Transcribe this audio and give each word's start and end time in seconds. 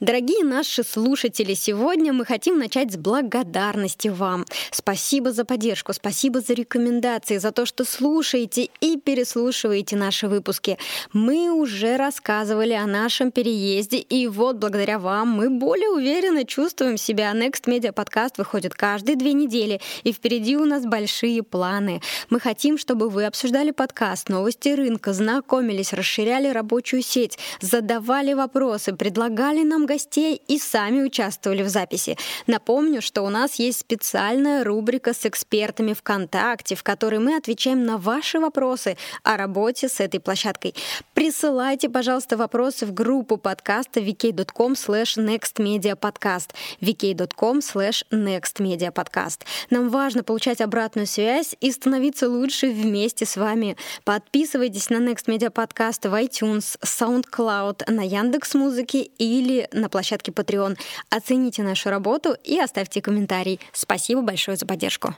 Дорогие 0.00 0.44
наши 0.44 0.82
слушатели, 0.82 1.52
сегодня 1.52 2.14
мы 2.14 2.24
хотим 2.24 2.58
начать 2.58 2.90
с 2.90 2.96
благодарности 2.96 4.08
вам. 4.08 4.46
Спасибо 4.70 5.30
за 5.30 5.44
поддержку, 5.44 5.92
спасибо 5.92 6.40
за 6.40 6.54
рекомендации, 6.54 7.36
за 7.36 7.52
то, 7.52 7.66
что 7.66 7.84
слушаете 7.84 8.70
и 8.80 8.96
переслушиваете 8.96 9.96
наши 9.96 10.26
выпуски. 10.26 10.78
Мы 11.12 11.50
уже 11.52 11.98
рассказывали 11.98 12.72
о 12.72 12.86
нашем 12.86 13.30
переезде, 13.30 13.98
и 13.98 14.26
вот 14.26 14.56
благодаря 14.56 14.98
вам 14.98 15.28
мы 15.28 15.50
более 15.50 15.90
уверенно 15.90 16.46
чувствуем 16.46 16.96
себя. 16.96 17.32
Next 17.34 17.66
Media 17.66 17.92
подкаст 17.92 18.38
выходит 18.38 18.72
каждые 18.72 19.16
две 19.16 19.34
недели, 19.34 19.82
и 20.02 20.14
впереди 20.14 20.56
у 20.56 20.64
нас 20.64 20.86
большие 20.86 21.42
планы. 21.42 22.00
Мы 22.30 22.40
хотим, 22.40 22.78
чтобы 22.78 23.10
вы 23.10 23.26
обсуждали 23.26 23.70
подкаст, 23.70 24.30
новости 24.30 24.70
рынка, 24.70 25.12
знакомились, 25.12 25.92
расширяли 25.92 26.48
рабочую 26.48 27.02
сеть, 27.02 27.38
задавали 27.60 28.32
вопросы, 28.32 28.94
предлагали 28.94 29.62
нам 29.62 29.89
гостей 29.90 30.40
и 30.46 30.58
сами 30.58 31.02
участвовали 31.02 31.62
в 31.62 31.68
записи. 31.68 32.16
Напомню, 32.46 33.02
что 33.02 33.22
у 33.22 33.28
нас 33.28 33.56
есть 33.56 33.80
специальная 33.80 34.62
рубрика 34.62 35.12
с 35.12 35.26
экспертами 35.26 35.94
ВКонтакте, 35.94 36.74
в 36.76 36.82
которой 36.82 37.18
мы 37.18 37.36
отвечаем 37.36 37.84
на 37.84 37.98
ваши 37.98 38.38
вопросы 38.38 38.96
о 39.24 39.36
работе 39.36 39.88
с 39.88 40.00
этой 40.00 40.20
площадкой. 40.20 40.74
Присылайте, 41.14 41.88
пожалуйста, 41.88 42.36
вопросы 42.36 42.86
в 42.86 42.94
группу 42.94 43.36
подкаста 43.36 44.00
vk.com 44.00 44.72
slash 44.74 45.18
nextmediapodcast 45.18 46.50
vk.com 46.80 47.60
slash 47.60 48.04
nextmediapodcast. 48.10 49.40
Нам 49.70 49.88
важно 49.88 50.22
получать 50.22 50.60
обратную 50.60 51.06
связь 51.06 51.56
и 51.60 51.72
становиться 51.72 52.28
лучше 52.28 52.70
вместе 52.70 53.26
с 53.26 53.36
вами. 53.36 53.76
Подписывайтесь 54.04 54.90
на 54.90 54.96
Next 54.96 55.26
Media 55.26 55.50
Podcast 55.52 56.08
в 56.08 56.14
iTunes, 56.14 56.78
SoundCloud, 56.80 57.90
на 57.90 58.02
Яндекс 58.02 58.54
Музыке 58.54 59.02
или 59.02 59.68
на 59.80 59.88
площадке 59.88 60.30
Patreon. 60.30 60.78
Оцените 61.10 61.62
нашу 61.62 61.90
работу 61.90 62.36
и 62.44 62.58
оставьте 62.58 63.00
комментарий. 63.00 63.60
Спасибо 63.72 64.22
большое 64.22 64.56
за 64.56 64.66
поддержку. 64.66 65.14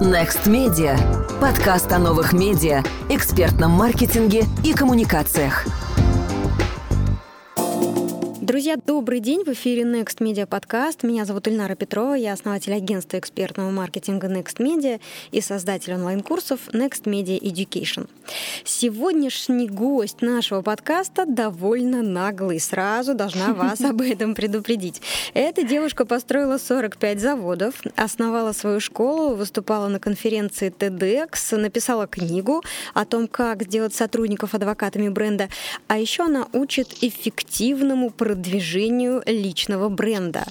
Next 0.00 0.46
Media. 0.46 0.98
Подкаст 1.40 1.90
о 1.92 1.98
новых 1.98 2.32
медиа, 2.32 2.82
экспертном 3.08 3.70
маркетинге 3.70 4.44
и 4.62 4.72
коммуникациях. 4.72 5.66
Друзья, 8.44 8.76
добрый 8.76 9.20
день! 9.20 9.42
В 9.42 9.48
эфире 9.54 9.84
Next 9.84 10.18
Media 10.18 10.46
Podcast. 10.46 10.98
Меня 11.00 11.24
зовут 11.24 11.48
Ильнара 11.48 11.74
Петрова, 11.76 12.12
я 12.12 12.34
основатель 12.34 12.74
агентства 12.74 13.18
экспертного 13.18 13.70
маркетинга 13.70 14.26
Next 14.26 14.58
Media 14.58 15.00
и 15.30 15.40
создатель 15.40 15.94
онлайн-курсов 15.94 16.60
Next 16.74 17.04
Media 17.04 17.40
Education. 17.40 18.06
Сегодняшний 18.62 19.66
гость 19.66 20.20
нашего 20.20 20.60
подкаста 20.60 21.24
довольно 21.24 22.02
наглый. 22.02 22.60
Сразу 22.60 23.14
должна 23.14 23.54
вас 23.54 23.80
об 23.80 24.02
этом 24.02 24.34
предупредить. 24.34 25.00
Эта 25.32 25.62
девушка 25.62 26.04
построила 26.04 26.58
45 26.58 27.20
заводов, 27.20 27.80
основала 27.96 28.52
свою 28.52 28.78
школу, 28.78 29.36
выступала 29.36 29.88
на 29.88 29.98
конференции 29.98 30.70
TEDx, 30.70 31.56
написала 31.56 32.06
книгу 32.06 32.62
о 32.92 33.06
том, 33.06 33.26
как 33.26 33.62
сделать 33.62 33.94
сотрудников 33.94 34.54
адвокатами 34.54 35.08
бренда, 35.08 35.48
а 35.88 35.96
еще 35.96 36.24
она 36.24 36.46
учит 36.52 37.02
эффективному 37.02 38.10
продвижению 38.10 38.33
продвижению 38.34 39.22
личного 39.26 39.88
бренда. 39.88 40.42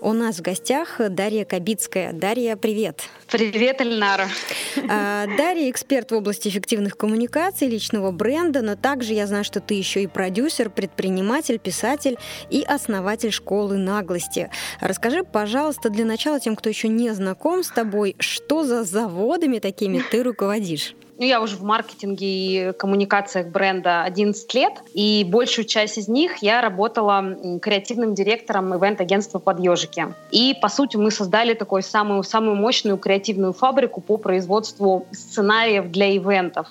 У 0.00 0.12
нас 0.12 0.36
в 0.36 0.42
гостях 0.42 1.00
Дарья 1.10 1.44
Кабицкая. 1.44 2.12
Дарья, 2.12 2.54
привет. 2.54 3.02
Привет, 3.28 3.80
Эльнара. 3.80 4.28
Дарья 4.76 5.68
эксперт 5.68 6.12
в 6.12 6.14
области 6.14 6.46
эффективных 6.46 6.96
коммуникаций, 6.96 7.66
личного 7.66 8.12
бренда, 8.12 8.62
но 8.62 8.76
также 8.76 9.14
я 9.14 9.26
знаю, 9.26 9.42
что 9.42 9.58
ты 9.58 9.74
еще 9.74 10.04
и 10.04 10.06
продюсер, 10.06 10.70
предприниматель, 10.70 11.58
писатель 11.58 12.16
и 12.48 12.62
основатель 12.62 13.32
школы 13.32 13.76
наглости. 13.76 14.48
Расскажи, 14.80 15.24
пожалуйста, 15.24 15.90
для 15.90 16.04
начала 16.04 16.38
тем, 16.38 16.54
кто 16.54 16.68
еще 16.68 16.86
не 16.86 17.12
знаком 17.12 17.64
с 17.64 17.68
тобой, 17.70 18.14
что 18.20 18.62
за 18.62 18.84
заводами 18.84 19.58
такими 19.58 20.00
ты 20.12 20.22
руководишь? 20.22 20.94
Ну, 21.22 21.28
я 21.28 21.40
уже 21.40 21.54
в 21.54 21.62
маркетинге 21.62 22.26
и 22.26 22.72
коммуникациях 22.72 23.46
бренда 23.46 24.02
11 24.02 24.54
лет, 24.54 24.72
и 24.92 25.24
большую 25.24 25.66
часть 25.66 25.96
из 25.96 26.08
них 26.08 26.38
я 26.38 26.60
работала 26.60 27.58
креативным 27.62 28.12
директором 28.12 28.74
ивент-агентства 28.74 29.38
под 29.38 29.60
ежики. 29.60 30.08
И, 30.32 30.58
по 30.60 30.68
сути, 30.68 30.96
мы 30.96 31.12
создали 31.12 31.54
такую 31.54 31.82
самую, 31.82 32.24
самую 32.24 32.56
мощную 32.56 32.98
креативную 32.98 33.52
фабрику 33.52 34.00
по 34.00 34.16
производству 34.16 35.06
сценариев 35.12 35.92
для 35.92 36.16
ивентов. 36.16 36.66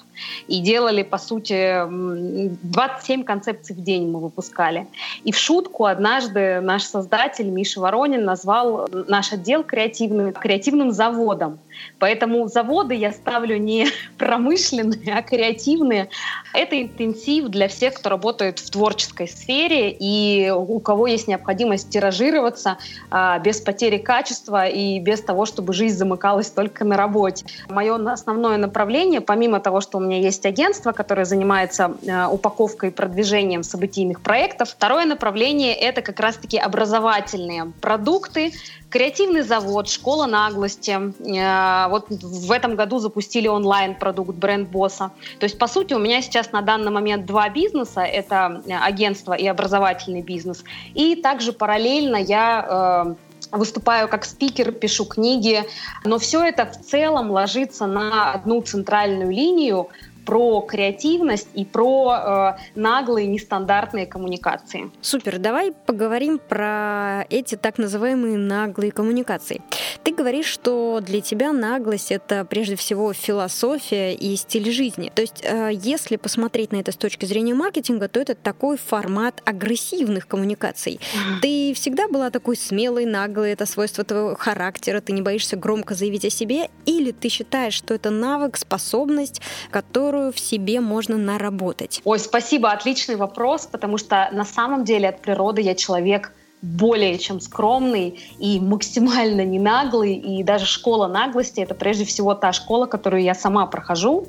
И 0.49 0.59
делали, 0.59 1.03
по 1.03 1.17
сути, 1.17 1.85
27 1.87 3.23
концепций 3.23 3.73
в 3.73 3.81
день 3.81 4.11
мы 4.11 4.19
выпускали. 4.19 4.85
И 5.23 5.31
в 5.31 5.37
шутку 5.37 5.85
однажды 5.85 6.59
наш 6.59 6.83
создатель 6.83 7.47
Миша 7.47 7.79
Воронин 7.79 8.25
назвал 8.25 8.89
наш 8.91 9.31
отдел 9.31 9.63
креативным, 9.63 10.33
креативным 10.33 10.91
заводом. 10.91 11.59
Поэтому 11.99 12.47
заводы 12.47 12.95
я 12.95 13.11
ставлю 13.11 13.57
не 13.57 13.87
промышленные, 14.17 15.13
а 15.15 15.21
креативные. 15.21 16.09
Это 16.53 16.81
интенсив 16.81 17.47
для 17.49 17.67
всех, 17.67 17.93
кто 17.95 18.09
работает 18.09 18.59
в 18.59 18.69
творческой 18.69 19.27
сфере 19.27 19.95
и 19.97 20.51
у 20.51 20.79
кого 20.79 21.07
есть 21.07 21.27
необходимость 21.27 21.89
тиражироваться 21.89 22.77
а, 23.09 23.39
без 23.39 23.61
потери 23.61 23.97
качества 23.97 24.67
и 24.67 24.99
без 24.99 25.21
того, 25.21 25.45
чтобы 25.45 25.73
жизнь 25.73 25.97
замыкалась 25.97 26.49
только 26.49 26.83
на 26.83 26.97
работе. 26.97 27.45
Мое 27.69 27.95
основное 28.11 28.57
направление, 28.57 29.21
помимо 29.21 29.59
того, 29.59 29.81
что 29.81 29.97
у 29.97 30.01
меня 30.01 30.19
есть 30.19 30.45
агентство, 30.45 30.91
которое 30.91 31.25
занимается 31.25 31.95
а, 32.09 32.29
упаковкой 32.29 32.89
и 32.89 32.91
продвижением 32.91 33.63
событийных 33.63 34.21
проектов, 34.21 34.69
второе 34.69 35.05
направление— 35.05 35.73
это 35.75 36.01
как 36.01 36.19
раз-таки 36.19 36.57
образовательные 36.57 37.71
продукты, 37.81 38.53
Креативный 38.91 39.41
завод, 39.41 39.87
школа 39.89 40.25
наглости. 40.25 40.91
Э, 40.91 41.89
вот 41.89 42.07
в 42.09 42.51
этом 42.51 42.75
году 42.75 42.99
запустили 42.99 43.47
онлайн-продукт 43.47 44.35
бренд 44.35 44.67
босса. 44.67 45.11
То 45.39 45.45
есть, 45.45 45.57
по 45.57 45.67
сути, 45.67 45.93
у 45.93 45.99
меня 45.99 46.21
сейчас 46.21 46.51
на 46.51 46.61
данный 46.61 46.91
момент 46.91 47.25
два 47.25 47.47
бизнеса. 47.47 48.01
Это 48.01 48.61
э, 48.65 48.73
агентство 48.73 49.31
и 49.31 49.47
образовательный 49.47 50.21
бизнес. 50.21 50.65
И 50.93 51.15
также 51.15 51.53
параллельно 51.53 52.17
я 52.17 53.15
э, 53.15 53.57
выступаю 53.57 54.09
как 54.09 54.25
спикер, 54.25 54.73
пишу 54.73 55.05
книги, 55.05 55.63
но 56.03 56.19
все 56.19 56.43
это 56.43 56.65
в 56.65 56.85
целом 56.85 57.31
ложится 57.31 57.87
на 57.87 58.33
одну 58.33 58.61
центральную 58.61 59.31
линию, 59.31 59.87
про 60.25 60.61
креативность 60.61 61.47
и 61.53 61.65
про 61.65 62.55
э, 62.55 62.79
наглые 62.79 63.27
нестандартные 63.27 64.05
коммуникации. 64.05 64.91
Супер, 65.01 65.39
давай 65.39 65.71
поговорим 65.71 66.39
про 66.39 67.25
эти 67.29 67.55
так 67.55 67.77
называемые 67.77 68.37
наглые 68.37 68.91
коммуникации. 68.91 69.61
Ты 70.03 70.13
говоришь, 70.13 70.47
что 70.47 70.99
для 71.01 71.21
тебя 71.21 71.53
наглость 71.53 72.11
это 72.11 72.45
прежде 72.45 72.75
всего 72.75 73.13
философия 73.13 74.13
и 74.13 74.35
стиль 74.35 74.71
жизни. 74.71 75.11
То 75.13 75.21
есть, 75.21 75.41
э, 75.43 75.71
если 75.73 76.15
посмотреть 76.15 76.71
на 76.71 76.77
это 76.77 76.91
с 76.91 76.95
точки 76.95 77.25
зрения 77.25 77.53
маркетинга, 77.53 78.07
то 78.07 78.19
это 78.19 78.35
такой 78.35 78.77
формат 78.77 79.41
агрессивных 79.45 80.27
коммуникаций. 80.27 80.99
Ты 81.41 81.73
всегда 81.73 82.07
была 82.07 82.29
такой 82.29 82.55
смелой, 82.55 83.05
наглой, 83.05 83.51
это 83.51 83.65
свойство 83.65 84.03
твоего 84.03 84.35
характера, 84.35 85.01
ты 85.01 85.13
не 85.13 85.21
боишься 85.21 85.55
громко 85.55 85.93
заявить 85.95 86.25
о 86.25 86.29
себе, 86.29 86.69
или 86.85 87.11
ты 87.11 87.29
считаешь, 87.29 87.73
что 87.73 87.93
это 87.93 88.09
навык, 88.09 88.57
способность, 88.57 89.41
которую 89.71 90.10
которую 90.11 90.33
в 90.33 90.39
себе 90.39 90.81
можно 90.81 91.17
наработать? 91.17 92.01
Ой, 92.03 92.19
спасибо, 92.19 92.71
отличный 92.71 93.15
вопрос, 93.15 93.65
потому 93.65 93.97
что 93.97 94.27
на 94.33 94.43
самом 94.43 94.83
деле 94.83 95.07
от 95.07 95.21
природы 95.21 95.61
я 95.61 95.73
человек 95.73 96.33
более 96.61 97.17
чем 97.17 97.39
скромный 97.39 98.19
и 98.39 98.59
максимально 98.59 99.41
не 99.41 99.59
наглый. 99.59 100.13
И 100.13 100.43
даже 100.43 100.65
школа 100.65 101.07
наглости— 101.07 101.59
это 101.61 101.73
прежде 101.73 102.05
всего 102.05 102.35
та 102.35 102.53
школа, 102.53 102.85
которую 102.85 103.23
я 103.23 103.33
сама 103.33 103.65
прохожу. 103.65 104.27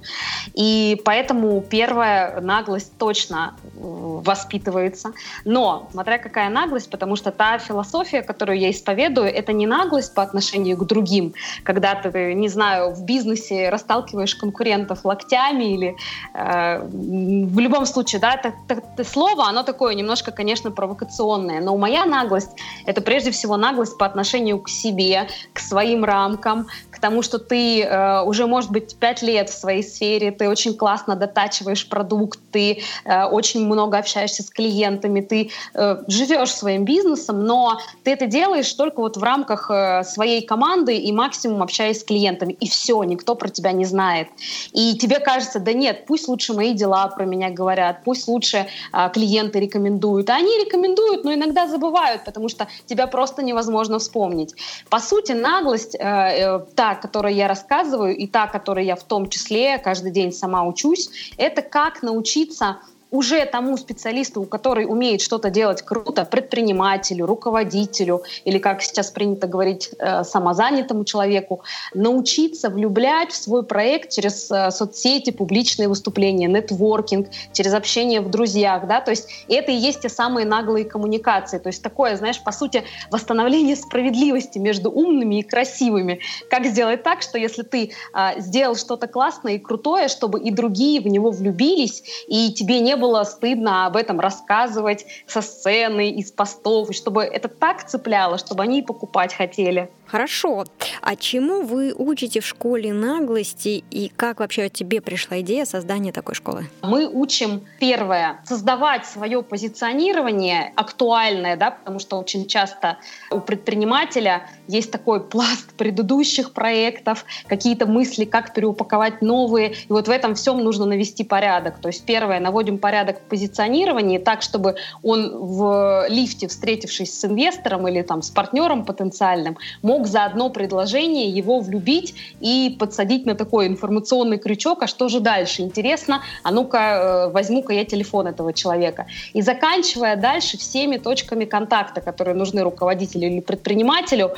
И 0.55 1.01
поэтому 1.05 1.61
первая 1.61 2.41
наглость 2.41 2.93
точно 2.99 3.55
воспитывается. 3.75 5.13
Но, 5.45 5.89
смотря 5.93 6.19
какая 6.19 6.49
наглость, 6.49 6.91
потому 6.91 7.17
что 7.17 7.31
та 7.31 7.59
философия, 7.59 8.23
которую 8.23 8.59
я 8.59 8.71
исповедую, 8.71 9.27
это 9.27 9.53
не 9.53 9.67
наглость 9.67 10.15
по 10.15 10.23
отношению 10.23 10.77
к 10.77 10.87
другим, 10.87 11.35
когда 11.65 11.95
ты, 11.95 12.35
не 12.35 12.49
знаю, 12.49 12.95
в 12.95 13.05
бизнесе 13.05 13.69
расталкиваешь 13.69 14.35
конкурентов 14.35 15.05
локтями 15.05 15.75
или 15.75 15.97
э, 16.35 16.83
в 16.83 17.59
любом 17.59 17.87
случае, 17.87 18.21
да, 18.21 18.35
это, 18.35 18.55
это, 18.69 18.83
это 18.95 19.05
слово, 19.05 19.49
оно 19.49 19.63
такое 19.63 19.95
немножко, 19.95 20.33
конечно, 20.33 20.71
провокационное. 20.71 21.61
Но 21.61 21.77
моя 21.77 22.05
наглость 22.05 22.22
наглость— 22.23 22.51
это 22.87 23.01
прежде 23.01 23.31
всего 23.31 23.57
наглость 23.57 23.99
по 23.99 24.07
отношению 24.07 24.59
к 24.61 24.69
себе, 24.69 25.29
к 25.53 25.59
своим 25.59 26.05
рамкам, 26.05 26.67
к 27.03 27.05
тому, 27.05 27.23
что 27.23 27.41
ты 27.41 27.83
э, 27.83 28.23
уже, 28.23 28.47
может 28.47 28.71
быть, 28.71 28.95
пять 28.95 29.23
лет 29.23 29.51
в 29.51 29.59
своей 29.59 29.83
сфере, 29.83 30.31
ты 30.31 30.49
очень 30.49 30.77
классно 30.77 31.17
дотачиваешь 31.17 31.89
продукт, 31.89 32.39
ты 32.53 32.79
э, 33.05 33.25
очень 33.25 33.67
много 33.67 33.99
общаешься 33.99 34.45
с 34.45 34.51
клиентами, 34.51 35.21
ты 35.21 35.51
э, 35.75 35.97
живешь 36.07 36.55
своим 36.55 36.85
бизнесом, 36.85 37.45
но 37.45 37.81
ты 38.05 38.13
это 38.13 38.27
делаешь 38.27 38.73
только 38.73 39.01
вот 39.01 39.17
в 39.17 39.23
рамках 39.23 39.69
э, 39.69 40.05
своей 40.05 40.47
команды 40.47 40.97
и 40.97 41.11
максимум 41.11 41.63
общаясь 41.63 42.03
с 42.03 42.05
клиентами. 42.05 42.53
И 42.53 42.69
все, 42.69 43.03
никто 43.03 43.35
про 43.35 43.49
тебя 43.49 43.73
не 43.73 43.85
знает. 43.85 44.29
И 44.73 44.97
тебе 44.97 45.19
кажется, 45.19 45.59
да 45.59 45.73
нет, 45.73 46.07
пусть 46.07 46.29
лучше 46.29 46.55
мои 46.55 46.73
дела 46.73 47.09
про 47.09 47.25
меня 47.25 47.51
говорят, 47.51 48.05
пусть 48.05 48.29
лучше 48.29 48.69
э, 48.93 49.11
клиенты 49.13 49.59
рекомендуют. 49.59 50.31
А 50.31 50.37
они 50.37 50.57
рекомендуют, 50.65 51.25
но 51.25 51.35
иногда 51.35 51.67
забывают, 51.67 52.25
потому 52.25 52.49
что 52.49 52.69
тебя 52.87 53.09
просто 53.09 53.43
невозможно 53.43 53.99
вспомнить. 53.99 54.55
По 54.89 55.01
сути, 55.01 55.33
наглость, 55.33 55.97
э, 55.97 55.99
э, 55.99 56.61
та, 56.77 56.92
о 56.93 56.97
которой 56.97 57.35
я 57.35 57.49
рассказываю, 57.49 58.17
и 58.17 58.27
та, 58.27 58.47
которой 58.47 58.87
я 58.87 58.97
в 58.97 59.03
том 59.03 59.29
числе 59.29 59.79
каждый 59.79 60.13
день 60.13 60.33
сама 60.33 60.65
учусь, 60.65 61.11
это 61.37 61.63
как 61.63 62.03
научиться 62.03 62.79
уже 63.13 63.45
тому 63.45 63.77
специалисту, 63.77 64.43
который 64.45 64.87
умеет 64.87 65.21
что-то 65.21 65.51
делать 65.51 65.83
круто, 65.83 66.25
предпринимателю, 66.25 67.27
руководителю 67.27 68.23
или, 68.45 68.59
как 68.59 68.83
сейчас 68.83 69.11
принято 69.11 69.47
говорить, 69.47 69.91
э, 69.99 70.25
самозанятому 70.25 71.05
человеку, 71.05 71.63
научиться 71.95 72.71
влюблять 72.71 73.31
в 73.31 73.37
свой 73.37 73.65
проект 73.65 74.11
через 74.11 74.51
э, 74.51 74.71
соцсети, 74.71 75.31
публичные 75.31 75.89
выступления, 75.89 76.49
нетворкинг, 76.49 77.29
через 77.53 77.75
общение 77.75 78.23
в 78.23 78.31
друзьях. 78.31 78.87
Да? 78.89 79.03
То 79.03 79.11
есть 79.11 79.29
это 79.47 79.71
и 79.71 79.75
есть 79.75 80.01
те 80.01 80.09
самые 80.09 80.47
наглые 80.47 80.87
коммуникации. 80.87 81.59
То 81.59 81.69
есть 81.69 81.83
такое, 81.83 82.17
знаешь, 82.17 82.43
по 82.43 82.51
сути, 82.51 82.83
восстановление 83.11 83.77
справедливости 83.77 84.59
между 84.59 84.91
умными 84.91 85.41
и 85.41 85.43
красивыми. 85.43 86.21
Как 86.49 86.65
сделать 86.65 87.03
так, 87.03 87.21
что 87.21 87.37
если 87.37 87.63
ты 87.63 87.93
э, 88.15 88.41
сделал 88.41 88.75
что-то 88.75 89.07
классное 89.07 89.55
и 89.55 89.59
крутое, 89.59 90.09
чтобы 90.09 90.41
и 90.41 90.51
другие 90.51 91.03
в 91.03 91.09
него 91.09 91.31
влюбились, 91.31 92.03
и 92.27 92.51
тебе 92.55 92.81
не 92.81 92.97
было 93.03 93.25
стыдно 93.25 93.87
об 93.87 93.97
этом 93.97 94.21
рассказывать 94.21 95.05
со 95.27 95.43
сцены, 95.43 96.11
из 96.11 96.33
постов, 96.33 96.91
и 96.91 96.93
чтобы 96.95 97.23
это 97.25 97.49
так 97.49 97.85
цепляло, 97.85 98.39
чтобы 98.39 98.63
они 98.63 98.79
и 98.79 98.83
покупать 98.83 99.35
хотели. 99.35 99.91
Хорошо. 100.07 100.65
А 101.01 101.17
чему 101.17 101.63
вы 101.63 101.95
учите 101.95 102.41
в 102.41 102.47
школе 102.47 102.93
наглости 102.93 103.83
и 103.91 104.13
как 104.15 104.41
вообще 104.41 104.69
тебе 104.69 105.01
пришла 105.01 105.41
идея 105.41 105.65
создания 105.65 106.13
такой 106.13 106.35
школы? 106.35 106.67
Мы 106.83 107.09
учим, 107.09 107.63
первое, 107.81 108.43
создавать 108.45 109.07
свое 109.07 109.43
позиционирование 109.43 110.73
актуальное, 110.77 111.57
да, 111.57 111.71
потому 111.71 111.99
что 111.99 112.19
очень 112.19 112.47
часто 112.47 112.99
у 113.31 113.41
предпринимателя 113.41 114.51
есть 114.69 114.93
такой 114.93 115.27
пласт 115.27 115.73
предыдущих 115.79 116.53
проектов, 116.53 117.25
какие-то 117.47 117.87
мысли, 117.87 118.27
как 118.27 118.53
переупаковать 118.53 119.23
новые, 119.23 119.73
и 119.73 119.87
вот 119.89 120.09
в 120.09 120.11
этом 120.11 120.35
всем 120.35 120.59
нужно 120.63 120.85
навести 120.85 121.25
порядок. 121.25 121.79
То 121.81 121.89
есть 121.89 122.05
первое, 122.05 122.39
наводим 122.39 122.77
порядок 122.77 122.92
в 122.93 123.29
позиционировании 123.29 124.19
так, 124.19 124.43
чтобы 124.43 124.77
он 125.03 125.31
в 125.37 126.07
лифте, 126.09 126.49
встретившись 126.49 127.19
с 127.19 127.25
инвестором 127.25 127.89
или 127.89 128.03
там 128.03 128.23
с 128.23 128.31
партнером 128.31 128.85
потенциальным, 128.85 129.57
мог 129.83 130.07
за 130.07 130.25
одно 130.25 130.51
предложение 130.51 131.29
его 131.29 131.61
влюбить 131.61 132.15
и 132.41 132.77
подсадить 132.79 133.27
на 133.27 133.35
такой 133.35 133.67
информационный 133.67 134.39
крючок, 134.39 134.83
а 134.83 134.87
что 134.87 135.09
же 135.09 135.21
дальше? 135.21 135.63
Интересно, 135.63 136.23
а 136.43 136.51
ну-ка 136.51 136.79
э, 136.79 137.33
возьму-ка 137.33 137.73
я 137.73 137.85
телефон 137.85 138.27
этого 138.27 138.53
человека. 138.53 139.07
И 139.33 139.43
заканчивая 139.43 140.17
дальше 140.17 140.59
всеми 140.59 140.99
точками 140.99 141.45
контакта, 141.45 142.01
которые 142.01 142.35
нужны 142.35 142.63
руководителю 142.63 143.29
или 143.29 143.41
предпринимателю, 143.41 144.33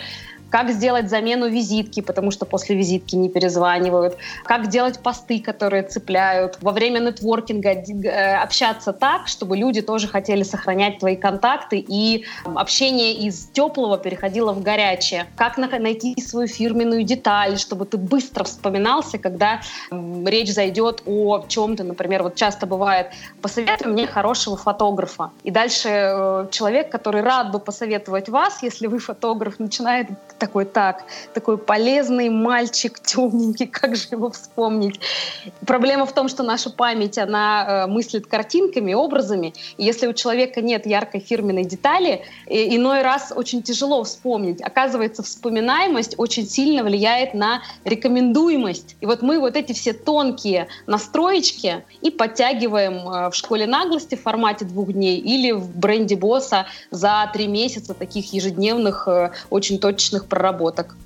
как 0.55 0.71
сделать 0.71 1.11
замену 1.11 1.49
визитки, 1.49 2.01
потому 2.01 2.31
что 2.31 2.47
после 2.47 2.77
визитки 2.77 3.17
не 3.17 3.29
перезванивают, 3.29 4.17
как 4.45 4.69
делать 4.69 5.01
посты, 5.01 5.41
которые 5.41 5.83
цепляют, 5.83 6.59
во 6.61 6.71
время 6.71 7.01
нетворкинга 7.01 7.71
э, 7.71 8.37
общаться 8.37 8.93
так, 8.93 9.27
чтобы 9.27 9.57
люди 9.57 9.83
тоже 9.83 10.07
хотели 10.07 10.45
сохранять 10.45 11.01
твои 11.01 11.17
контакты, 11.17 11.85
и 11.89 12.25
общение 12.45 13.15
из 13.15 13.47
теплого 13.47 13.99
переходило 13.99 14.53
в 14.53 14.63
горячее. 14.63 15.27
Как 15.35 15.59
найти 15.59 16.15
свою 16.21 16.47
фирменную 16.47 17.03
деталь, 17.03 17.59
чтобы 17.59 17.85
ты 17.85 17.97
быстро 17.97 18.45
вспоминался, 18.45 19.19
когда 19.19 19.61
речь 19.91 20.53
зайдет 20.53 21.03
о 21.05 21.45
чем-то, 21.49 21.83
например, 21.83 22.23
вот 22.23 22.37
часто 22.37 22.67
бывает, 22.67 23.09
посоветуй 23.43 23.91
мне 23.91 24.07
хорошего 24.07 24.57
фотографа. 24.57 25.33
И 25.43 25.51
дальше 25.51 25.89
э, 25.89 26.47
человек, 26.53 26.93
который 26.93 27.23
рад 27.23 27.51
бы 27.51 27.59
посоветовать 27.59 28.29
вас, 28.29 28.63
если 28.63 28.87
вы 28.87 29.01
фотограф, 29.01 29.59
начинает 29.59 30.07
такой 30.45 30.67
так, 30.67 31.05
такой 31.33 31.57
полезный 31.57 32.29
мальчик, 32.29 33.01
темненький, 33.03 33.67
как 33.67 33.97
же 33.97 34.09
его 34.11 34.31
вспомнить. 34.31 35.01
Проблема 35.67 36.05
в 36.05 36.13
том, 36.13 36.29
что 36.29 36.43
наша 36.43 36.69
память, 36.69 37.17
она 37.17 37.87
э, 37.87 37.87
мыслит 37.87 38.27
картинками, 38.27 38.93
образами, 38.93 39.55
и 39.79 39.85
если 39.85 40.07
у 40.07 40.13
человека 40.13 40.61
нет 40.61 40.85
яркой 40.85 41.21
фирменной 41.21 41.65
детали, 41.65 42.23
и, 42.47 42.77
иной 42.77 43.01
раз 43.01 43.33
очень 43.35 43.63
тяжело 43.63 44.05
вспомнить. 44.05 44.61
Оказывается, 44.61 45.23
вспоминаемость 45.23 46.15
очень 46.19 46.47
сильно 46.47 46.85
влияет 46.85 47.33
на 47.33 47.63
рекомендуемость. 47.85 48.97
И 49.01 49.07
вот 49.07 49.23
мы 49.23 49.41
вот 49.41 49.57
эти 49.57 49.73
все 49.73 49.95
тонкие 49.95 50.69
настроечки 50.87 51.85
и 52.03 52.11
подтягиваем 52.11 53.09
э, 53.09 53.31
в 53.31 53.35
школе 53.35 53.67
наглости 53.67 54.15
в 54.15 54.23
формате 54.23 54.67
двух 54.67 54.93
дней 54.93 55.17
или 55.17 55.53
в 55.53 55.75
бренде 55.75 56.17
босса 56.17 56.67
за 56.91 57.31
три 57.33 57.47
месяца 57.47 57.95
таких 57.95 58.35
ежедневных, 58.35 59.09
э, 59.09 59.31
очень 59.49 59.79
точных 59.79 60.27
проработок. 60.35 60.97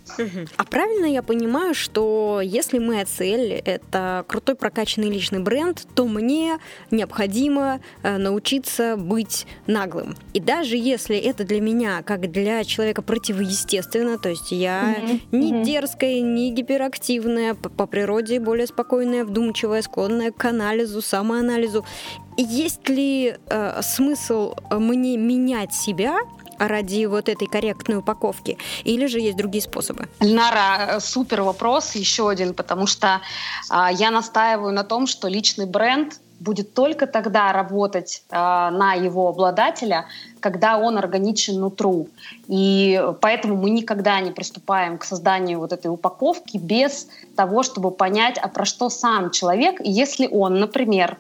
А 0.57 0.65
правильно 0.65 1.05
я 1.05 1.23
понимаю, 1.23 1.75
что 1.75 2.41
если 2.43 2.79
моя 2.79 3.05
цель— 3.05 3.53
это 3.65 4.25
крутой 4.27 4.55
прокачанный 4.55 5.11
личный 5.11 5.41
бренд, 5.41 5.87
то 5.95 6.07
мне 6.07 6.59
необходимо 6.91 7.81
э, 8.03 8.17
научиться 8.17 8.97
быть 8.97 9.47
наглым. 9.67 10.17
И 10.33 10.41
даже 10.41 10.79
если 10.79 11.17
это 11.19 11.45
для 11.45 11.61
меня, 11.61 12.03
как 12.03 12.31
для 12.31 12.65
человека 12.65 13.03
противоестественно, 13.03 14.19
то 14.19 14.31
есть 14.31 14.51
я 14.51 14.97
mm-hmm. 14.97 15.21
не 15.33 15.53
mm-hmm. 15.53 15.65
дерзкая, 15.65 16.21
не 16.23 16.51
гиперактивная, 16.53 17.55
по, 17.55 17.69
по 17.69 17.87
природе 17.87 18.41
более 18.41 18.67
спокойная, 18.67 19.27
вдумчивая, 19.27 19.83
склонная 19.83 20.33
к 20.33 20.43
анализу, 20.47 21.03
самоанализу, 21.03 21.85
есть 22.39 22.89
ли 22.89 23.35
э, 23.51 23.83
смысл 23.83 24.55
мне 24.71 25.17
менять 25.17 25.75
себя 25.75 26.21
ради 26.59 27.07
вот 27.07 27.29
этой 27.29 27.49
корректной 27.49 27.97
упаковки? 27.97 28.59
Или 28.85 29.07
же 29.07 29.21
есть 29.21 29.37
другие 29.37 29.63
способы? 29.63 30.09
Линара, 30.21 30.97
э, 30.97 31.01
супер 31.01 31.43
вопрос, 31.43 31.95
еще 31.95 32.29
один, 32.29 32.55
потому 32.55 32.87
что 32.87 33.21
э, 33.71 33.89
я 33.93 34.11
настаиваю 34.11 34.73
на 34.73 34.85
том, 34.85 35.07
что 35.07 35.29
личный 35.29 35.67
бренд 35.67 36.21
будет 36.41 36.75
только 36.75 37.07
тогда 37.07 37.53
работать 37.53 38.23
э, 38.31 38.35
на 38.35 38.95
его 38.95 39.29
обладателя, 39.29 40.07
когда 40.41 40.79
он 40.79 40.97
органичен 40.97 41.61
нутру. 41.61 42.09
И 42.47 43.03
поэтому 43.21 43.57
мы 43.57 43.71
никогда 43.71 44.21
не 44.21 44.31
приступаем 44.31 44.99
к 44.99 45.05
созданию 45.05 45.59
вот 45.59 45.73
этой 45.73 45.89
упаковки 45.89 46.57
без 46.57 47.09
того, 47.37 47.63
чтобы 47.63 47.91
понять, 47.91 48.39
а 48.39 48.49
про 48.49 48.65
что 48.65 48.89
сам 48.89 49.31
человек. 49.31 49.81
Если 49.83 50.29
он, 50.29 50.61
например, 50.61 51.19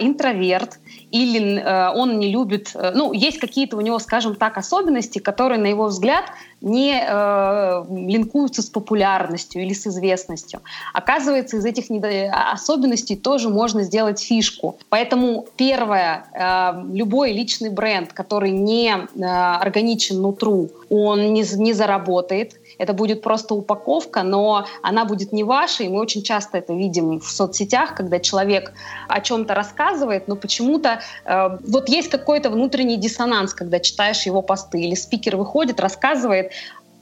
интроверт, 0.00 0.78
или 1.10 1.58
э, 1.58 1.90
он 1.94 2.18
не 2.18 2.30
любит, 2.30 2.72
э, 2.74 2.92
ну, 2.94 3.12
есть 3.12 3.38
какие-то 3.38 3.76
у 3.76 3.80
него, 3.80 3.98
скажем 3.98 4.34
так, 4.34 4.58
особенности, 4.58 5.18
которые, 5.18 5.58
на 5.60 5.66
его 5.66 5.86
взгляд, 5.86 6.24
не 6.60 7.00
э, 7.00 7.84
линкуются 7.88 8.62
с 8.62 8.66
популярностью 8.66 9.62
или 9.62 9.72
с 9.72 9.86
известностью. 9.86 10.60
Оказывается, 10.92 11.56
из 11.56 11.64
этих 11.64 11.90
недо... 11.90 12.32
особенностей 12.52 13.16
тоже 13.16 13.48
можно 13.48 13.84
сделать 13.84 14.20
фишку. 14.20 14.78
Поэтому 14.88 15.46
первое, 15.56 16.26
э, 16.32 16.82
любой 16.92 17.32
личный 17.32 17.70
бренд, 17.70 18.12
который 18.12 18.50
не 18.50 18.90
э, 18.90 19.24
органичен 19.24 20.20
нутру, 20.20 20.68
он 20.90 21.32
не, 21.32 21.44
не 21.56 21.72
заработает, 21.72 22.57
это 22.78 22.92
будет 22.92 23.22
просто 23.22 23.54
упаковка, 23.54 24.22
но 24.22 24.66
она 24.82 25.04
будет 25.04 25.32
не 25.32 25.44
ваша, 25.44 25.82
и 25.82 25.88
мы 25.88 26.00
очень 26.00 26.22
часто 26.22 26.58
это 26.58 26.72
видим 26.72 27.20
в 27.20 27.28
соцсетях, 27.28 27.94
когда 27.94 28.20
человек 28.20 28.72
о 29.08 29.20
чем-то 29.20 29.54
рассказывает, 29.54 30.28
но 30.28 30.36
почему-то 30.36 31.00
э, 31.24 31.58
вот 31.66 31.88
есть 31.88 32.08
какой-то 32.08 32.50
внутренний 32.50 32.96
диссонанс, 32.96 33.52
когда 33.52 33.80
читаешь 33.80 34.22
его 34.26 34.42
посты, 34.42 34.80
или 34.80 34.94
спикер 34.94 35.36
выходит, 35.36 35.80
рассказывает, 35.80 36.52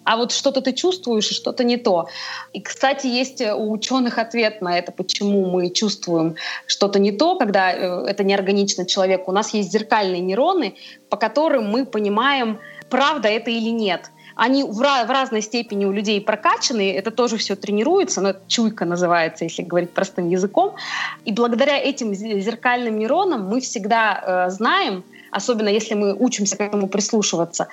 а 0.05 0.17
вот 0.17 0.31
что-то 0.33 0.61
ты 0.61 0.73
чувствуешь 0.73 1.31
и 1.31 1.35
что-то 1.35 1.65
не 1.65 1.77
то. 1.77 2.09
И, 2.53 2.61
кстати, 2.61 3.09
есть 3.09 3.43
у 3.43 3.73
ученых 3.73 4.19
ответ 4.19 4.63
на 4.63 4.79
это, 4.79 4.93
почему 4.93 5.51
мы 5.51 5.69
чувствуем 5.71 6.37
что-то 6.67 7.01
не 7.01 7.11
то, 7.11 7.37
когда 7.37 7.73
э, 7.73 8.07
это 8.07 8.23
неорганично 8.23 8.87
человеку. 8.87 9.33
У 9.33 9.35
нас 9.35 9.53
есть 9.53 9.73
зеркальные 9.73 10.21
нейроны, 10.21 10.77
по 11.11 11.17
которым 11.17 11.69
мы 11.69 11.85
понимаем, 11.85 12.61
правда 12.89 13.29
это 13.29 13.51
или 13.51 13.71
нет 13.71 14.11
они 14.37 14.63
в, 14.63 14.77
в 14.77 15.11
разной 15.11 15.41
степени 15.41 15.87
у 15.87 15.93
людей 15.93 16.21
прокачаны, 16.21 16.93
это 16.95 17.11
тоже 17.11 17.39
все 17.39 17.57
тренируется, 17.57 18.21
но 18.21 18.35
чуйка 18.47 18.85
называется, 18.85 19.45
если 19.45 19.63
говорить 19.63 19.91
простым 19.91 20.29
языком. 20.29 20.77
И 21.25 21.33
благодаря 21.33 21.79
этим 21.79 22.15
зеркальным 22.15 22.99
нейронам 22.99 23.49
мы 23.49 23.61
всегда 23.61 24.47
э, 24.47 24.51
знаем, 24.51 25.05
особенно 25.37 25.69
если 25.69 25.95
мы 25.95 26.15
учимся 26.15 26.57
к 26.57 26.61
этому 26.61 26.89
прислушиваться, 26.89 27.69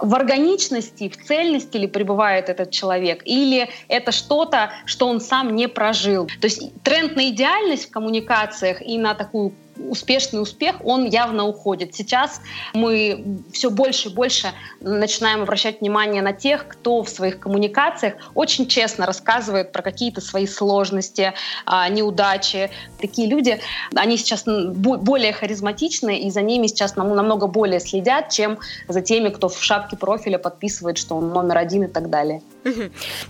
в 0.00 0.14
органичности, 0.14 1.08
в 1.08 1.26
цельности 1.26 1.76
ли 1.76 1.86
пребывает 1.86 2.48
этот 2.48 2.70
человек, 2.70 3.22
или 3.24 3.68
это 3.88 4.12
что-то, 4.12 4.70
что 4.86 5.08
он 5.08 5.20
сам 5.20 5.56
не 5.56 5.68
прожил. 5.68 6.26
То 6.40 6.46
есть 6.46 6.62
тренд 6.82 7.16
на 7.16 7.28
идеальность 7.30 7.88
в 7.88 7.90
коммуникациях 7.90 8.80
и 8.82 8.98
на 8.98 9.14
такую 9.14 9.52
успешный 9.78 10.42
успех, 10.42 10.76
он 10.84 11.06
явно 11.06 11.46
уходит. 11.46 11.94
Сейчас 11.94 12.40
мы 12.74 13.24
все 13.52 13.70
больше 13.70 14.08
и 14.08 14.12
больше 14.12 14.52
начинаем 14.80 15.42
обращать 15.42 15.80
внимание 15.80 16.22
на 16.22 16.32
тех, 16.32 16.66
кто 16.66 17.02
в 17.02 17.08
своих 17.08 17.38
коммуникациях 17.38 18.14
очень 18.34 18.66
честно 18.66 19.06
рассказывает 19.06 19.72
про 19.72 19.82
какие-то 19.82 20.20
свои 20.20 20.46
сложности, 20.46 21.34
а, 21.64 21.88
неудачи. 21.88 22.70
Такие 23.00 23.28
люди, 23.28 23.60
они 23.94 24.16
сейчас 24.16 24.44
более 24.44 25.32
харизматичны, 25.32 26.18
и 26.20 26.30
за 26.30 26.42
ними 26.42 26.66
сейчас 26.66 26.96
намного 26.96 27.07
более 27.48 27.80
следят, 27.80 28.30
чем 28.30 28.58
за 28.88 29.00
теми, 29.00 29.30
кто 29.30 29.48
в 29.48 29.62
шапке 29.62 29.96
профиля 29.96 30.38
подписывает, 30.38 30.98
что 30.98 31.16
он 31.16 31.30
номер 31.32 31.58
один 31.58 31.84
и 31.84 31.88
так 31.88 32.10
далее. 32.10 32.42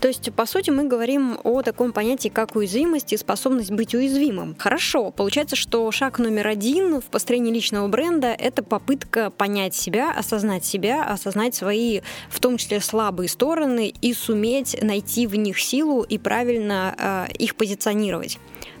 То 0.01 0.07
есть, 0.07 0.31
по 0.33 0.45
сути, 0.45 0.69
мы 0.69 0.85
говорим 0.85 1.39
о 1.43 1.61
таком 1.61 1.93
понятии, 1.93 2.29
как 2.29 2.55
уязвимость 2.55 3.13
и 3.13 3.17
способность 3.17 3.71
быть 3.71 3.95
уязвимым. 3.95 4.55
Хорошо, 4.57 5.11
получается, 5.11 5.55
что 5.55 5.89
шаг 5.91 6.19
номер 6.19 6.47
один 6.47 7.01
в 7.01 7.05
построении 7.05 7.53
личного 7.53 7.87
бренда— 7.87 8.27
это 8.39 8.63
попытка 8.63 9.29
понять 9.29 9.75
себя, 9.75 10.11
осознать 10.11 10.65
себя, 10.65 11.03
осознать 11.03 11.55
свои, 11.55 12.01
в 12.29 12.39
том 12.39 12.57
числе, 12.57 12.81
слабые 12.81 13.29
стороны 13.29 13.93
и 14.01 14.13
суметь 14.13 14.77
найти 14.81 15.27
в 15.27 15.35
них 15.35 15.59
силу 15.59 16.01
и 16.03 16.17
правильно 16.17 16.95
э, 16.97 17.33
их 17.37 17.55
позиционировать. 17.55 18.37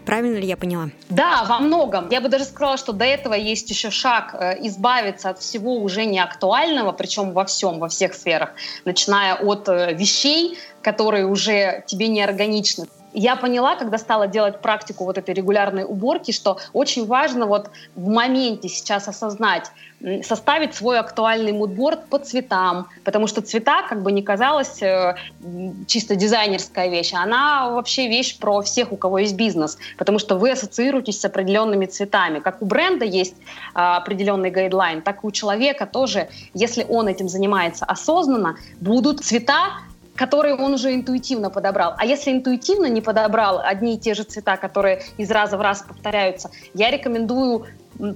Правильно 0.09 0.39
ли 0.39 0.47
я 0.47 0.57
поняла? 0.57 0.89
Да, 1.09 1.45
во 1.47 1.59
многом. 1.59 2.09
Я 2.09 2.19
бы 2.19 2.29
даже 2.29 2.45
сказала, 2.45 2.77
что 2.77 2.93
до 2.93 3.05
этого 3.05 3.35
есть 3.35 3.69
еще 3.69 3.91
шаг 3.91 4.33
э, 4.33 4.57
избавиться 4.65 5.29
от 5.29 5.37
всего 5.37 5.75
уже 5.75 6.05
неактуального, 6.05 6.93
причем 6.93 7.31
во 7.31 7.45
всем, 7.45 7.77
во 7.77 7.89
всех 7.89 8.15
сферах, 8.15 8.53
начиная 8.85 9.35
от 9.35 9.69
э, 9.69 9.93
вещей, 9.93 10.57
которые 10.81 11.27
уже 11.27 11.83
тебе 11.85 12.07
не 12.07 12.23
органичны. 12.23 12.87
Я 13.13 13.35
поняла, 13.35 13.75
когда 13.75 13.97
стала 13.97 14.27
делать 14.27 14.61
практику 14.61 15.05
вот 15.05 15.17
этой 15.17 15.33
регулярной 15.33 15.83
уборки, 15.83 16.31
что 16.31 16.59
очень 16.73 17.05
важно 17.07 17.45
вот 17.45 17.71
в 17.95 18.07
моменте 18.07 18.69
сейчас 18.69 19.07
осознать, 19.07 19.71
составить 20.23 20.75
свой 20.75 20.99
актуальный 20.99 21.51
мудборд 21.51 22.05
по 22.07 22.19
цветам, 22.19 22.87
потому 23.03 23.27
что 23.27 23.41
цвета, 23.41 23.81
как 23.87 24.01
бы 24.01 24.11
не 24.11 24.21
казалось, 24.21 24.81
э, 24.81 25.15
чисто 25.87 26.15
дизайнерская 26.15 26.87
вещь, 26.89 27.13
она 27.13 27.69
вообще 27.69 28.07
вещь 28.07 28.37
про 28.37 28.61
всех, 28.61 28.91
у 28.91 28.97
кого 28.97 29.19
есть 29.19 29.35
бизнес, 29.35 29.77
потому 29.97 30.19
что 30.19 30.37
вы 30.37 30.51
ассоциируетесь 30.51 31.19
с 31.19 31.25
определенными 31.25 31.85
цветами. 31.85 32.39
Как 32.39 32.61
у 32.61 32.65
бренда 32.65 33.05
есть 33.05 33.35
а, 33.73 33.97
определенный 33.97 34.51
гайдлайн, 34.51 35.01
так 35.01 35.23
и 35.23 35.27
у 35.27 35.31
человека 35.31 35.85
тоже, 35.85 36.29
если 36.53 36.85
он 36.87 37.07
этим 37.07 37.27
занимается 37.27 37.85
осознанно, 37.85 38.55
будут 38.79 39.23
цвета, 39.23 39.79
которые 40.19 40.55
он 40.55 40.73
уже 40.73 40.93
интуитивно 40.93 41.49
подобрал. 41.49 41.93
А 41.97 42.05
если 42.05 42.33
интуитивно 42.33 42.87
не 42.87 42.99
подобрал 42.99 43.61
одни 43.63 43.95
и 43.95 43.97
те 43.97 44.13
же 44.13 44.23
цвета, 44.23 44.57
которые 44.57 45.01
из 45.17 45.31
раза 45.31 45.57
в 45.57 45.61
раз 45.61 45.81
повторяются, 45.81 46.51
я 46.73 46.91
рекомендую 46.91 47.67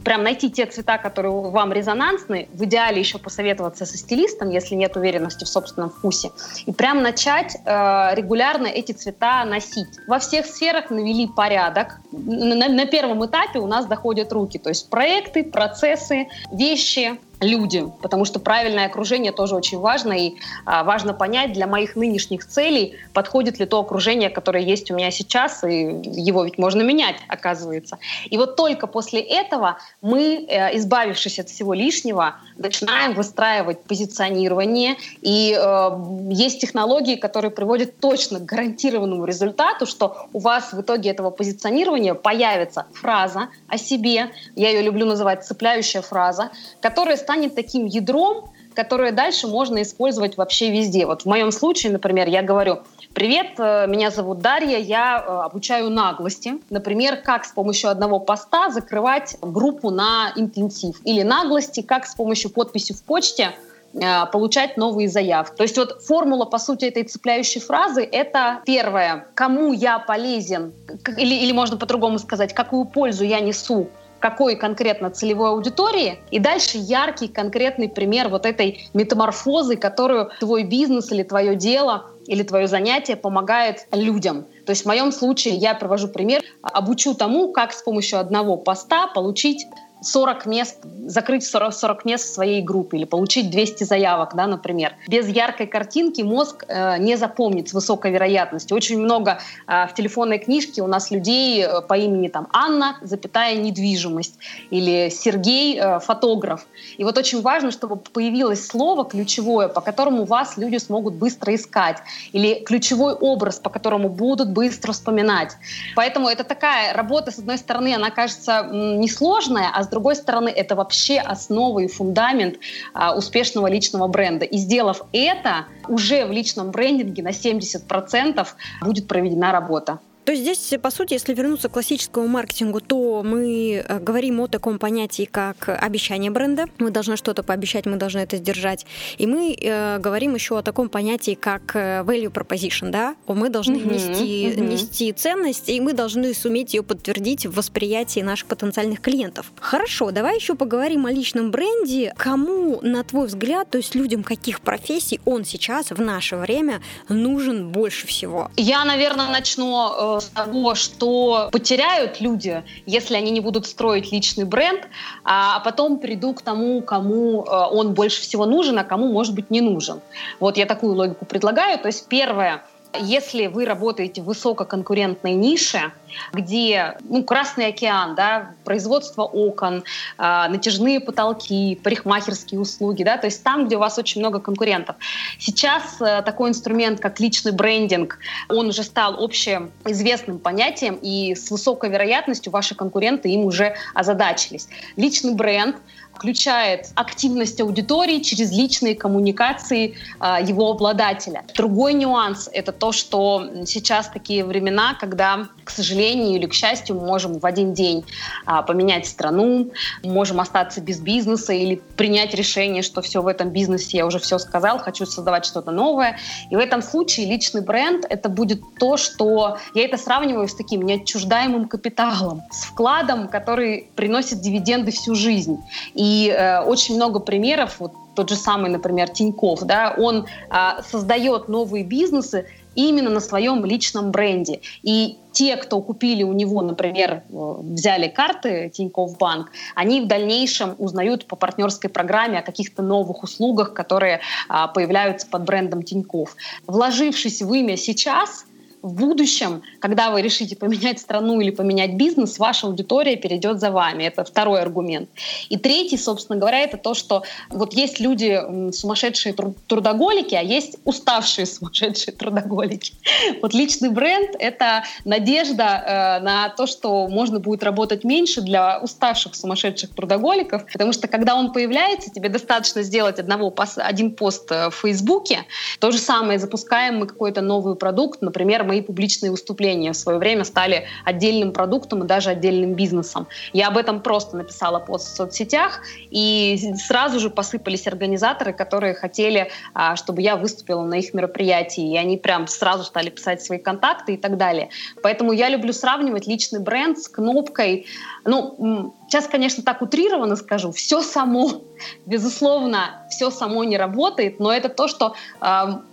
прям 0.03 0.23
найти 0.23 0.49
те 0.49 0.65
цвета, 0.65 0.97
которые 0.97 1.31
вам 1.31 1.71
резонансны, 1.71 2.49
в 2.53 2.63
идеале 2.65 2.99
еще 2.99 3.19
посоветоваться 3.19 3.85
со 3.85 3.97
стилистом, 3.97 4.49
если 4.49 4.75
нет 4.75 4.97
уверенности 4.97 5.45
в 5.45 5.47
собственном 5.47 5.89
вкусе, 5.89 6.31
и 6.65 6.73
прям 6.73 7.01
начать 7.01 7.55
э, 7.55 8.15
регулярно 8.15 8.67
эти 8.67 8.91
цвета 8.91 9.45
носить. 9.45 9.87
Во 10.07 10.19
всех 10.19 10.45
сферах 10.45 10.89
навели 10.89 11.27
порядок. 11.27 11.99
На, 12.11 12.67
на 12.67 12.85
первом 12.85 13.25
этапе 13.25 13.59
у 13.59 13.67
нас 13.67 13.85
доходят 13.85 14.31
руки, 14.33 14.57
то 14.57 14.69
есть 14.69 14.89
проекты, 14.89 15.43
процессы, 15.43 16.27
вещи, 16.51 17.19
люди, 17.43 17.85
потому 18.01 18.25
что 18.25 18.39
правильное 18.39 18.85
окружение 18.85 19.31
тоже 19.31 19.55
очень 19.55 19.79
важно, 19.79 20.13
и 20.13 20.35
а, 20.65 20.83
важно 20.83 21.13
понять 21.13 21.53
для 21.53 21.67
моих 21.67 21.95
нынешних 21.95 22.47
целей, 22.47 22.97
подходит 23.13 23.59
ли 23.59 23.65
то 23.65 23.79
окружение, 23.79 24.29
которое 24.29 24.63
есть 24.63 24.89
у 24.91 24.95
меня 24.95 25.11
сейчас, 25.11 25.63
и 25.63 26.01
его 26.03 26.43
ведь 26.45 26.57
можно 26.57 26.81
менять, 26.81 27.17
оказывается. 27.27 27.97
И 28.29 28.37
вот 28.37 28.55
только 28.55 28.87
после 28.87 29.21
этого 29.21 29.77
мы, 30.01 30.45
э, 30.47 30.77
избавившись 30.77 31.39
от 31.39 31.49
всего 31.49 31.73
лишнего, 31.73 32.35
начинаем 32.57 33.13
выстраивать 33.13 33.83
позиционирование, 33.83 34.95
и 35.21 35.57
э, 35.57 35.89
есть 36.29 36.61
технологии, 36.61 37.15
которые 37.15 37.51
приводят 37.51 37.99
точно 37.99 38.39
к 38.39 38.45
гарантированному 38.45 39.25
результату, 39.25 39.85
что 39.85 40.27
у 40.33 40.39
вас 40.39 40.73
в 40.73 40.81
итоге 40.81 41.09
этого 41.09 41.29
позиционирования 41.29 42.13
появится 42.13 42.85
фраза 42.93 43.49
о 43.67 43.77
себе, 43.77 44.31
я 44.55 44.69
ее 44.69 44.81
люблю 44.81 45.05
называть 45.05 45.45
цепляющая 45.45 46.01
фраза, 46.01 46.51
которая 46.81 47.17
станет 47.17 47.32
станет 47.33 47.55
таким 47.55 47.85
ядром, 47.87 48.49
которое 48.75 49.11
дальше 49.11 49.47
можно 49.47 49.81
использовать 49.81 50.37
вообще 50.37 50.69
везде. 50.69 51.07
Вот 51.07 51.23
в 51.23 51.25
моем 51.25 51.51
случае, 51.51 51.91
например, 51.91 52.27
я 52.27 52.43
говорю, 52.43 52.81
привет, 53.15 53.53
э, 53.57 53.87
меня 53.87 54.11
зовут 54.11 54.39
Дарья, 54.39 54.77
я 54.77 55.17
э, 55.17 55.45
обучаю 55.45 55.89
наглости. 55.89 56.59
Например, 56.69 57.17
как 57.17 57.45
с 57.45 57.51
помощью 57.51 57.89
одного 57.89 58.19
поста 58.19 58.69
закрывать 58.69 59.37
группу 59.41 59.89
на 59.89 60.31
интенсив. 60.35 61.01
Или 61.05 61.23
наглости, 61.23 61.81
как 61.81 62.05
с 62.05 62.13
помощью 62.13 62.51
подписи 62.51 62.93
в 62.93 63.01
почте 63.01 63.55
э, 63.95 64.25
получать 64.31 64.77
новые 64.77 65.09
заявки. 65.09 65.55
То 65.57 65.63
есть 65.63 65.77
вот 65.77 66.03
формула, 66.03 66.45
по 66.45 66.59
сути, 66.59 66.85
этой 66.85 67.03
цепляющей 67.03 67.61
фразы— 67.61 68.07
это 68.11 68.61
первое, 68.63 69.25
кому 69.33 69.73
я 69.73 69.97
полезен, 69.97 70.71
или, 71.17 71.33
или 71.33 71.51
можно 71.51 71.77
по-другому 71.77 72.19
сказать, 72.19 72.53
какую 72.53 72.85
пользу 72.85 73.23
я 73.23 73.39
несу 73.39 73.87
какой 74.23 74.55
конкретно 74.55 75.09
целевой 75.09 75.49
аудитории, 75.49 76.19
и 76.31 76.39
дальше 76.39 76.77
яркий 76.77 77.27
конкретный 77.27 77.89
пример 77.89 78.29
вот 78.29 78.45
этой 78.45 78.87
метаморфозы, 78.93 79.75
которую 79.75 80.31
твой 80.39 80.63
бизнес 80.63 81.11
или 81.11 81.23
твое 81.23 81.57
дело 81.57 82.05
или 82.25 82.41
твое 82.43 82.69
занятие 82.69 83.17
помогает 83.17 83.85
людям. 83.91 84.45
То 84.65 84.69
есть 84.69 84.83
в 84.83 84.85
моем 84.85 85.11
случае 85.11 85.55
я 85.55 85.73
привожу 85.73 86.07
пример, 86.07 86.41
обучу 86.61 87.15
тому, 87.15 87.51
как 87.51 87.73
с 87.73 87.81
помощью 87.81 88.17
одного 88.17 88.55
поста 88.55 89.07
получить 89.07 89.67
40 90.03 90.45
мест, 90.45 90.77
закрыть 91.05 91.45
40, 91.45 91.73
40 91.73 92.05
мест 92.05 92.25
в 92.25 92.33
своей 92.33 92.61
группе 92.61 92.97
или 92.97 93.05
получить 93.05 93.49
200 93.49 93.83
заявок, 93.83 94.35
да, 94.35 94.47
например. 94.47 94.93
Без 95.07 95.27
яркой 95.27 95.67
картинки 95.67 96.21
мозг 96.21 96.65
э, 96.67 96.97
не 96.99 97.15
запомнит 97.15 97.69
с 97.69 97.73
высокой 97.73 98.11
вероятностью. 98.11 98.75
Очень 98.75 98.99
много 98.99 99.39
э, 99.67 99.87
в 99.87 99.93
телефонной 99.93 100.39
книжке 100.39 100.81
у 100.81 100.87
нас 100.87 101.11
людей 101.11 101.63
э, 101.63 101.81
по 101.81 101.95
имени 101.95 102.27
там 102.27 102.47
Анна, 102.51 102.97
запятая 103.01 103.55
недвижимость, 103.55 104.35
или 104.69 105.09
Сергей, 105.09 105.79
э, 105.79 105.99
фотограф. 105.99 106.65
И 106.97 107.03
вот 107.03 107.17
очень 107.17 107.41
важно, 107.41 107.71
чтобы 107.71 107.95
появилось 107.95 108.65
слово 108.67 109.05
ключевое, 109.05 109.67
по 109.67 109.81
которому 109.81 110.25
вас 110.25 110.57
люди 110.57 110.77
смогут 110.77 111.13
быстро 111.15 111.55
искать, 111.55 111.97
или 112.31 112.55
ключевой 112.55 113.13
образ, 113.13 113.59
по 113.59 113.69
которому 113.69 114.09
будут 114.09 114.49
быстро 114.49 114.91
вспоминать. 114.91 115.53
Поэтому 115.95 116.27
это 116.27 116.43
такая 116.43 116.93
работа, 116.93 117.31
с 117.31 117.39
одной 117.39 117.57
стороны, 117.57 117.95
она 117.95 118.09
кажется 118.09 118.67
несложная, 118.71 119.69
а 119.73 119.83
с 119.83 119.87
другой 119.93 120.15
стороны, 120.15 120.49
это 120.49 120.75
вообще 120.75 121.19
основа 121.19 121.79
и 121.79 121.87
фундамент 121.87 122.55
а, 122.93 123.15
успешного 123.15 123.67
личного 123.67 124.07
бренда. 124.07 124.45
И 124.45 124.57
сделав 124.57 125.01
это, 125.13 125.67
уже 125.87 126.25
в 126.25 126.31
личном 126.31 126.71
брендинге 126.71 127.21
на 127.21 127.29
70% 127.29 128.47
будет 128.81 129.07
проведена 129.07 129.51
работа. 129.51 129.99
То 130.25 130.31
есть 130.31 130.43
здесь, 130.43 130.81
по 130.81 130.89
сути, 130.89 131.13
если 131.13 131.33
вернуться 131.33 131.67
к 131.67 131.73
классическому 131.73 132.27
маркетингу, 132.27 132.79
то 132.79 133.23
мы 133.23 133.83
э, 133.85 133.99
говорим 133.99 134.39
о 134.39 134.47
таком 134.47 134.79
понятии, 134.79 135.27
как 135.29 135.67
обещание 135.67 136.31
бренда. 136.31 136.65
Мы 136.77 136.91
должны 136.91 137.17
что-то 137.17 137.43
пообещать, 137.43 137.85
мы 137.85 137.97
должны 137.97 138.19
это 138.19 138.37
сдержать. 138.37 138.85
И 139.17 139.27
мы 139.27 139.55
э, 139.59 139.99
говорим 139.99 140.35
еще 140.35 140.57
о 140.57 140.61
таком 140.61 140.87
понятии, 140.87 141.37
как 141.39 141.75
э, 141.75 142.03
value 142.03 142.31
proposition, 142.31 142.89
да? 142.89 143.15
Мы 143.27 143.49
должны 143.49 143.75
mm-hmm. 143.75 143.93
нести, 143.93 144.45
mm-hmm. 144.47 144.67
нести 144.67 145.11
ценность, 145.11 145.69
и 145.69 145.81
мы 145.81 145.93
должны 145.93 146.33
суметь 146.33 146.73
ее 146.73 146.83
подтвердить 146.83 147.45
в 147.45 147.55
восприятии 147.55 148.21
наших 148.21 148.47
потенциальных 148.47 149.01
клиентов. 149.01 149.51
Хорошо, 149.59 150.11
давай 150.11 150.35
еще 150.35 150.55
поговорим 150.55 151.05
о 151.05 151.11
личном 151.11 151.51
бренде. 151.51 152.13
Кому, 152.17 152.79
на 152.81 153.03
твой 153.03 153.27
взгляд, 153.27 153.69
то 153.69 153.77
есть 153.77 153.93
людям 153.93 154.23
каких 154.23 154.61
профессий 154.61 155.19
он 155.25 155.43
сейчас 155.43 155.91
в 155.91 155.99
наше 155.99 156.37
время 156.37 156.81
нужен 157.09 157.69
больше 157.69 158.07
всего? 158.07 158.49
Я, 158.55 158.85
наверное, 158.85 159.29
начну 159.29 160.12
того, 160.21 160.75
что 160.75 161.49
потеряют 161.51 162.21
люди, 162.21 162.63
если 162.85 163.15
они 163.15 163.31
не 163.31 163.39
будут 163.39 163.65
строить 163.65 164.11
личный 164.11 164.45
бренд, 164.45 164.87
а 165.23 165.59
потом 165.61 165.99
приду 165.99 166.33
к 166.33 166.41
тому, 166.41 166.81
кому 166.81 167.43
э, 167.43 167.49
он 167.71 167.93
больше 167.93 168.21
всего 168.21 168.45
нужен, 168.45 168.77
а 168.79 168.83
кому, 168.83 169.11
может 169.11 169.33
быть, 169.35 169.49
не 169.49 169.61
нужен. 169.61 170.01
Вот 170.39 170.57
я 170.57 170.65
такую 170.65 170.95
логику 170.95 171.25
предлагаю. 171.25 171.79
То 171.79 171.87
есть 171.87 172.07
первое, 172.07 172.63
если 172.99 173.47
вы 173.47 173.65
работаете 173.65 174.21
в 174.21 174.25
высококонкурентной 174.25 175.33
нише, 175.33 175.91
где 176.31 176.97
ну, 177.09 177.23
Красный 177.23 177.67
океан, 177.67 178.15
да, 178.15 178.51
производство 178.63 179.23
окон, 179.23 179.83
э, 180.17 180.47
натяжные 180.49 180.99
потолки, 180.99 181.79
парикмахерские 181.83 182.59
услуги, 182.59 183.03
да, 183.03 183.17
то 183.17 183.27
есть 183.27 183.43
там, 183.43 183.65
где 183.65 183.77
у 183.77 183.79
вас 183.79 183.97
очень 183.97 184.21
много 184.21 184.39
конкурентов. 184.39 184.95
Сейчас 185.39 185.99
э, 186.01 186.21
такой 186.23 186.49
инструмент, 186.49 186.99
как 186.99 187.19
личный 187.19 187.51
брендинг, 187.51 188.19
он 188.49 188.67
уже 188.67 188.83
стал 188.83 189.23
общеизвестным 189.23 190.39
понятием, 190.39 190.99
и 191.01 191.35
с 191.35 191.49
высокой 191.49 191.89
вероятностью 191.89 192.51
ваши 192.51 192.75
конкуренты 192.75 193.29
им 193.29 193.45
уже 193.45 193.75
озадачились. 193.93 194.67
Личный 194.95 195.33
бренд 195.33 195.77
включает 196.15 196.91
активность 196.95 197.59
аудитории 197.59 198.19
через 198.19 198.51
личные 198.51 198.95
коммуникации 198.95 199.95
а, 200.19 200.39
его 200.39 200.71
обладателя. 200.71 201.43
Другой 201.55 201.93
нюанс— 201.93 202.49
это 202.53 202.71
то, 202.71 202.91
что 202.91 203.49
сейчас 203.65 204.09
такие 204.09 204.45
времена, 204.45 204.95
когда, 204.99 205.47
к 205.63 205.69
сожалению 205.69 206.35
или 206.35 206.45
к 206.45 206.53
счастью, 206.53 206.95
мы 206.95 207.05
можем 207.05 207.39
в 207.39 207.45
один 207.45 207.73
день 207.73 208.05
а, 208.45 208.61
поменять 208.61 209.07
страну, 209.07 209.71
можем 210.03 210.39
остаться 210.39 210.81
без 210.81 210.99
бизнеса 210.99 211.53
или 211.53 211.81
принять 211.97 212.33
решение, 212.33 212.81
что 212.81 213.01
все 213.01 213.21
в 213.21 213.27
этом 213.27 213.49
бизнесе 213.49 213.97
я 213.97 214.05
уже 214.05 214.19
все 214.19 214.37
сказал, 214.39 214.79
хочу 214.79 215.05
создавать 215.05 215.45
что-то 215.45 215.71
новое. 215.71 216.17
И 216.49 216.55
в 216.55 216.59
этом 216.59 216.81
случае 216.81 217.27
личный 217.27 217.61
бренд— 217.61 218.05
это 218.09 218.29
будет 218.29 218.61
то, 218.79 218.97
что 218.97 219.57
я 219.73 219.85
это 219.85 219.97
сравниваю 219.97 220.47
с 220.47 220.55
таким 220.55 220.81
неотчуждаемым 220.81 221.67
капиталом, 221.67 222.41
с 222.51 222.63
вкладом, 222.63 223.27
который 223.27 223.89
приносит 223.95 224.41
дивиденды 224.41 224.91
всю 224.91 225.15
жизнь. 225.15 225.57
И 225.93 226.29
э, 226.29 226.61
очень 226.61 226.95
много 226.95 227.19
примеров, 227.19 227.75
вот 227.79 227.93
тот 228.15 228.29
же 228.29 228.35
самый, 228.35 228.69
например, 228.69 229.09
Тиньков, 229.09 229.63
да, 229.63 229.95
он 229.97 230.25
э, 230.49 230.81
создает 230.89 231.47
новые 231.47 231.83
бизнесы 231.83 232.45
именно 232.75 233.09
на 233.09 233.19
своем 233.19 233.65
личном 233.65 234.11
бренде. 234.11 234.61
И 234.81 235.17
те, 235.31 235.57
кто 235.57 235.81
купили 235.81 236.23
у 236.23 236.33
него, 236.33 236.61
например, 236.61 237.11
э, 237.11 237.55
взяли 237.61 238.07
карты 238.07 238.71
Тинькофф 238.73 239.17
Банк, 239.17 239.51
они 239.75 240.01
в 240.01 240.07
дальнейшем 240.07 240.75
узнают 240.77 241.25
по 241.25 241.35
партнерской 241.35 241.89
программе 241.89 242.39
о 242.39 242.43
каких-то 242.43 242.83
новых 242.83 243.23
услугах, 243.23 243.73
которые 243.73 244.21
а, 244.47 244.67
появляются 244.67 245.27
под 245.27 245.43
брендом 245.43 245.83
Тинькофф. 245.83 246.35
Вложившись 246.67 247.41
в 247.41 247.51
имя 247.53 247.77
сейчас, 247.77 248.45
в 248.83 248.93
будущем, 248.95 249.63
когда 249.79 250.11
вы 250.11 250.21
решите 250.21 250.57
поменять 250.57 250.99
страну 250.99 251.39
или 251.39 251.51
поменять 251.51 251.93
бизнес, 251.93 252.37
ваша 252.37 252.67
аудитория 252.67 253.15
перейдет 253.15 253.61
за 253.61 253.71
вами. 253.71 254.03
Это 254.03 254.25
второй 254.25 254.61
аргумент. 254.61 255.09
И 255.47 255.57
третий, 255.57 255.97
собственно 255.97 256.37
говоря, 256.37 256.59
это 256.59 256.77
то, 256.77 256.93
что 256.93 257.23
вот 257.49 257.73
есть 257.73 258.01
люди 258.01 258.41
сумасшедшие 258.73 259.33
трудоголики, 259.67 260.35
а 260.35 260.41
есть 260.41 260.75
уставшие 260.83 261.45
сумасшедшие 261.45 262.13
трудоголики. 262.13 262.93
Вот 263.41 263.53
личный 263.53 263.89
бренд— 263.89 264.31
это 264.39 264.83
надежда 265.05 265.63
э, 265.63 266.23
на 266.23 266.49
то, 266.49 266.67
что 266.67 267.07
можно 267.07 267.39
будет 267.39 267.63
работать 267.63 268.03
меньше 268.03 268.41
для 268.41 268.79
уставших 268.79 269.35
сумасшедших 269.35 269.95
трудоголиков, 269.95 270.65
потому 270.71 270.91
что 270.91 271.07
когда 271.07 271.35
он 271.35 271.53
появляется, 271.53 272.11
тебе 272.11 272.27
достаточно 272.29 272.83
сделать 272.83 273.19
одного, 273.19 273.53
один 273.77 274.11
пост 274.11 274.51
э, 274.51 274.69
в 274.69 274.75
Фейсбуке, 274.75 275.45
то 275.79 275.91
же 275.91 275.99
самое 275.99 276.37
запускаем 276.37 276.97
мы 276.97 277.07
какой-то 277.07 277.41
новый 277.41 277.75
продукт, 277.75 278.21
например, 278.21 278.63
мы 278.63 278.72
мои 278.73 278.81
публичные 278.81 279.29
выступления 279.29 279.91
в 279.91 279.95
свое 279.95 280.17
время 280.17 280.43
стали 280.43 280.85
отдельным 281.05 281.51
продуктом 281.51 282.03
и 282.03 282.07
даже 282.07 282.31
отдельным 282.31 282.73
бизнесом. 282.73 283.27
Я 283.53 283.67
об 283.67 283.77
этом 283.77 284.01
просто 284.01 284.35
написала 284.35 284.79
пост 284.79 285.13
в 285.13 285.15
соцсетях, 285.15 285.81
и 286.09 286.73
сразу 286.87 287.19
же 287.19 287.29
посыпались 287.29 287.85
организаторы, 287.87 288.51
которые 288.51 288.95
хотели, 288.95 289.51
а, 289.75 289.95
чтобы 289.95 290.23
я 290.23 290.35
выступила 290.35 290.83
на 290.83 290.95
их 290.95 291.13
мероприятии, 291.13 291.93
и 291.93 291.97
они 291.97 292.17
прям 292.17 292.47
сразу 292.47 292.83
стали 292.83 293.09
писать 293.09 293.43
свои 293.43 293.59
контакты 293.59 294.15
и 294.15 294.17
так 294.17 294.37
далее. 294.37 294.69
Поэтому 295.03 295.33
я 295.33 295.49
люблю 295.49 295.71
сравнивать 295.71 296.25
личный 296.25 296.59
бренд 296.59 296.97
с 296.97 297.07
кнопкой. 297.07 297.85
Ну, 298.25 298.95
сейчас, 299.07 299.27
конечно, 299.27 299.63
так 299.63 299.81
утрированно 299.81 300.35
скажу, 300.35 300.71
все 300.71 301.01
само. 301.01 301.63
Безусловно, 302.05 303.05
все 303.09 303.29
само 303.31 303.63
не 303.63 303.77
работает, 303.77 304.39
но 304.39 304.53
это 304.53 304.69
то, 304.69 304.87
что 304.87 305.15
э, 305.41 305.45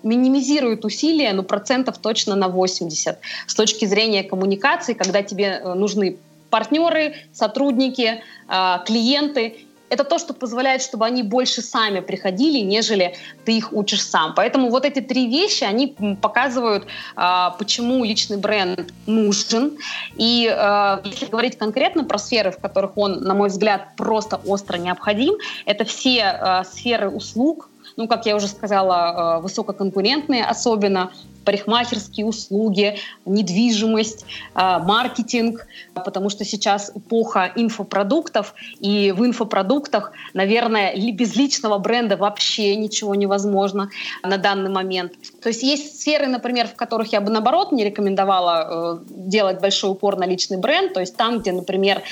минимизирует 0.02 0.84
усилия, 0.84 1.32
ну, 1.32 1.42
процентов 1.42 1.98
точно 1.98 2.36
на 2.36 2.48
80. 2.48 3.18
С 3.46 3.54
точки 3.54 3.84
зрения 3.84 4.22
коммуникации, 4.22 4.94
когда 4.94 5.22
тебе 5.22 5.60
э, 5.62 5.74
нужны 5.74 6.18
партнеры, 6.50 7.14
сотрудники, 7.32 8.22
э, 8.48 8.76
клиенты, 8.86 9.66
это 9.90 10.04
то, 10.04 10.18
что 10.18 10.32
позволяет, 10.32 10.82
чтобы 10.82 11.04
они 11.04 11.22
больше 11.22 11.60
сами 11.60 12.00
приходили, 12.00 12.60
нежели 12.60 13.16
ты 13.44 13.58
их 13.58 13.72
учишь 13.72 14.02
сам. 14.02 14.34
Поэтому 14.34 14.70
вот 14.70 14.84
эти 14.84 15.00
три 15.00 15.28
вещи, 15.28 15.64
они 15.64 15.96
показывают, 16.22 16.86
а, 17.16 17.50
почему 17.50 18.04
личный 18.04 18.38
бренд 18.38 18.92
нужен. 19.06 19.76
И 20.16 20.48
а, 20.48 21.02
если 21.04 21.26
говорить 21.26 21.58
конкретно 21.58 22.04
про 22.04 22.18
сферы, 22.18 22.52
в 22.52 22.58
которых 22.58 22.96
он, 22.96 23.20
на 23.22 23.34
мой 23.34 23.48
взгляд, 23.48 23.96
просто 23.96 24.40
остро 24.46 24.76
необходим, 24.76 25.34
это 25.66 25.84
все 25.84 26.22
а, 26.22 26.64
сферы 26.64 27.10
услуг, 27.10 27.68
ну, 27.96 28.06
как 28.06 28.24
я 28.26 28.36
уже 28.36 28.46
сказала, 28.46 29.40
высококонкурентные 29.42 30.44
особенно, 30.44 31.10
парикмахерские 31.44 32.26
услуги, 32.26 32.96
недвижимость, 33.24 34.24
а, 34.54 34.78
маркетинг, 34.78 35.66
потому 35.94 36.30
что 36.30 36.44
сейчас 36.44 36.92
эпоха 36.94 37.52
инфопродуктов, 37.56 38.54
и 38.80 39.12
в 39.12 39.24
инфопродуктах, 39.24 40.12
наверное, 40.34 40.94
без 41.12 41.36
личного 41.36 41.78
бренда 41.78 42.16
вообще 42.16 42.76
ничего 42.76 43.14
невозможно 43.14 43.90
на 44.22 44.38
данный 44.38 44.70
момент. 44.70 45.12
То 45.42 45.48
есть 45.48 45.62
есть 45.62 46.00
сферы, 46.00 46.26
например, 46.26 46.68
в 46.68 46.74
которых 46.74 47.12
я 47.12 47.20
бы 47.20 47.30
наоборот 47.30 47.72
не 47.72 47.84
рекомендовала 47.84 49.00
э, 49.00 49.04
делать 49.10 49.60
большой 49.60 49.90
упор 49.90 50.16
на 50.16 50.26
личный 50.26 50.58
бренд, 50.58 50.92
то 50.92 51.00
есть 51.00 51.16
там, 51.16 51.38
где, 51.38 51.52
например, 51.52 52.02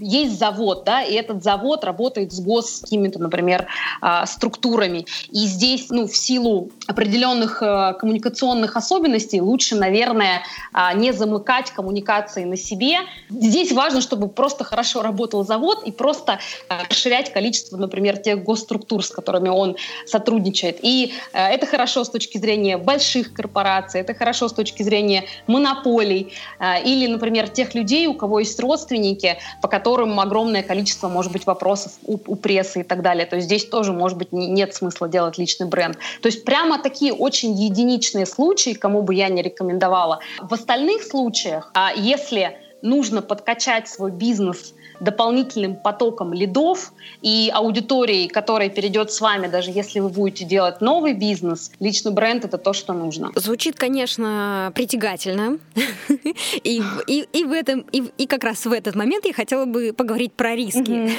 есть 0.00 0.38
завод, 0.38 0.84
да, 0.84 1.02
и 1.02 1.14
этот 1.14 1.42
завод 1.42 1.84
работает 1.84 2.32
с 2.32 2.40
гос 2.40 2.80
какими-то, 2.82 3.18
например, 3.18 3.66
а, 4.00 4.26
структурами. 4.26 5.06
И 5.30 5.46
здесь, 5.46 5.90
ну, 5.90 6.06
в 6.06 6.16
силу 6.16 6.70
определенных 6.86 7.62
э, 7.62 7.94
коммуникационных 7.98 8.76
особенностей 8.76 9.40
лучше, 9.40 9.76
наверное, 9.76 10.42
а, 10.72 10.92
не 10.94 11.12
замыкать 11.12 11.70
коммуникации 11.70 12.44
на 12.44 12.56
себе. 12.56 12.98
Здесь 13.28 13.72
важно, 13.72 14.00
чтобы 14.00 14.28
просто 14.28 14.64
хорошо 14.64 15.02
работал 15.02 15.44
завод 15.44 15.82
и 15.84 15.92
просто 15.92 16.38
а, 16.68 16.84
расширять 16.88 17.32
количество, 17.32 17.76
например, 17.76 18.16
тех 18.16 18.42
госструктур, 18.42 19.04
с 19.04 19.10
которыми 19.10 19.48
он 19.48 19.76
сотрудничает. 20.06 20.78
И 20.82 21.12
э, 21.32 21.38
это 21.38 21.66
хорошо 21.66 22.04
с 22.04 22.10
точки 22.10 22.38
зрения 22.38 22.78
больших 22.78 23.32
корпораций, 23.32 24.00
это 24.00 24.14
хорошо 24.14 24.48
с 24.48 24.52
точки 24.52 24.82
зрения 24.82 25.24
монополий 25.46 26.32
э, 26.58 26.82
или, 26.84 27.06
например, 27.06 27.48
тех 27.48 27.74
людей, 27.74 28.06
у 28.06 28.14
кого 28.14 28.40
есть 28.40 28.58
родственники, 28.60 29.38
по 29.60 29.68
которым 29.68 29.87
которым 29.88 30.20
огромное 30.20 30.62
количество, 30.62 31.08
может 31.08 31.32
быть, 31.32 31.46
вопросов 31.46 31.92
у, 32.04 32.18
у 32.26 32.36
прессы 32.36 32.80
и 32.80 32.82
так 32.82 33.00
далее. 33.00 33.24
То 33.24 33.36
есть 33.36 33.46
здесь 33.46 33.64
тоже, 33.64 33.92
может 33.94 34.18
быть, 34.18 34.32
не, 34.32 34.46
нет 34.46 34.74
смысла 34.74 35.08
делать 35.08 35.38
личный 35.38 35.66
бренд. 35.66 35.96
То 36.20 36.28
есть 36.28 36.44
прямо 36.44 36.78
такие 36.78 37.14
очень 37.14 37.52
единичные 37.52 38.26
случаи, 38.26 38.74
кому 38.74 39.00
бы 39.00 39.14
я 39.14 39.28
не 39.28 39.40
рекомендовала. 39.42 40.20
В 40.42 40.52
остальных 40.52 41.02
случаях, 41.02 41.70
а 41.72 41.92
если 41.96 42.58
нужно 42.82 43.22
подкачать 43.22 43.88
свой 43.88 44.10
бизнес 44.10 44.74
дополнительным 45.00 45.76
потоком 45.76 46.32
лидов 46.32 46.92
и 47.22 47.50
аудиторией, 47.52 48.28
которая 48.28 48.68
перейдет 48.68 49.12
с 49.12 49.20
вами, 49.20 49.46
даже 49.46 49.70
если 49.70 50.00
вы 50.00 50.08
будете 50.08 50.44
делать 50.44 50.80
новый 50.80 51.14
бизнес, 51.14 51.70
личный 51.80 52.12
бренд— 52.12 52.44
это 52.46 52.58
то, 52.58 52.72
что 52.72 52.92
нужно. 52.92 53.30
Звучит, 53.34 53.76
конечно, 53.76 54.72
притягательно. 54.74 55.58
И, 56.64 56.82
и, 57.06 57.26
и, 57.32 57.44
в 57.44 57.52
этом, 57.52 57.80
и, 57.92 58.04
и 58.18 58.26
как 58.26 58.44
раз 58.44 58.66
в 58.66 58.72
этот 58.72 58.94
момент 58.94 59.24
я 59.24 59.32
хотела 59.32 59.64
бы 59.64 59.92
поговорить 59.92 60.32
про 60.32 60.54
риски. 60.54 61.12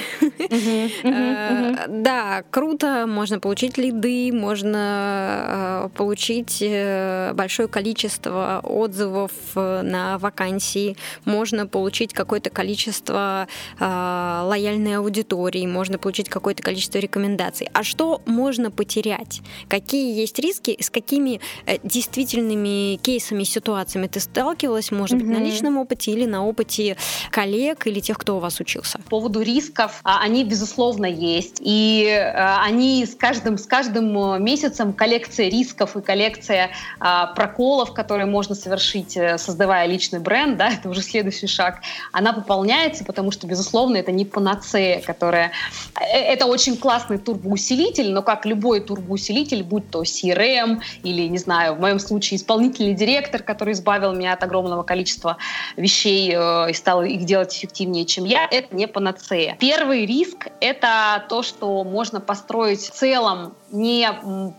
Э, 1.02 1.86
да, 1.88 2.42
круто, 2.50 3.06
можно 3.06 3.40
получить 3.40 3.78
лиды, 3.78 4.32
можно 4.32 5.86
э, 5.86 5.88
получить 5.96 6.58
э, 6.60 7.32
большое 7.34 7.68
количество 7.68 8.60
отзывов 8.62 9.32
на 9.54 10.18
вакансии, 10.18 10.96
можно 11.24 11.66
получить 11.66 12.12
какое-то 12.12 12.50
количество 12.50 13.48
лояльной 13.78 14.96
аудитории, 14.96 15.66
можно 15.66 15.98
получить 15.98 16.28
какое-то 16.28 16.62
количество 16.62 16.98
рекомендаций. 16.98 17.68
А 17.72 17.84
что 17.84 18.22
можно 18.26 18.70
потерять? 18.70 19.42
Какие 19.68 20.18
есть 20.18 20.38
риски? 20.38 20.76
С 20.80 20.90
какими 20.90 21.40
э, 21.66 21.78
действительными 21.82 22.96
кейсами, 22.96 23.44
ситуациями 23.44 24.06
ты 24.06 24.20
сталкивалась, 24.20 24.90
может 24.90 25.18
mm-hmm. 25.18 25.26
быть, 25.26 25.38
на 25.38 25.42
личном 25.42 25.76
опыте 25.78 26.12
или 26.12 26.26
на 26.26 26.46
опыте 26.46 26.96
коллег 27.30 27.86
или 27.86 28.00
тех, 28.00 28.18
кто 28.18 28.36
у 28.36 28.40
вас 28.40 28.60
учился? 28.60 28.98
По 28.98 29.10
поводу 29.10 29.42
рисков, 29.42 30.00
а, 30.04 30.20
они, 30.22 30.44
безусловно, 30.44 31.06
есть. 31.06 31.58
И 31.60 32.08
а, 32.08 32.62
они 32.64 33.04
с 33.06 33.14
каждым, 33.14 33.58
с 33.58 33.66
каждым 33.66 34.34
э, 34.34 34.38
месяцем 34.38 34.92
коллекция 34.92 35.48
рисков 35.48 35.96
и 35.96 36.02
коллекция 36.02 36.70
а, 36.98 37.26
проколов, 37.28 37.92
которые 37.92 38.26
можно 38.26 38.54
совершить, 38.54 39.16
э, 39.16 39.38
создавая 39.38 39.86
личный 39.86 40.20
бренд, 40.20 40.56
да, 40.56 40.70
это 40.74 40.88
уже 40.88 41.02
следующий 41.02 41.46
шаг, 41.46 41.80
она 42.12 42.32
пополняется, 42.32 43.04
потому 43.04 43.30
что, 43.30 43.46
безусловно, 43.46 43.59
безусловно, 43.60 43.98
это 43.98 44.10
не 44.12 44.24
панацея, 44.24 45.02
которая... 45.02 45.52
Э, 46.00 46.32
это 46.32 46.46
очень 46.46 46.76
классный 46.76 47.18
турбоусилитель, 47.18 48.12
но 48.12 48.22
как 48.22 48.46
любой 48.46 48.80
турбоусилитель, 48.80 49.62
будь 49.62 49.90
то 49.90 50.02
CRM 50.02 50.80
или, 51.02 51.28
не 51.28 51.38
знаю, 51.38 51.74
в 51.74 51.80
моем 51.80 51.98
случае 51.98 52.38
исполнительный 52.38 52.94
директор, 52.94 53.42
который 53.42 53.74
избавил 53.74 54.14
меня 54.14 54.32
от 54.32 54.42
огромного 54.42 54.82
количества 54.82 55.36
вещей 55.76 56.32
э, 56.34 56.70
и 56.70 56.72
стал 56.72 57.02
их 57.02 57.24
делать 57.24 57.54
эффективнее, 57.54 58.06
чем 58.06 58.24
я, 58.24 58.46
это 58.50 58.74
не 58.74 58.88
панацея. 58.88 59.56
Первый 59.60 60.06
риск— 60.06 60.48
это 60.60 61.24
то, 61.28 61.42
что 61.42 61.84
можно 61.84 62.20
построить 62.20 62.80
в 62.80 62.90
целом 62.90 63.52
не 63.72 64.08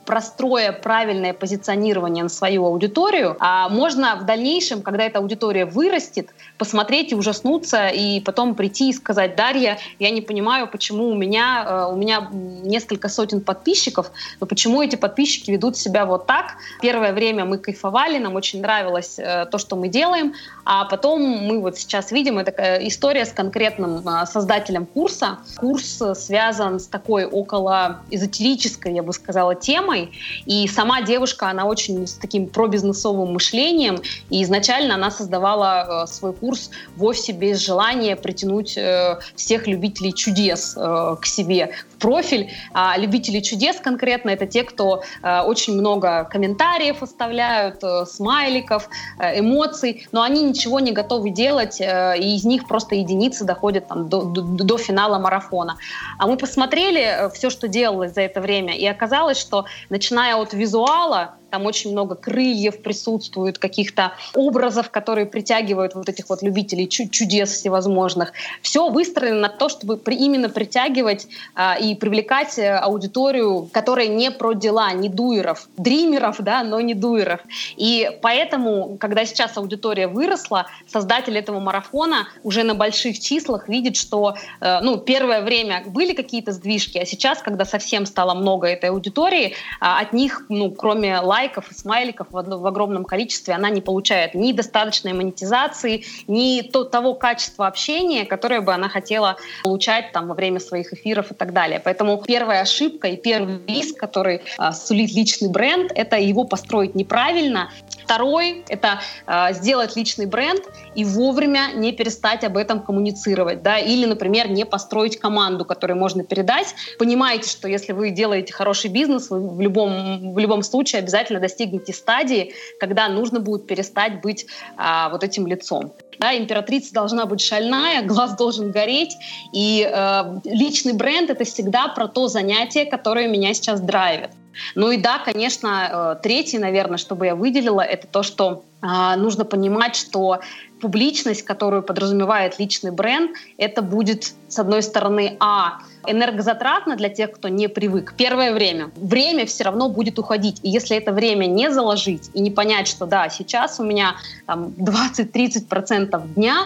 простроя 0.05 0.71
правильное 0.71 1.33
позиционирование 1.33 2.23
на 2.23 2.29
свою 2.29 2.65
аудиторию, 2.65 3.35
а 3.39 3.67
можно 3.69 4.15
в 4.15 4.25
дальнейшем, 4.25 4.81
когда 4.81 5.03
эта 5.03 5.19
аудитория 5.19 5.65
вырастет, 5.65 6.29
посмотреть 6.61 7.11
и 7.11 7.15
ужаснуться, 7.15 7.87
и 7.87 8.19
потом 8.19 8.53
прийти 8.53 8.91
и 8.91 8.93
сказать, 8.93 9.35
Дарья, 9.35 9.79
я 9.97 10.11
не 10.11 10.21
понимаю, 10.21 10.67
почему 10.67 11.09
у 11.09 11.15
меня, 11.15 11.87
у 11.91 11.95
меня 11.95 12.29
несколько 12.31 13.09
сотен 13.09 13.41
подписчиков, 13.41 14.11
но 14.39 14.45
почему 14.45 14.83
эти 14.83 14.95
подписчики 14.95 15.49
ведут 15.49 15.75
себя 15.75 16.05
вот 16.05 16.27
так. 16.27 16.57
Первое 16.79 17.13
время 17.13 17.45
мы 17.45 17.57
кайфовали, 17.57 18.19
нам 18.19 18.35
очень 18.35 18.61
нравилось 18.61 19.15
то, 19.15 19.57
что 19.57 19.75
мы 19.75 19.87
делаем, 19.87 20.35
а 20.65 20.85
потом 20.85 21.21
мы 21.21 21.59
вот 21.59 21.77
сейчас 21.77 22.11
видим, 22.11 22.37
это 22.39 22.79
история 22.87 23.25
с 23.25 23.31
конкретным 23.31 24.03
создателем 24.25 24.85
курса. 24.85 25.39
Курс 25.57 26.01
связан 26.15 26.79
с 26.79 26.87
такой 26.87 27.25
около 27.25 28.01
эзотерической, 28.09 28.93
я 28.93 29.03
бы 29.03 29.13
сказала, 29.13 29.55
темой, 29.55 30.11
и 30.45 30.67
сама 30.67 31.01
девушка, 31.01 31.49
она 31.49 31.65
очень 31.65 32.07
с 32.07 32.13
таким 32.13 32.47
пробизнесовым 32.47 33.33
мышлением, 33.33 34.01
и 34.29 34.43
изначально 34.43 34.95
она 34.95 35.11
создавала 35.11 36.03
э, 36.03 36.07
свой 36.07 36.33
курс 36.33 36.71
вовсе 36.95 37.31
без 37.31 37.59
желания 37.59 38.15
притянуть 38.15 38.77
э, 38.77 39.19
всех 39.35 39.67
любителей 39.67 40.13
чудес 40.13 40.75
э, 40.77 41.15
к 41.19 41.25
себе 41.25 41.71
профиль. 42.01 42.51
А 42.73 42.97
любители 42.97 43.39
чудес 43.39 43.79
конкретно 43.79 44.31
это 44.31 44.45
те, 44.45 44.63
кто 44.63 45.03
очень 45.23 45.73
много 45.73 46.25
комментариев 46.25 47.03
оставляют, 47.03 47.81
смайликов, 48.09 48.89
эмоций, 49.19 50.07
но 50.11 50.21
они 50.23 50.43
ничего 50.43 50.79
не 50.79 50.91
готовы 50.91 51.29
делать, 51.29 51.79
и 51.79 52.35
из 52.35 52.43
них 52.43 52.67
просто 52.67 52.95
единицы 52.95 53.45
доходят 53.45 53.87
там, 53.87 54.09
до, 54.09 54.23
до, 54.23 54.41
до 54.41 54.77
финала 54.77 55.19
марафона. 55.19 55.77
А 56.17 56.27
мы 56.27 56.37
посмотрели 56.37 57.29
все, 57.33 57.49
что 57.49 57.67
делалось 57.67 58.13
за 58.13 58.21
это 58.21 58.41
время, 58.41 58.75
и 58.75 58.85
оказалось, 58.85 59.39
что 59.39 59.65
начиная 59.89 60.35
от 60.35 60.53
визуала, 60.53 61.35
там 61.51 61.65
очень 61.65 61.91
много 61.91 62.15
крыльев 62.15 62.81
присутствует, 62.81 63.57
каких-то 63.57 64.13
образов, 64.33 64.89
которые 64.89 65.25
притягивают 65.25 65.93
вот 65.93 66.09
этих 66.09 66.29
вот 66.29 66.41
любителей 66.41 66.87
чудес 66.87 67.51
всевозможных. 67.51 68.33
Все 68.61 68.89
выстроено 68.89 69.41
на 69.41 69.49
то, 69.49 69.69
чтобы 69.69 70.01
именно 70.07 70.49
притягивать 70.49 71.27
а, 71.55 71.75
и 71.75 71.95
привлекать 71.95 72.57
э, 72.57 72.75
аудиторию, 72.75 73.69
которая 73.71 74.07
не 74.07 74.31
про 74.31 74.53
дела, 74.53 74.93
не 74.93 75.09
дуеров, 75.09 75.67
дримеров, 75.77 76.37
да, 76.39 76.63
но 76.63 76.79
не 76.81 76.93
дуеров. 76.93 77.41
И 77.75 78.09
поэтому, 78.21 78.97
когда 78.99 79.25
сейчас 79.25 79.57
аудитория 79.57 80.07
выросла, 80.07 80.67
создатель 80.87 81.37
этого 81.37 81.59
марафона 81.59 82.27
уже 82.43 82.63
на 82.63 82.75
больших 82.75 83.19
числах 83.19 83.67
видит, 83.67 83.97
что 83.97 84.35
э, 84.61 84.79
ну, 84.81 84.97
первое 84.97 85.41
время 85.41 85.83
были 85.85 86.13
какие-то 86.13 86.51
сдвижки, 86.51 86.97
а 86.97 87.05
сейчас, 87.05 87.41
когда 87.41 87.65
совсем 87.65 88.05
стало 88.05 88.33
много 88.33 88.67
этой 88.67 88.89
аудитории, 88.89 89.47
э, 89.47 89.51
от 89.79 90.13
них, 90.13 90.45
ну, 90.49 90.71
кроме 90.71 91.19
лайков, 91.19 91.40
лайков 91.41 91.71
и 91.71 91.73
смайликов 91.73 92.27
в, 92.31 92.33
в 92.33 92.67
огромном 92.67 93.05
количестве, 93.05 93.53
она 93.53 93.69
не 93.69 93.81
получает 93.81 94.35
ни 94.35 94.51
достаточной 94.51 95.13
монетизации, 95.13 96.03
ни 96.27 96.61
то, 96.61 96.83
того 96.83 97.15
качества 97.15 97.67
общения, 97.67 98.25
которое 98.25 98.61
бы 98.61 98.73
она 98.73 98.89
хотела 98.89 99.37
получать 99.63 100.11
там, 100.11 100.27
во 100.27 100.35
время 100.35 100.59
своих 100.59 100.93
эфиров 100.93 101.31
и 101.31 101.33
так 101.33 101.53
далее. 101.53 101.81
Поэтому 101.83 102.21
первая 102.21 102.61
ошибка 102.61 103.07
и 103.07 103.17
первый 103.17 103.59
риск, 103.67 103.97
который 103.97 104.41
а, 104.57 104.71
сулит 104.71 105.11
личный 105.11 105.49
бренд, 105.49 105.91
это 105.95 106.17
его 106.17 106.43
построить 106.43 106.95
неправильно. 106.95 107.71
Второй— 108.03 108.63
это 108.69 109.01
а, 109.25 109.53
сделать 109.53 109.95
личный 109.95 110.25
бренд 110.25 110.63
и 110.95 111.05
вовремя 111.05 111.71
не 111.73 111.91
перестать 111.91 112.43
об 112.43 112.57
этом 112.57 112.81
коммуницировать. 112.81 113.61
Да? 113.61 113.77
Или, 113.77 114.05
например, 114.05 114.49
не 114.49 114.65
построить 114.65 115.19
команду, 115.19 115.65
которой 115.65 115.93
можно 115.93 116.23
передать. 116.23 116.75
Понимаете, 116.99 117.49
что 117.49 117.67
если 117.67 117.93
вы 117.93 118.11
делаете 118.11 118.53
хороший 118.53 118.89
бизнес, 118.89 119.29
вы 119.29 119.49
в 119.49 119.61
любом, 119.61 120.33
в 120.33 120.39
любом 120.39 120.63
случае 120.63 120.99
обязательно 120.99 121.39
достигнете 121.39 121.93
стадии, 121.93 122.53
когда 122.79 123.07
нужно 123.09 123.39
будет 123.39 123.67
перестать 123.67 124.21
быть 124.21 124.45
а, 124.77 125.09
вот 125.09 125.23
этим 125.23 125.47
лицом. 125.47 125.93
Да, 126.19 126.37
императрица 126.37 126.93
должна 126.93 127.25
быть 127.25 127.41
шальная, 127.41 128.01
глаз 128.05 128.35
должен 128.35 128.71
гореть, 128.71 129.15
и 129.53 129.89
э, 129.91 130.23
личный 130.43 130.93
бренд 130.93 131.31
это 131.31 131.45
всегда 131.45 131.87
про 131.87 132.07
то 132.07 132.27
занятие, 132.27 132.85
которое 132.85 133.27
меня 133.27 133.53
сейчас 133.55 133.81
драйвит. 133.81 134.29
Ну 134.75 134.91
и 134.91 134.97
да, 134.97 135.19
конечно, 135.19 136.15
э, 136.17 136.21
третий, 136.21 136.57
наверное, 136.57 136.97
что 136.97 137.15
бы 137.15 137.25
я 137.25 137.35
выделила, 137.35 137.81
это 137.81 138.07
то, 138.07 138.23
что 138.23 138.63
э, 138.81 139.15
нужно 139.15 139.45
понимать, 139.45 139.95
что 139.95 140.39
публичность, 140.81 141.43
которую 141.43 141.83
подразумевает 141.83 142.59
личный 142.59 142.91
бренд, 142.91 143.31
это 143.57 143.81
будет, 143.81 144.33
с 144.47 144.59
одной 144.59 144.81
стороны, 144.81 145.37
а, 145.39 145.79
энергозатратно 146.07 146.95
для 146.95 147.09
тех, 147.09 147.31
кто 147.31 147.47
не 147.47 147.69
привык. 147.69 148.15
Первое 148.17 148.53
время. 148.53 148.91
Время 148.95 149.45
все 149.45 149.63
равно 149.63 149.89
будет 149.89 150.17
уходить. 150.19 150.59
И 150.63 150.69
если 150.69 150.97
это 150.97 151.11
время 151.11 151.45
не 151.45 151.71
заложить 151.71 152.31
и 152.33 152.41
не 152.41 152.49
понять, 152.49 152.87
что 152.87 153.05
да, 153.05 153.29
сейчас 153.29 153.79
у 153.79 153.83
меня 153.83 154.15
20-30% 154.47 156.33
дня 156.33 156.65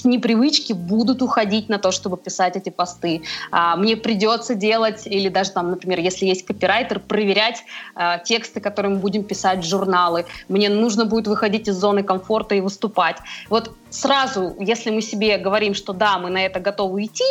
с 0.00 0.04
непривычки 0.04 0.72
будут 0.72 1.22
уходить 1.22 1.68
на 1.68 1.78
то, 1.78 1.90
чтобы 1.90 2.16
писать 2.16 2.56
эти 2.56 2.70
посты. 2.70 3.22
А, 3.50 3.76
мне 3.76 3.96
придется 3.96 4.54
делать, 4.54 5.06
или 5.06 5.28
даже 5.28 5.50
там, 5.50 5.70
например, 5.70 6.00
если 6.00 6.26
есть 6.26 6.46
копирайтер, 6.46 7.00
проверять 7.00 7.62
а, 7.94 8.18
тексты, 8.18 8.60
которые 8.60 8.94
мы 8.94 9.00
будем 9.00 9.24
писать 9.24 9.60
в 9.60 9.68
журналы. 9.68 10.24
Мне 10.48 10.68
нужно 10.68 11.04
будет 11.04 11.26
выходить 11.26 11.68
из 11.68 11.76
зоны 11.76 12.02
комфорта 12.02 12.54
и 12.54 12.60
выступать. 12.60 13.16
Вот 13.48 13.72
сразу, 13.90 14.56
если 14.58 14.90
мы 14.90 15.02
себе 15.02 15.38
говорим, 15.38 15.74
что 15.74 15.92
да, 15.92 16.18
мы 16.18 16.30
на 16.30 16.44
это 16.44 16.60
готовы 16.60 17.04
идти, 17.04 17.24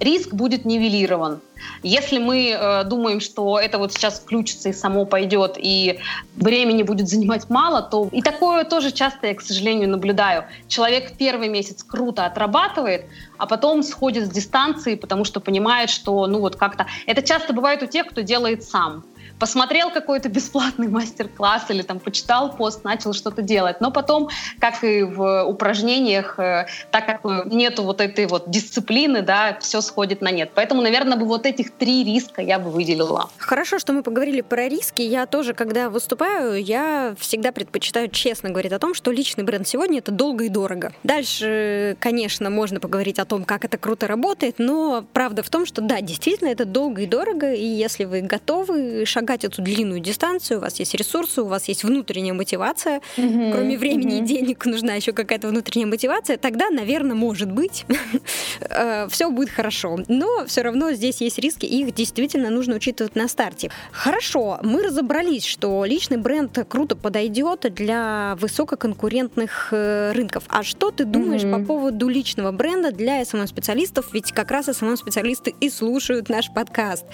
риск 0.00 0.32
будет 0.32 0.64
нивелирован. 0.64 1.40
Если 1.82 2.18
мы 2.18 2.50
э, 2.50 2.84
думаем, 2.84 3.20
что 3.20 3.58
это 3.58 3.78
вот 3.78 3.92
сейчас 3.92 4.18
включится 4.18 4.68
и 4.68 4.72
само 4.72 5.04
пойдет, 5.04 5.56
и 5.56 6.00
времени 6.36 6.82
будет 6.82 7.08
занимать 7.08 7.48
мало, 7.48 7.82
то 7.82 8.08
и 8.12 8.22
такое 8.22 8.64
тоже 8.64 8.92
часто 8.92 9.28
я, 9.28 9.34
к 9.34 9.40
сожалению, 9.40 9.88
наблюдаю. 9.88 10.44
Человек 10.68 11.12
первый 11.16 11.48
месяц 11.48 11.82
круто 11.82 12.26
отрабатывает, 12.26 13.06
а 13.38 13.46
потом 13.46 13.82
сходит 13.82 14.26
с 14.26 14.30
дистанции, 14.30 14.94
потому 14.94 15.24
что 15.24 15.40
понимает, 15.40 15.90
что 15.90 16.26
ну 16.26 16.40
вот 16.40 16.56
как-то... 16.56 16.86
Это 17.06 17.22
часто 17.22 17.52
бывает 17.52 17.82
у 17.82 17.86
тех, 17.86 18.06
кто 18.06 18.22
делает 18.22 18.64
сам 18.64 19.04
посмотрел 19.38 19.90
какой-то 19.90 20.28
бесплатный 20.36 20.88
мастер-класс 20.88 21.66
или 21.70 21.82
там 21.82 21.98
почитал 21.98 22.52
пост, 22.52 22.84
начал 22.84 23.12
что-то 23.12 23.42
делать. 23.42 23.80
Но 23.80 23.90
потом, 23.90 24.28
как 24.60 24.82
и 24.84 25.02
в 25.02 25.44
упражнениях, 25.44 26.38
э, 26.38 26.66
так 26.90 27.06
как 27.06 27.24
нету 27.46 27.82
вот 27.82 28.00
этой 28.00 28.26
вот 28.26 28.50
дисциплины, 28.50 29.22
да, 29.22 29.58
все 29.60 29.80
сходит 29.80 30.20
на 30.20 30.30
нет. 30.30 30.52
Поэтому, 30.54 30.82
наверное, 30.82 31.16
бы 31.16 31.26
вот 31.26 31.46
этих 31.56 31.70
три 31.72 32.04
риска 32.04 32.42
я 32.42 32.58
бы 32.58 32.70
выделила. 32.70 33.30
Хорошо, 33.38 33.78
что 33.78 33.92
мы 33.92 34.02
поговорили 34.02 34.42
про 34.42 34.68
риски. 34.68 35.02
Я 35.02 35.26
тоже, 35.26 35.54
когда 35.54 35.88
выступаю, 35.88 36.62
я 36.62 37.14
всегда 37.18 37.52
предпочитаю 37.52 38.08
честно 38.08 38.50
говорить 38.50 38.72
о 38.72 38.78
том, 38.78 38.94
что 38.94 39.10
личный 39.10 39.44
бренд 39.44 39.66
сегодня 39.66 39.98
это 39.98 40.12
долго 40.12 40.44
и 40.44 40.48
дорого. 40.48 40.92
Дальше, 41.02 41.96
конечно, 42.00 42.50
можно 42.50 42.78
поговорить 42.80 43.18
о 43.18 43.24
том, 43.24 43.44
как 43.44 43.64
это 43.64 43.78
круто 43.78 44.06
работает, 44.06 44.56
но 44.58 45.04
правда 45.12 45.42
в 45.42 45.48
том, 45.48 45.64
что 45.64 45.80
да, 45.80 46.00
действительно 46.00 46.48
это 46.48 46.64
долго 46.64 47.02
и 47.02 47.06
дорого, 47.06 47.52
и 47.52 47.64
если 47.64 48.04
вы 48.04 48.20
готовы 48.20 49.04
шагать 49.06 49.44
эту 49.44 49.62
длинную 49.62 50.00
дистанцию, 50.00 50.58
у 50.58 50.60
вас 50.62 50.78
есть 50.78 50.94
ресурсы, 50.94 51.42
у 51.42 51.46
вас 51.46 51.68
есть 51.68 51.84
внутренняя 51.84 52.34
мотивация, 52.34 53.00
mm-hmm. 53.16 53.52
кроме 53.52 53.78
времени 53.78 54.18
mm-hmm. 54.18 54.24
и 54.24 54.26
денег 54.26 54.66
нужна 54.66 54.94
еще 54.94 55.12
какая-то 55.12 55.48
внутренняя 55.48 55.88
мотивация, 55.88 56.36
тогда, 56.36 56.68
наверное, 56.70 57.16
может 57.16 57.50
быть, 57.50 57.86
э, 58.60 59.08
все 59.08 59.30
будет 59.30 59.50
хорошо. 59.50 59.98
Но 60.08 60.44
все 60.46 60.62
равно 60.62 60.92
здесь 60.92 61.20
есть 61.20 61.35
риски, 61.38 61.66
и 61.66 61.82
их 61.82 61.94
действительно 61.94 62.50
нужно 62.50 62.76
учитывать 62.76 63.16
на 63.16 63.28
старте. 63.28 63.70
Хорошо, 63.92 64.58
мы 64.62 64.82
разобрались, 64.82 65.44
что 65.44 65.84
личный 65.84 66.16
бренд 66.16 66.58
круто 66.68 66.96
подойдет 66.96 67.66
для 67.74 68.36
высококонкурентных 68.40 69.68
э, 69.72 70.12
рынков. 70.12 70.44
А 70.48 70.62
что 70.62 70.90
ты 70.90 71.04
думаешь 71.04 71.42
mm-hmm. 71.42 71.60
по 71.60 71.66
поводу 71.66 72.08
личного 72.08 72.52
бренда 72.52 72.92
для 72.92 73.24
СММ-специалистов? 73.24 74.12
Ведь 74.12 74.32
как 74.32 74.50
раз 74.50 74.66
СММ-специалисты 74.66 75.54
и 75.60 75.70
слушают 75.70 76.28
наш 76.28 76.52
подкаст. 76.52 77.04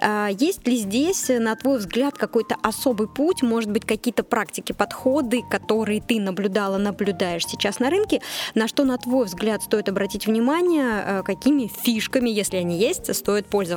А, 0.00 0.28
есть 0.28 0.66
ли 0.66 0.76
здесь 0.76 1.28
на 1.28 1.56
твой 1.56 1.78
взгляд, 1.78 2.16
какой-то 2.16 2.56
особый 2.62 3.08
путь, 3.08 3.42
может 3.42 3.70
быть, 3.70 3.84
какие-то 3.84 4.22
практики, 4.22 4.72
подходы, 4.72 5.42
которые 5.50 6.00
ты 6.00 6.20
наблюдала, 6.20 6.78
наблюдаешь 6.78 7.46
сейчас 7.46 7.78
на 7.80 7.90
рынке, 7.90 8.20
на 8.54 8.68
что, 8.68 8.84
на 8.84 8.96
твой 8.98 9.26
взгляд, 9.26 9.62
стоит 9.62 9.88
обратить 9.88 10.26
внимание, 10.26 11.04
э, 11.04 11.22
какими 11.24 11.70
фишками, 11.82 12.30
если 12.30 12.56
они 12.56 12.78
есть, 12.78 13.14
стоит 13.14 13.46
пользоваться? 13.46 13.71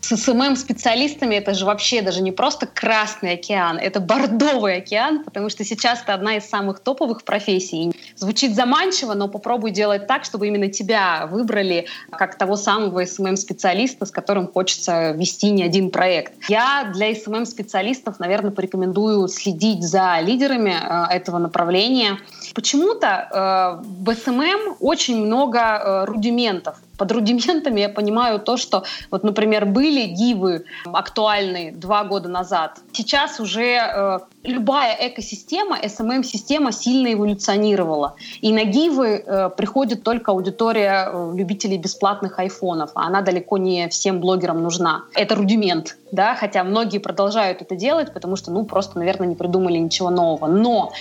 С 0.00 0.16
SMM-специалистами 0.16 1.36
это 1.36 1.54
же 1.54 1.64
вообще 1.64 2.02
даже 2.02 2.22
не 2.22 2.32
просто 2.32 2.66
Красный 2.66 3.34
океан, 3.34 3.78
это 3.78 4.00
Бордовый 4.00 4.78
океан, 4.78 5.22
потому 5.24 5.50
что 5.50 5.64
сейчас 5.64 6.02
это 6.02 6.14
одна 6.14 6.36
из 6.36 6.48
самых 6.48 6.80
топовых 6.80 7.22
профессий. 7.22 7.92
Звучит 8.16 8.54
заманчиво, 8.54 9.14
но 9.14 9.28
попробуй 9.28 9.70
делать 9.70 10.06
так, 10.06 10.24
чтобы 10.24 10.48
именно 10.48 10.68
тебя 10.68 11.26
выбрали 11.30 11.86
как 12.10 12.36
того 12.36 12.56
самого 12.56 13.04
SMM-специалиста, 13.04 14.06
с 14.06 14.10
которым 14.10 14.48
хочется 14.48 15.12
вести 15.12 15.50
не 15.50 15.62
один 15.62 15.90
проект. 15.90 16.32
Я 16.48 16.90
для 16.92 17.14
SMM-специалистов, 17.14 18.18
наверное, 18.18 18.50
порекомендую 18.50 19.28
следить 19.28 19.82
за 19.82 20.18
лидерами 20.20 20.74
э, 20.80 21.14
этого 21.14 21.38
направления. 21.38 22.18
Почему-то 22.54 23.06
э, 23.06 23.84
в 23.84 24.14
SMM 24.14 24.76
очень 24.80 25.24
много 25.24 25.58
э, 25.58 26.04
рудиментов 26.04 26.76
Под 26.98 27.12
рудиментами 27.12 27.80
я 27.80 27.88
понимаю 27.88 28.38
то, 28.38 28.56
что, 28.56 28.84
вот, 29.10 29.24
например, 29.24 29.66
были 29.66 30.06
гивы 30.06 30.64
актуальные 30.84 31.72
два 31.72 32.04
года 32.04 32.28
назад. 32.28 32.80
Сейчас 32.92 33.40
уже 33.40 33.76
э, 33.76 34.18
любая 34.42 34.96
экосистема, 35.00 35.78
SMM-система 35.78 36.72
сильно 36.72 37.12
эволюционировала. 37.12 38.14
И 38.40 38.52
на 38.52 38.64
гивы 38.64 39.22
э, 39.24 39.50
приходит 39.50 40.02
только 40.02 40.32
аудитория 40.32 41.08
э, 41.12 41.32
любителей 41.34 41.76
бесплатных 41.76 42.38
айфонов, 42.38 42.90
а 42.94 43.06
она 43.06 43.20
далеко 43.20 43.58
не 43.58 43.88
всем 43.88 44.20
блогерам 44.20 44.62
нужна. 44.62 45.04
Это 45.14 45.34
рудимент, 45.34 45.98
да, 46.10 46.34
хотя 46.34 46.64
многие 46.64 46.98
продолжают 46.98 47.60
это 47.60 47.76
делать, 47.76 48.14
потому 48.14 48.36
что, 48.36 48.50
ну, 48.50 48.64
просто, 48.64 48.98
наверное, 48.98 49.28
не 49.28 49.34
придумали 49.34 49.78
ничего 49.78 50.10
нового. 50.10 50.46
Но 50.46 50.92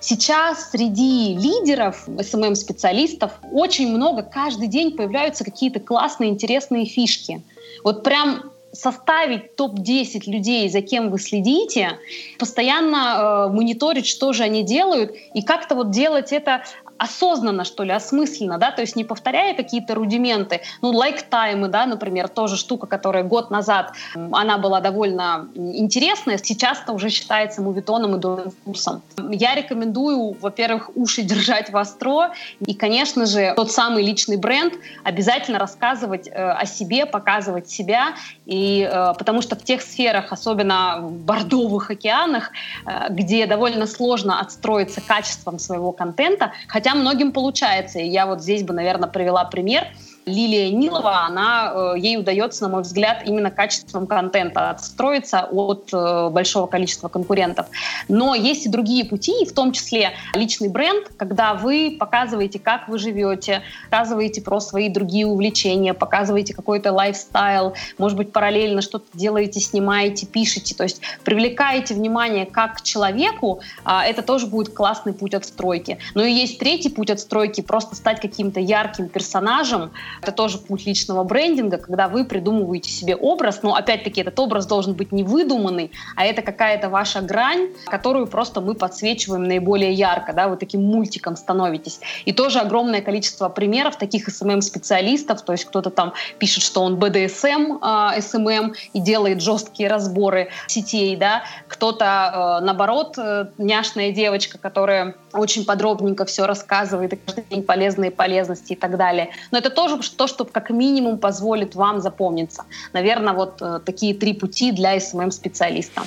сейчас 0.00 0.70
среди 0.70 1.34
лидеров, 1.34 2.08
SMM-специалистов, 2.08 3.32
очень 3.52 3.94
много, 3.94 4.22
каждый 4.22 4.68
день 4.68 4.96
появляются 4.96 5.44
какие-то 5.44 5.80
классные, 5.80 6.30
интересные 6.30 6.86
фишки. 6.86 7.42
Вот 7.84 8.02
прям 8.02 8.55
составить 8.80 9.56
топ-10 9.56 10.30
людей, 10.30 10.68
за 10.68 10.82
кем 10.82 11.10
вы 11.10 11.18
следите, 11.18 11.98
постоянно 12.38 13.48
э, 13.48 13.52
мониторить, 13.52 14.06
что 14.06 14.32
же 14.32 14.42
они 14.42 14.62
делают, 14.62 15.14
и 15.34 15.42
как-то 15.42 15.74
вот 15.74 15.90
делать 15.90 16.32
это 16.32 16.62
осознанно, 16.98 17.64
что 17.64 17.82
ли, 17.82 17.92
осмысленно, 17.92 18.58
да, 18.58 18.70
то 18.70 18.80
есть 18.80 18.96
не 18.96 19.04
повторяя 19.04 19.54
какие-то 19.54 19.94
рудименты, 19.94 20.60
ну, 20.82 20.90
лайктаймы, 20.90 21.68
да, 21.68 21.86
например, 21.86 22.28
тоже 22.28 22.56
штука, 22.56 22.86
которая 22.86 23.24
год 23.24 23.50
назад, 23.50 23.92
она 24.14 24.58
была 24.58 24.80
довольно 24.80 25.48
интересная, 25.54 26.38
сейчас-то 26.38 26.92
уже 26.92 27.10
считается 27.10 27.62
мувитоном 27.62 28.16
и 28.16 28.18
дурным 28.18 28.50
вкусом. 28.50 29.02
Я 29.30 29.54
рекомендую, 29.54 30.36
во-первых, 30.40 30.90
уши 30.94 31.22
держать 31.22 31.70
востро, 31.70 32.32
и, 32.60 32.74
конечно 32.74 33.26
же, 33.26 33.52
тот 33.56 33.70
самый 33.70 34.04
личный 34.04 34.36
бренд 34.36 34.74
обязательно 35.04 35.58
рассказывать 35.58 36.28
э, 36.28 36.32
о 36.32 36.64
себе, 36.66 37.06
показывать 37.06 37.68
себя, 37.68 38.14
и 38.46 38.88
э, 38.90 39.12
потому 39.18 39.42
что 39.42 39.56
в 39.56 39.62
тех 39.62 39.82
сферах, 39.82 40.32
особенно 40.32 41.00
в 41.02 41.12
бордовых 41.12 41.90
океанах, 41.90 42.52
э, 42.86 43.06
где 43.10 43.46
довольно 43.46 43.86
сложно 43.86 44.40
отстроиться 44.40 45.00
качеством 45.00 45.58
своего 45.58 45.92
контента, 45.92 46.52
хотя 46.68 46.94
многим 46.94 47.32
получается. 47.32 47.98
И 47.98 48.08
я 48.08 48.26
вот 48.26 48.40
здесь 48.40 48.62
бы, 48.62 48.72
наверное, 48.72 49.08
привела 49.08 49.44
пример– 49.44 49.88
Лилия 50.26 50.70
Нилова, 50.72 51.24
она, 51.24 51.72
э, 51.72 51.98
ей 51.98 52.16
удается, 52.16 52.64
на 52.64 52.68
мой 52.68 52.82
взгляд, 52.82 53.22
именно 53.26 53.52
качеством 53.52 54.08
контента 54.08 54.70
отстроиться 54.70 55.48
от 55.52 55.90
э, 55.92 56.30
большого 56.30 56.66
количества 56.66 57.06
конкурентов. 57.06 57.66
Но 58.08 58.34
есть 58.34 58.66
и 58.66 58.68
другие 58.68 59.04
пути, 59.04 59.44
в 59.44 59.52
том 59.52 59.70
числе 59.70 60.14
личный 60.34 60.68
бренд, 60.68 61.12
когда 61.16 61.54
вы 61.54 61.96
показываете, 61.96 62.58
как 62.58 62.88
вы 62.88 62.98
живете, 62.98 63.62
показываете 63.88 64.42
про 64.42 64.58
свои 64.58 64.88
другие 64.88 65.26
увлечения, 65.28 65.94
показываете 65.94 66.54
какой-то 66.54 66.92
лайфстайл, 66.92 67.74
может 67.96 68.18
быть, 68.18 68.32
параллельно 68.32 68.82
что-то 68.82 69.06
делаете, 69.14 69.60
снимаете, 69.60 70.26
пишете, 70.26 70.74
то 70.74 70.82
есть 70.82 71.02
привлекаете 71.22 71.94
внимание 71.94 72.46
как 72.46 72.78
к 72.78 72.82
человеку, 72.82 73.60
а, 73.84 74.04
это 74.04 74.22
тоже 74.22 74.48
будет 74.48 74.74
классный 74.74 75.12
путь 75.12 75.34
отстройки. 75.34 75.98
Но 76.16 76.24
и 76.24 76.32
есть 76.32 76.58
третий 76.58 76.88
путь 76.88 77.10
отстройки, 77.10 77.60
просто 77.60 77.94
стать 77.94 78.20
каким-то 78.20 78.58
ярким 78.58 79.08
персонажем, 79.08 79.92
это 80.22 80.32
тоже 80.32 80.58
путь 80.58 80.86
личного 80.86 81.24
брендинга, 81.24 81.78
когда 81.78 82.08
вы 82.08 82.24
придумываете 82.24 82.90
себе 82.90 83.16
образ, 83.16 83.62
но 83.62 83.74
опять-таки 83.74 84.20
этот 84.20 84.38
образ 84.38 84.66
должен 84.66 84.94
быть 84.94 85.12
не 85.12 85.22
выдуманный, 85.22 85.90
а 86.16 86.24
это 86.24 86.42
какая-то 86.42 86.88
ваша 86.88 87.20
грань, 87.20 87.68
которую 87.86 88.26
просто 88.26 88.60
мы 88.60 88.74
подсвечиваем 88.74 89.44
наиболее 89.44 89.92
ярко, 89.92 90.32
да, 90.32 90.48
вы 90.48 90.56
таким 90.56 90.82
мультиком 90.82 91.36
становитесь. 91.36 92.00
И 92.24 92.32
тоже 92.32 92.60
огромное 92.60 93.02
количество 93.02 93.48
примеров 93.48 93.96
таких 93.96 94.28
SMM-специалистов, 94.28 95.42
то 95.42 95.52
есть 95.52 95.64
кто-то 95.64 95.90
там 95.90 96.12
пишет, 96.38 96.62
что 96.62 96.82
он 96.82 96.96
BDSM, 96.96 97.78
э, 97.80 98.18
SMM 98.18 98.74
и 98.92 99.00
делает 99.00 99.40
жесткие 99.40 99.88
разборы 99.88 100.48
сетей, 100.66 101.16
да, 101.16 101.44
кто-то, 101.68 102.58
э, 102.60 102.64
наоборот, 102.64 103.16
э, 103.18 103.46
няшная 103.58 104.12
девочка, 104.12 104.58
которая 104.58 105.14
очень 105.38 105.64
подробненько 105.64 106.24
все 106.24 106.46
рассказывает, 106.46 107.12
и 107.12 107.16
каждый 107.16 107.44
день 107.50 107.62
полезные 107.62 108.10
полезности 108.10 108.72
и 108.72 108.76
так 108.76 108.96
далее. 108.96 109.30
Но 109.50 109.58
это 109.58 109.70
тоже 109.70 109.98
то, 110.16 110.26
что 110.26 110.44
как 110.44 110.70
минимум 110.70 111.18
позволит 111.18 111.74
вам 111.74 112.00
запомниться. 112.00 112.64
Наверное, 112.92 113.34
вот 113.34 113.60
э, 113.60 113.80
такие 113.84 114.14
три 114.14 114.32
пути 114.32 114.72
для 114.72 114.96
SMM-специалиста. 114.96 116.02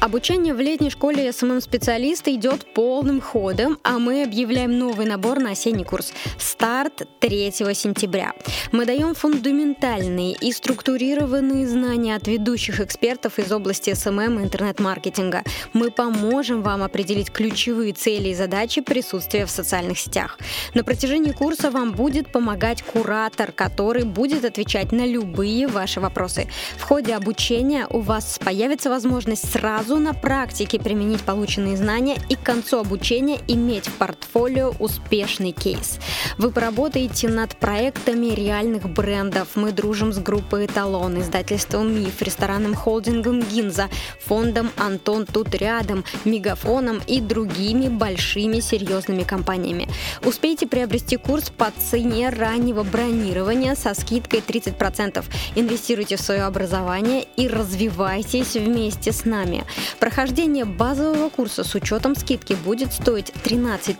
Обучение 0.00 0.52
в 0.52 0.60
летней 0.60 0.90
школе 0.90 1.32
SMM-специалиста 1.32 2.32
идет 2.34 2.74
полным 2.74 3.20
ходом, 3.20 3.78
а 3.82 3.98
мы 3.98 4.22
объявляем 4.22 4.78
новый 4.78 5.06
набор 5.06 5.40
на 5.40 5.52
осенний 5.52 5.84
курс. 5.84 6.12
Старт 6.38 7.08
3 7.20 7.50
сентября. 7.52 8.32
Мы 8.72 8.84
даем 8.84 9.14
фундаментальные 9.14 10.34
и 10.34 10.52
структурированные 10.52 11.66
знания 11.66 12.14
от 12.14 12.28
ведущих 12.28 12.80
экспертов 12.80 13.38
из 13.38 13.50
области 13.50 13.94
SMM 13.94 14.38
и 14.38 14.42
интернет-маркетинга. 14.44 15.42
Мы 15.72 15.90
поможем 15.90 16.62
вам 16.62 16.82
определить 16.82 17.32
ключевые 17.32 17.94
цели 17.94 18.28
и 18.28 18.34
задачи 18.34 18.82
присутствия 18.82 19.46
в 19.46 19.50
социальных 19.50 19.98
сетях. 19.98 20.38
На 20.74 20.84
протяжении 20.84 21.32
курса 21.32 21.70
вам 21.70 21.92
будет 21.92 22.30
помогать 22.30 22.82
куратор, 22.82 23.50
который 23.50 24.04
будет 24.04 24.44
отвечать 24.44 24.92
на 24.92 25.06
любые 25.06 25.66
ваши 25.66 26.00
вопросы. 26.00 26.48
В 26.76 26.82
ходе 26.82 27.14
обучения 27.14 27.86
у 27.88 28.00
вас 28.00 28.38
появится 28.44 28.90
возможность 28.90 29.50
сразу 29.50 29.85
сразу 29.86 30.00
на 30.00 30.14
практике 30.14 30.80
применить 30.80 31.22
полученные 31.22 31.76
знания 31.76 32.16
и 32.28 32.34
к 32.34 32.42
концу 32.42 32.78
обучения 32.78 33.38
иметь 33.46 33.86
в 33.86 33.92
портфолио 33.92 34.72
успешный 34.80 35.52
кейс. 35.52 35.98
Вы 36.38 36.50
поработаете 36.50 37.28
над 37.28 37.56
проектами 37.56 38.34
реальных 38.34 38.88
брендов. 38.88 39.48
Мы 39.54 39.72
дружим 39.72 40.12
с 40.12 40.18
группой 40.18 40.66
«Эталон», 40.66 41.20
издательством 41.20 41.94
«Миф», 41.94 42.20
ресторанным 42.20 42.74
холдингом 42.74 43.40
«Гинза», 43.40 43.88
фондом 44.24 44.70
«Антон 44.76 45.24
тут 45.24 45.54
рядом», 45.54 46.04
«Мегафоном» 46.24 47.00
и 47.06 47.20
другими 47.20 47.88
большими 47.88 48.60
серьезными 48.60 49.22
компаниями. 49.22 49.88
Успейте 50.24 50.66
приобрести 50.66 51.16
курс 51.16 51.50
по 51.50 51.70
цене 51.90 52.30
раннего 52.30 52.82
бронирования 52.82 53.76
со 53.76 53.94
скидкой 53.94 54.40
30%. 54.40 55.24
Инвестируйте 55.54 56.16
в 56.16 56.20
свое 56.20 56.42
образование 56.42 57.24
и 57.36 57.46
развивайтесь 57.46 58.54
вместе 58.54 59.12
с 59.12 59.24
нами. 59.24 59.64
Прохождение 60.00 60.64
базового 60.64 61.28
курса 61.28 61.64
с 61.64 61.74
учетом 61.74 62.14
скидки 62.14 62.54
будет 62.54 62.92
стоить 62.92 63.32
13 63.44 63.98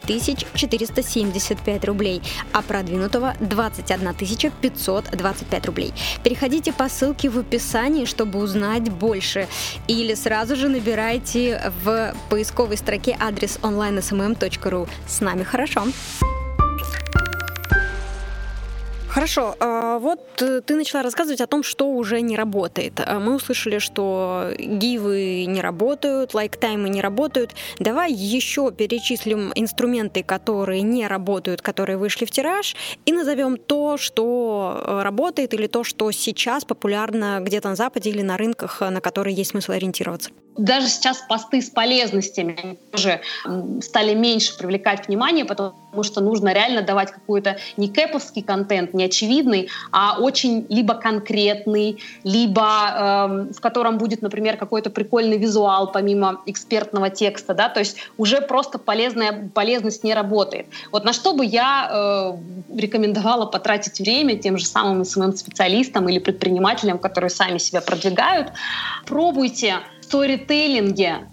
475 0.55 1.85
рублей, 1.85 2.23
а 2.53 2.63
продвинутого 2.63 3.35
21 3.41 4.15
525 4.15 5.67
рублей. 5.67 5.93
Переходите 6.23 6.73
по 6.73 6.89
ссылке 6.89 7.29
в 7.29 7.39
описании, 7.39 8.05
чтобы 8.07 8.39
узнать 8.39 8.91
больше. 8.91 9.47
Или 9.89 10.15
сразу 10.15 10.57
же 10.57 10.69
набирайте 10.69 11.73
в 11.85 12.15
поисковой 12.31 12.77
строке 12.77 13.17
адрес 13.21 13.59
onlinesmm.ru. 13.63 14.89
С 15.07 15.21
нами 15.21 15.43
хорошо. 15.43 15.67
Хорошо, 15.67 15.93
а, 19.61 19.99
вот 19.99 20.43
э, 20.43 20.61
ты 20.61 20.77
начала 20.77 21.03
рассказывать 21.03 21.41
о 21.41 21.47
том, 21.47 21.63
что 21.63 21.89
уже 21.89 22.21
не 22.21 22.37
работает. 22.37 23.01
А, 23.01 23.19
мы 23.19 23.37
услышали, 23.37 23.79
что 23.79 24.51
гивы 24.59 25.47
не 25.47 25.63
работают, 25.63 26.35
лайктаймы 26.35 26.91
не 26.91 27.01
работают. 27.01 27.53
Давай 27.79 28.13
еще 28.13 28.71
перечислим 28.71 29.53
инструменты, 29.55 30.23
которые 30.23 30.83
не 30.83 31.07
работают, 31.07 31.63
которые 31.63 31.97
вышли 31.97 32.27
в 32.27 32.31
тираж, 32.31 32.77
и 33.07 33.13
назовем 33.13 33.57
то, 33.57 33.97
что 33.97 34.83
э, 34.85 35.03
работает, 35.03 35.55
или 35.55 35.67
то, 35.67 35.83
что 35.83 36.13
сейчас 36.13 36.67
популярно 36.67 37.39
где-то 37.41 37.71
на 37.71 37.75
Западе 37.75 38.11
или 38.11 38.21
на 38.21 38.37
рынках, 38.37 38.83
на 38.83 39.01
которые 39.01 39.35
есть 39.35 39.53
смысл 39.53 39.73
ориентироваться 39.73 40.31
даже 40.57 40.89
сейчас 40.89 41.19
посты 41.29 41.61
с 41.61 41.71
полезностями 41.71 42.79
тоже 42.91 43.21
стали 43.83 44.15
меньше 44.15 44.57
привлекать 44.57 45.07
внимание, 45.07 45.45
потому 45.45 46.03
что 46.03 46.21
нужно 46.21 46.53
реально 46.53 46.83
давать 46.83 47.11
какой-то 47.11 47.59
не 47.77 47.89
кэповский 47.89 48.43
контент, 48.43 48.95
не 48.95 49.05
очевидный, 49.07 49.69
а 49.93 50.19
очень 50.21 50.67
либо 50.69 50.95
конкретный, 50.95 51.99
либо 52.25 53.49
э, 53.51 53.53
в 53.53 53.61
котором 53.61 53.99
будет, 53.99 54.23
например, 54.23 54.57
какой-то 54.57 54.91
прикольный 54.91 55.39
визуал 55.39 55.91
помимо 55.93 56.41
экспертного 56.47 57.11
текста, 57.11 57.55
да, 57.55 57.69
то 57.69 57.81
есть 57.81 57.97
уже 58.19 58.41
просто 58.41 58.79
полезная 58.79 59.51
полезность 59.55 60.05
не 60.05 60.15
работает. 60.15 60.67
Вот 60.93 61.05
на 61.05 61.13
что 61.13 61.33
бы 61.33 61.45
я 61.45 61.89
э, 61.91 62.77
рекомендовала 62.77 63.47
потратить 63.47 64.01
время 64.01 64.37
тем 64.37 64.59
же 64.59 64.67
самым 64.67 65.05
СММ-специалистам 65.05 66.09
или 66.09 66.19
предпринимателям, 66.19 66.99
которые 66.99 67.31
сами 67.31 67.59
себя 67.59 67.81
продвигают, 67.81 68.53
пробуйте 69.07 69.77
сторителлинге 70.07 71.29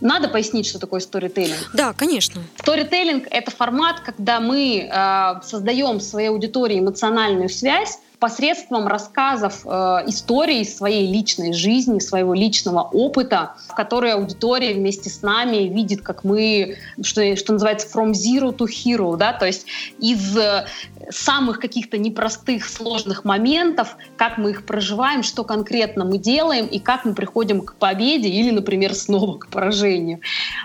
надо 0.00 0.28
пояснить, 0.28 0.66
что 0.66 0.78
такое 0.78 1.00
сторителлинг? 1.00 1.70
Да, 1.72 1.92
конечно. 1.92 2.42
Сторителлинг— 2.56 3.26
это 3.30 3.50
формат, 3.50 4.00
когда 4.00 4.40
мы 4.40 4.88
э, 4.90 5.40
создаем 5.42 6.00
своей 6.00 6.28
аудитории 6.28 6.78
эмоциональную 6.78 7.48
связь 7.48 7.98
посредством 8.18 8.86
рассказов 8.86 9.66
э, 9.66 9.68
истории 10.06 10.64
своей 10.64 11.12
личной 11.12 11.52
жизни, 11.52 11.98
своего 11.98 12.32
личного 12.32 12.80
опыта, 12.80 13.54
в 13.68 13.74
которой 13.74 14.14
аудитория 14.14 14.74
вместе 14.74 15.10
с 15.10 15.20
нами 15.22 15.68
видит, 15.68 16.00
как 16.00 16.24
мы, 16.24 16.76
что, 17.02 17.36
что 17.36 17.52
называется, 17.52 17.88
from 17.92 18.12
zero 18.12 18.56
to 18.56 18.66
hero, 18.66 19.16
да, 19.16 19.34
то 19.34 19.44
есть 19.44 19.66
из 19.98 20.36
э, 20.36 20.66
самых 21.10 21.60
каких-то 21.60 21.98
непростых, 21.98 22.64
сложных 22.64 23.24
моментов, 23.24 23.96
как 24.16 24.38
мы 24.38 24.50
их 24.50 24.64
проживаем, 24.64 25.22
что 25.22 25.44
конкретно 25.44 26.04
мы 26.06 26.16
делаем 26.16 26.66
и 26.66 26.78
как 26.78 27.04
мы 27.04 27.14
приходим 27.14 27.60
к 27.60 27.74
победе 27.74 28.28
или, 28.28 28.50
например, 28.50 28.94
снова 28.94 29.38
к 29.38 29.48
поражению. 29.48 30.20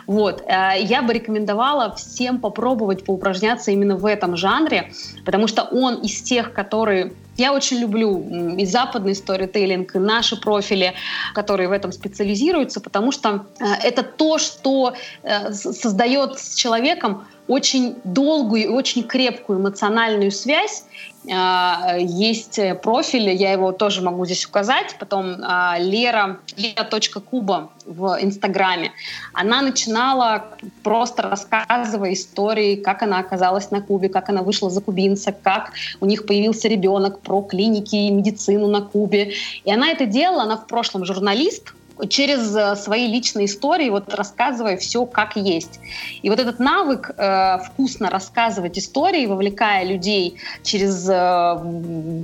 Вот. 0.08 0.42
Э, 0.48 0.82
я 0.82 1.02
бы 1.02 1.12
рекомендовала 1.14 1.94
всем 1.96 2.40
попробовать 2.40 3.04
поупражняться 3.04 3.72
именно 3.72 3.98
в 3.98 4.06
этом 4.06 4.38
жанре, 4.38 4.94
потому 5.26 5.48
что 5.48 5.64
он 5.64 5.96
из 5.96 6.22
тех, 6.22 6.54
которые 6.54 7.12
я 7.42 7.54
очень 7.54 7.80
люблю 7.80 8.56
и 8.58 8.66
западный 8.66 9.16
сторителлинг, 9.16 9.96
и 9.96 10.00
наши 10.00 10.40
профили, 10.40 10.94
которые 11.34 11.70
в 11.70 11.72
этом 11.72 11.92
специализируются, 11.92 12.80
потому 12.80 13.12
что 13.12 13.48
э, 13.60 13.66
это 13.84 14.04
то, 14.04 14.38
что 14.38 14.94
э, 15.24 15.52
создает 15.54 16.40
с 16.40 16.56
человеком 16.56 17.26
очень 17.48 17.96
долгую 18.04 18.64
и 18.64 18.68
очень 18.68 19.04
крепкую 19.04 19.60
эмоциональную 19.60 20.32
связь. 20.32 20.86
А, 21.30 21.98
есть 22.00 22.60
профиль, 22.82 23.30
я 23.30 23.52
его 23.52 23.72
тоже 23.72 24.02
могу 24.02 24.26
здесь 24.26 24.46
указать, 24.46 24.96
потом 25.00 25.36
а, 25.44 25.78
Лера, 25.78 26.40
Лера.куба 26.58 27.70
в 27.86 28.18
Инстаграме. 28.22 28.92
Она 29.34 29.62
начинала 29.62 30.46
просто 30.84 31.22
рассказывая 31.22 32.14
истории, 32.14 32.76
как 32.76 33.04
она 33.04 33.20
оказалась 33.20 33.70
на 33.70 33.82
Кубе, 33.82 34.10
как 34.10 34.30
она 34.30 34.42
вышла 34.42 34.70
за 34.72 34.82
кубинца, 34.82 35.32
как 35.32 35.74
у 36.00 36.06
них 36.06 36.26
появился 36.26 36.68
ребенок, 36.68 37.20
про 37.20 37.42
клиники 37.44 37.96
и 37.96 38.10
медицину 38.10 38.68
на 38.68 38.82
Кубе. 38.82 39.34
И 39.64 39.72
она 39.72 39.90
это 39.90 40.08
делала, 40.08 40.44
она 40.44 40.58
в 40.58 40.66
прошлом 40.66 41.06
журналист, 41.06 41.74
через 42.10 42.56
э, 42.56 42.76
свои 42.76 43.08
личные 43.08 43.46
истории, 43.46 43.90
вот 43.90 44.14
рассказывая 44.14 44.78
все 44.78 45.06
как 45.06 45.36
есть. 45.36 45.80
И 46.22 46.30
вот 46.30 46.40
этот 46.40 46.60
навык 46.60 47.12
э, 47.16 47.60
вкусно 47.66 48.10
рассказывать 48.10 48.78
истории, 48.78 49.26
вовлекая 49.26 49.84
людей 49.86 50.38
через, 50.64 51.08
э, 51.10 52.24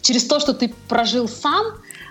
через 0.00 0.24
то, 0.24 0.40
что 0.40 0.52
ты 0.52 0.72
прожил 0.88 1.28
сам, 1.28 1.64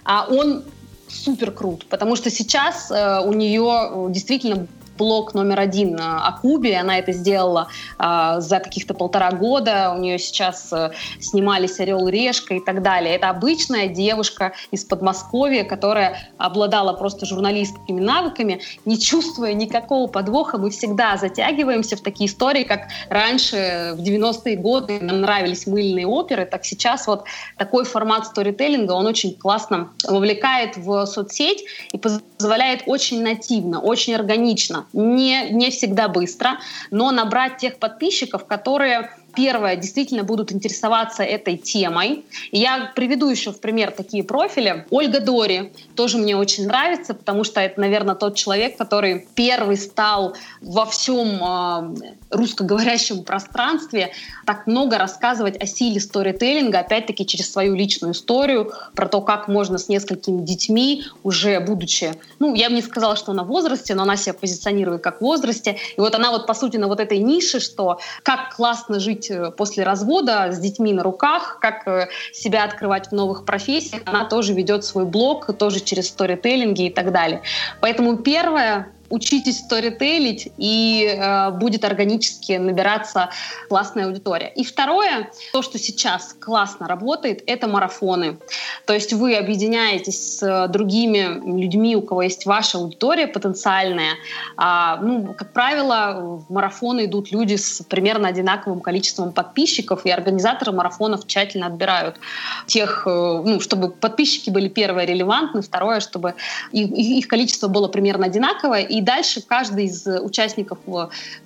а 0.04 0.28
он 0.30 0.64
супер 1.08 1.52
крут, 1.52 1.86
потому 1.88 2.16
что 2.16 2.30
сейчас 2.30 2.90
э, 2.90 3.22
у 3.22 3.34
нее 3.34 4.08
действительно 4.10 4.68
блог 4.98 5.34
номер 5.34 5.60
один 5.60 5.96
э, 5.96 6.02
о 6.02 6.32
Кубе. 6.42 6.78
Она 6.78 7.00
это 7.00 7.12
сделала 7.12 7.68
э, 7.98 8.36
за 8.40 8.60
каких-то 8.60 8.94
полтора 8.94 9.32
года. 9.32 9.94
У 9.96 10.00
нее 10.00 10.20
сейчас 10.20 10.72
э, 10.72 10.92
снимались 11.20 11.80
«Орел 11.80 12.08
и 12.08 12.12
решка» 12.12 12.56
и 12.56 12.60
так 12.60 12.82
далее. 12.82 13.16
Это 13.16 13.30
обычная 13.30 13.88
девушка 13.88 14.54
из 14.72 14.86
Подмосковья, 14.86 15.64
которая 15.64 16.32
обладала 16.38 16.94
просто 16.94 17.26
журналистскими 17.26 18.00
навыками, 18.00 18.62
не 18.86 19.00
чувствуя 19.00 19.54
никакого 19.54 20.08
подвоха. 20.08 20.58
Мы 20.58 20.70
всегда 20.70 21.18
затягиваемся 21.18 21.96
в 21.96 22.02
такие 22.02 22.30
истории, 22.30 22.64
как 22.64 22.88
раньше, 23.10 23.94
в 23.96 24.02
90-е 24.02 24.56
годы, 24.58 25.00
нам 25.02 25.22
нравились 25.22 25.68
мыльные 25.68 26.08
оперы, 26.08 26.46
так 26.46 26.66
сейчас 26.66 27.08
вот 27.08 27.26
такой 27.58 27.86
формат 27.86 28.28
сторителлинга, 28.28 28.94
он 28.94 29.08
очень 29.08 29.36
классно 29.36 29.90
вовлекает 30.08 30.78
в 30.78 31.06
соцсеть 31.06 31.64
и 31.92 31.98
позволяет 31.98 32.84
очень 32.86 33.24
нативно, 33.24 33.80
очень 33.80 34.16
органично 34.16 34.86
не, 34.94 35.50
не 35.52 35.70
всегда 35.70 36.08
быстро, 36.08 36.60
но 36.90 37.12
набрать 37.12 37.58
тех 37.58 37.78
подписчиков, 37.78 38.46
которые 38.46 39.12
первое, 39.34 39.76
действительно 39.76 40.24
будут 40.24 40.52
интересоваться 40.52 41.24
этой 41.24 41.58
темой. 41.58 42.26
Я 42.52 42.92
приведу 42.96 43.30
еще 43.30 43.52
в 43.52 43.60
пример 43.60 43.92
такие 43.92 44.24
профили. 44.24 44.86
Ольга 44.90 45.20
Дори 45.20 45.72
тоже 45.96 46.18
мне 46.18 46.36
очень 46.36 46.68
нравится, 46.68 47.14
потому 47.14 47.44
что 47.44 47.62
это, 47.62 47.80
наверное, 47.80 48.16
тот 48.16 48.36
человек, 48.36 48.78
который 48.78 49.28
первый 49.36 49.78
стал 49.78 50.36
во 50.62 50.86
всем 50.86 51.42
э, 51.44 52.12
русскоговорящем 52.30 53.24
пространстве 53.24 54.12
так 54.46 54.68
много 54.68 54.98
рассказывать 54.98 55.62
о 55.62 55.66
силе 55.66 56.00
сторителлинга, 56.00 56.80
опять-таки 56.80 57.26
через 57.26 57.52
свою 57.52 57.76
личную 57.76 58.14
историю, 58.14 58.72
про 58.96 59.08
то, 59.08 59.22
как 59.22 59.48
можно 59.48 59.78
с 59.78 59.90
несколькими 59.90 60.42
детьми, 60.42 61.04
уже 61.24 61.60
будучи, 61.60 62.14
ну, 62.40 62.56
я 62.56 62.70
бы 62.70 62.76
не 62.76 62.82
сказала, 62.82 63.16
что 63.16 63.32
она 63.32 63.44
в 63.44 63.48
возрасте, 63.48 63.96
но 63.96 64.04
она 64.04 64.18
себя 64.18 64.34
позиционирует 64.34 65.02
как 65.02 65.20
в 65.20 65.22
возрасте. 65.22 65.78
И 65.96 66.02
вот 66.02 66.16
она 66.16 66.32
вот, 66.32 66.48
по 66.48 66.54
сути, 66.54 66.78
на 66.78 66.88
вот 66.88 67.00
этой 67.00 67.20
нише, 67.20 67.60
что 67.60 68.00
как 68.24 68.56
классно 68.56 69.00
жить 69.00 69.21
жить 69.22 69.32
э, 69.32 69.52
после 69.52 69.84
развода 69.84 70.52
с 70.52 70.60
детьми 70.60 70.94
на 70.94 71.04
руках, 71.04 71.60
как 71.62 71.88
э, 71.88 72.08
себя 72.32 72.64
открывать 72.64 73.10
в 73.10 73.12
новых 73.12 73.46
профессиях. 73.46 74.02
Она 74.06 74.26
тоже 74.26 74.54
ведет 74.54 74.84
свой 74.84 75.06
блог, 75.06 75.56
тоже 75.58 75.80
через 75.80 76.08
сторителлинги 76.08 76.88
и 76.88 76.90
так 76.90 77.12
далее. 77.12 77.42
Поэтому 77.80 78.18
первое, 78.18 78.88
учитесь 79.12 79.60
сторителить, 79.60 80.52
и 80.58 81.06
э, 81.06 81.52
будет 81.52 81.86
органически 81.86 82.54
набираться 82.54 83.30
классная 83.70 84.06
аудитория. 84.06 84.52
И 84.56 84.64
второе, 84.64 85.30
то, 85.52 85.62
что 85.62 85.78
сейчас 85.78 86.34
классно 86.40 86.88
работает, 86.88 87.44
это 87.46 87.68
марафоны. 87.68 88.38
То 88.86 88.94
есть 88.94 89.14
вы 89.14 89.36
объединяетесь 89.36 90.40
с 90.40 90.68
другими 90.70 91.60
людьми, 91.60 91.96
у 91.96 92.02
кого 92.02 92.24
есть 92.24 92.46
ваша 92.46 92.78
аудитория 92.78 93.28
потенциальная. 93.28 94.14
А, 94.58 94.98
ну, 94.98 95.34
как 95.38 95.54
правило, 95.54 96.44
в 96.48 96.52
марафоны 96.52 97.06
идут 97.06 97.32
люди 97.32 97.56
с 97.56 97.84
примерно 97.84 98.30
одинаковым 98.30 98.80
количеством 98.80 99.34
подписчиков, 99.34 100.06
и 100.06 100.10
организаторы 100.10 100.72
марафонов 100.72 101.28
тщательно 101.28 101.68
отбирают 101.68 102.18
тех, 102.66 103.04
э, 103.06 103.10
ну, 103.10 103.60
чтобы 103.60 103.92
подписчики 103.92 104.50
были 104.50 104.70
первое 104.70 105.06
релевантны, 105.06 105.62
второе, 105.62 106.00
чтобы 106.00 106.36
их, 106.72 106.90
их 106.92 107.28
количество 107.28 107.68
было 107.68 107.88
примерно 107.88 108.28
одинаковое, 108.28 108.82
и 108.82 109.01
дальше 109.02 109.42
каждый 109.42 109.86
из 109.86 110.06
участников, 110.08 110.80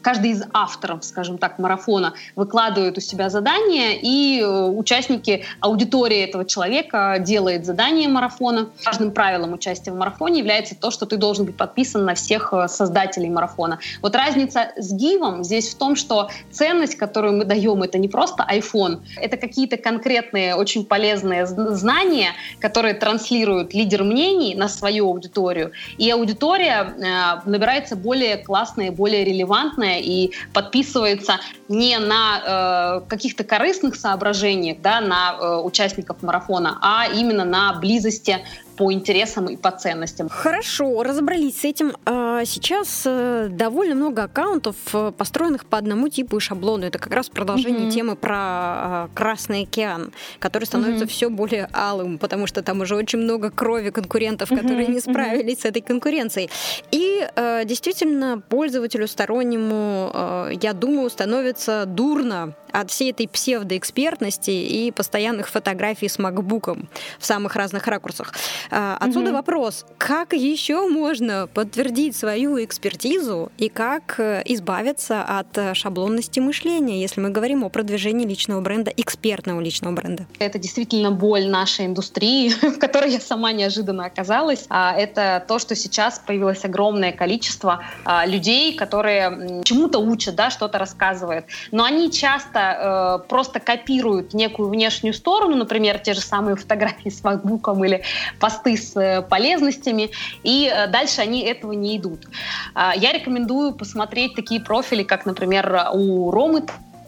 каждый 0.01 0.31
из 0.31 0.43
авторов, 0.53 1.03
скажем 1.03 1.37
так, 1.37 1.59
марафона 1.59 2.13
выкладывает 2.35 2.97
у 2.97 3.01
себя 3.01 3.29
задание, 3.29 3.99
и 4.01 4.41
э, 4.41 4.65
участники, 4.65 5.45
аудитория 5.59 6.23
этого 6.23 6.45
человека 6.45 7.17
делает 7.19 7.65
задание 7.65 8.07
марафона. 8.07 8.69
Важным 8.85 9.11
правилом 9.11 9.53
участия 9.53 9.91
в 9.91 9.95
марафоне 9.95 10.39
является 10.39 10.75
то, 10.75 10.91
что 10.91 11.05
ты 11.05 11.17
должен 11.17 11.45
быть 11.45 11.57
подписан 11.57 12.05
на 12.05 12.15
всех 12.15 12.53
э, 12.53 12.67
создателей 12.67 13.29
марафона. 13.29 13.79
Вот 14.01 14.15
разница 14.15 14.71
с 14.77 14.93
гивом 14.93 15.43
здесь 15.43 15.73
в 15.73 15.77
том, 15.77 15.95
что 15.95 16.29
ценность, 16.51 16.95
которую 16.95 17.37
мы 17.37 17.45
даем, 17.45 17.83
это 17.83 17.97
не 17.97 18.07
просто 18.07 18.45
iPhone, 18.49 19.01
это 19.17 19.37
какие-то 19.37 19.77
конкретные, 19.77 20.55
очень 20.55 20.85
полезные 20.85 21.45
знания, 21.45 22.31
которые 22.59 22.93
транслируют 22.93 23.73
лидер 23.73 24.03
мнений 24.03 24.55
на 24.55 24.67
свою 24.67 25.07
аудиторию. 25.07 25.71
И 25.97 26.09
аудитория 26.09 26.93
э, 26.97 27.44
набирается 27.45 27.95
более 27.95 28.37
классная, 28.37 28.91
более 28.91 29.23
релевантная 29.23 29.99
и 29.99 30.31
подписывается 30.53 31.39
не 31.67 31.97
на 31.99 33.01
э, 33.03 33.09
каких-то 33.09 33.43
корыстных 33.43 33.95
соображениях, 33.95 34.77
да, 34.81 35.01
на 35.01 35.37
э, 35.39 35.57
участников 35.57 36.21
марафона, 36.21 36.77
а 36.81 37.07
именно 37.07 37.45
на 37.45 37.73
близости 37.73 38.39
по 38.77 38.91
интересам 38.91 39.47
и 39.47 39.55
по 39.55 39.71
ценностям. 39.71 40.29
Хорошо, 40.29 41.03
разобрались 41.03 41.61
с 41.61 41.65
этим. 41.65 41.93
А, 42.05 42.43
сейчас 42.45 43.03
э, 43.05 43.47
довольно 43.49 43.95
много 43.95 44.23
аккаунтов, 44.23 44.75
э, 44.93 45.11
построенных 45.17 45.65
по 45.65 45.77
одному 45.77 46.09
типу 46.09 46.37
и 46.37 46.39
шаблону. 46.39 46.85
Это 46.85 46.99
как 46.99 47.13
раз 47.13 47.29
продолжение 47.29 47.87
mm-hmm. 47.87 47.91
темы 47.91 48.15
про 48.15 48.35
а, 48.37 49.09
Красный 49.13 49.63
океан, 49.63 50.11
который 50.39 50.65
становится 50.65 51.05
mm-hmm. 51.05 51.09
все 51.09 51.29
более 51.29 51.69
алым, 51.73 52.17
потому 52.17 52.47
что 52.47 52.61
там 52.61 52.81
уже 52.81 52.95
очень 52.95 53.19
много 53.19 53.49
крови 53.49 53.89
конкурентов, 53.89 54.49
которые 54.49 54.87
mm-hmm. 54.87 54.93
не 54.93 54.99
справились 54.99 55.57
mm-hmm. 55.57 55.61
с 55.61 55.65
этой 55.65 55.81
конкуренцией. 55.81 56.49
И 56.91 57.27
э, 57.35 57.63
действительно, 57.65 58.41
пользователю 58.49 59.07
стороннему, 59.07 60.49
я 60.61 60.73
думаю, 60.73 61.09
становится 61.09 61.85
дурно 61.85 62.53
от 62.81 62.91
всей 62.91 63.11
этой 63.11 63.27
псевдоэкспертности 63.27 64.51
и 64.51 64.91
постоянных 64.91 65.49
фотографий 65.49 66.09
с 66.09 66.19
макбуком 66.19 66.89
в 67.19 67.25
самых 67.25 67.55
разных 67.55 67.87
ракурсах. 67.87 68.33
А, 68.71 68.97
отсюда 68.99 69.27
угу. 69.27 69.37
вопрос, 69.37 69.85
как 69.97 70.33
еще 70.33 70.87
можно 70.87 71.47
подтвердить 71.53 72.15
свою 72.15 72.63
экспертизу 72.63 73.51
и 73.57 73.69
как 73.69 74.19
э, 74.19 74.43
избавиться 74.45 75.23
от 75.23 75.57
э, 75.57 75.73
шаблонности 75.73 76.39
мышления, 76.39 77.01
если 77.01 77.21
мы 77.21 77.29
говорим 77.29 77.63
о 77.63 77.69
продвижении 77.69 78.25
личного 78.25 78.61
бренда, 78.61 78.91
экспертного 78.95 79.61
личного 79.61 79.93
бренда? 79.93 80.25
Это 80.39 80.59
действительно 80.59 81.11
боль 81.11 81.47
нашей 81.47 81.85
индустрии, 81.85 82.49
в 82.61 82.79
которой 82.79 83.11
я 83.11 83.19
сама 83.19 83.51
неожиданно 83.51 84.05
оказалась. 84.05 84.65
А, 84.69 84.93
это 84.95 85.43
то, 85.47 85.59
что 85.59 85.75
сейчас 85.75 86.19
появилось 86.19 86.65
огромное 86.65 87.11
количество 87.11 87.83
а, 88.03 88.25
людей, 88.25 88.75
которые 88.75 89.61
чему-то 89.63 89.99
учат, 89.99 90.35
да, 90.35 90.49
что-то 90.49 90.77
рассказывают. 90.77 91.45
Но 91.71 91.83
они 91.83 92.11
часто 92.11 92.64
э, 92.73 93.27
просто 93.27 93.59
копируют 93.59 94.33
некую 94.33 94.69
внешнюю 94.69 95.13
сторону, 95.13 95.55
например, 95.55 95.99
те 95.99 96.13
же 96.13 96.21
самые 96.21 96.55
фотографии 96.55 97.09
с 97.09 97.23
макбуком 97.23 97.83
или 97.85 98.03
посты 98.39 98.77
с 98.77 98.95
э, 98.95 99.21
полезностями, 99.21 100.11
и 100.43 100.71
э, 100.73 100.87
дальше 100.87 101.21
они 101.21 101.41
этого 101.41 101.73
не 101.73 101.97
идут. 101.97 102.25
А, 102.73 102.93
я 102.95 103.11
рекомендую 103.11 103.73
посмотреть 103.73 104.35
такие 104.35 104.61
профили, 104.61 105.03
как, 105.03 105.25
например, 105.25 105.89
у 105.93 106.31
Ромы 106.31 106.63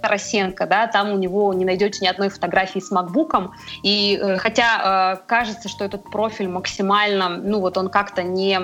Тарасенко, 0.08 0.66
да, 0.68 0.88
там 0.88 1.12
у 1.12 1.18
него 1.18 1.54
не 1.54 1.66
найдете 1.66 2.00
ни 2.02 2.08
одной 2.08 2.30
фотографии 2.30 2.80
с 2.80 2.92
макбуком, 2.92 3.52
и 3.84 4.18
э, 4.22 4.38
хотя 4.38 5.18
э, 5.20 5.28
кажется, 5.28 5.68
что 5.68 5.84
этот 5.84 6.10
профиль 6.10 6.48
максимально, 6.48 7.28
ну 7.28 7.60
вот 7.60 7.78
он 7.78 7.90
как-то 7.90 8.24
не, 8.24 8.58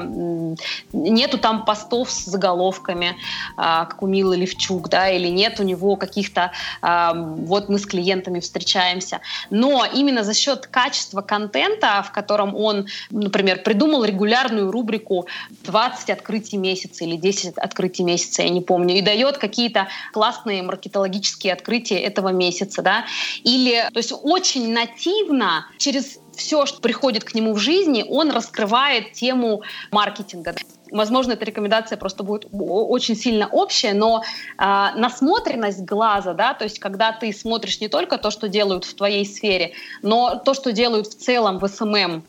нету 0.94 1.38
там 1.38 1.66
постов 1.66 2.10
с 2.10 2.24
заголовками, 2.26 3.08
э, 3.08 3.14
как 3.58 4.02
у 4.02 4.08
Милы 4.08 4.38
Левчук, 4.38 4.88
да, 4.88 5.10
или 5.10 5.28
нет 5.28 5.60
у 5.60 5.64
него 5.64 5.98
каких-то, 5.98 6.54
э, 6.82 7.12
вот 7.14 7.68
мы 7.68 7.78
с 7.78 7.86
клиентами 7.86 8.40
встречаемся, 8.40 9.20
но 9.50 9.86
именно 9.94 10.24
за 10.24 10.34
счет 10.34 10.68
качества 10.68 11.22
контента, 11.22 12.02
в 12.08 12.14
котором 12.14 12.56
он, 12.56 12.88
например, 13.12 13.64
придумал 13.64 14.06
регулярную 14.06 14.72
рубрику 14.72 15.28
20 15.66 16.10
открытий 16.10 16.56
месяца 16.56 17.04
или 17.04 17.18
10 17.18 17.58
открытий 17.58 18.04
месяца, 18.04 18.44
я 18.44 18.50
не 18.50 18.62
помню, 18.62 18.96
и 18.96 19.02
дает 19.02 19.38
какие-то 19.40 19.90
классные 20.14 20.64
маркетологические 20.64 21.33
открытия 21.42 22.00
этого 22.00 22.30
месяца, 22.30 22.82
да, 22.82 23.06
или, 23.44 23.88
то 23.92 23.98
есть 23.98 24.14
очень 24.24 24.72
нативно 24.74 25.68
через 25.78 26.20
все, 26.36 26.66
что 26.66 26.82
приходит 26.82 27.24
к 27.24 27.34
нему 27.36 27.54
в 27.54 27.60
жизни, 27.60 28.06
он 28.08 28.32
раскрывает 28.32 29.14
тему 29.14 29.62
маркетинга. 29.92 30.56
Возможно, 30.92 31.34
эта 31.34 31.46
рекомендация 31.46 31.98
просто 31.98 32.24
будет 32.24 32.48
очень 32.52 33.16
сильно 33.16 33.48
общая, 33.48 33.94
но 33.94 34.22
э, 34.22 34.64
насмотренность 34.96 35.82
глаза, 35.82 36.34
да, 36.34 36.54
то 36.54 36.66
есть 36.66 36.80
когда 36.80 37.12
ты 37.12 37.34
смотришь 37.34 37.80
не 37.82 37.88
только 37.88 38.18
то, 38.18 38.30
что 38.30 38.48
делают 38.48 38.86
в 38.86 38.94
твоей 38.94 39.26
сфере, 39.26 39.74
но 40.02 40.36
то, 40.36 40.54
что 40.54 40.72
делают 40.72 41.08
в 41.08 41.16
целом 41.16 41.58
в 41.58 41.68
SMM 41.68 42.24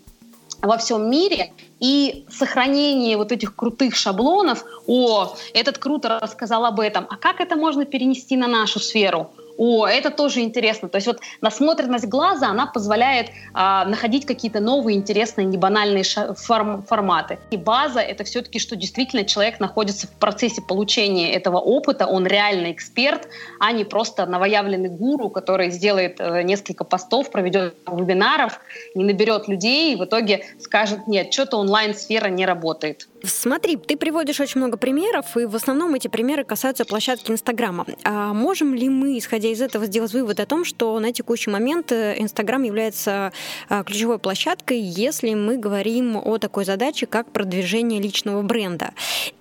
во 0.62 0.78
всем 0.78 1.10
мире, 1.10 1.52
и 1.84 2.24
сохранение 2.30 3.18
вот 3.18 3.30
этих 3.30 3.54
крутых 3.54 3.94
шаблонов, 3.94 4.64
о, 4.86 5.36
этот 5.52 5.76
круто 5.76 6.18
рассказал 6.18 6.64
об 6.64 6.80
этом, 6.80 7.06
а 7.10 7.16
как 7.16 7.40
это 7.42 7.56
можно 7.56 7.84
перенести 7.84 8.38
на 8.38 8.46
нашу 8.46 8.80
сферу? 8.80 9.30
О, 9.56 9.86
это 9.86 10.10
тоже 10.10 10.40
интересно. 10.40 10.88
То 10.88 10.96
есть 10.96 11.06
вот 11.06 11.20
насмотренность 11.40 12.06
глаза, 12.06 12.48
она 12.48 12.66
позволяет 12.66 13.28
а, 13.52 13.84
находить 13.84 14.26
какие-то 14.26 14.60
новые 14.60 14.96
интересные, 14.96 15.46
небанальные 15.46 16.04
форм, 16.36 16.82
форматы. 16.82 17.38
И 17.50 17.56
база— 17.56 18.00
это 18.00 18.24
все-таки, 18.24 18.58
что 18.58 18.76
действительно 18.76 19.24
человек 19.24 19.60
находится 19.60 20.06
в 20.06 20.12
процессе 20.12 20.60
получения 20.62 21.32
этого 21.32 21.58
опыта, 21.58 22.06
он 22.06 22.26
реально 22.26 22.72
эксперт, 22.72 23.28
а 23.60 23.72
не 23.72 23.84
просто 23.84 24.26
новоявленный 24.26 24.88
гуру, 24.88 25.30
который 25.30 25.70
сделает 25.70 26.16
э, 26.18 26.42
несколько 26.42 26.84
постов, 26.84 27.30
проведет 27.30 27.76
вебинаров, 27.86 28.60
не 28.94 29.04
наберет 29.04 29.48
людей 29.48 29.94
и 29.94 29.96
в 29.96 30.04
итоге 30.04 30.44
скажет, 30.58 31.06
нет, 31.06 31.32
что-то 31.32 31.58
онлайн-сфера 31.58 32.28
не 32.28 32.44
работает. 32.44 33.08
Смотри, 33.26 33.76
ты 33.76 33.96
приводишь 33.96 34.40
очень 34.40 34.60
много 34.60 34.76
примеров, 34.76 35.36
и 35.36 35.46
в 35.46 35.56
основном 35.56 35.94
эти 35.94 36.08
примеры 36.08 36.44
касаются 36.44 36.84
площадки 36.84 37.30
Инстаграма. 37.30 37.86
А 38.04 38.32
можем 38.32 38.74
ли 38.74 38.88
мы, 38.88 39.18
исходя 39.18 39.48
из 39.48 39.60
этого, 39.60 39.86
сделать 39.86 40.12
вывод 40.12 40.40
о 40.40 40.46
том, 40.46 40.64
что 40.64 40.98
на 41.00 41.12
текущий 41.12 41.50
момент 41.50 41.90
э, 41.92 42.16
Инстаграм 42.18 42.62
является 42.62 43.32
а, 43.68 43.82
ключевой 43.84 44.18
площадкой, 44.18 44.80
если 44.80 45.34
мы 45.34 45.56
говорим 45.56 46.16
о 46.16 46.38
такой 46.38 46.64
задаче, 46.64 47.06
как 47.06 47.30
продвижение 47.30 48.00
личного 48.00 48.42
бренда? 48.42 48.92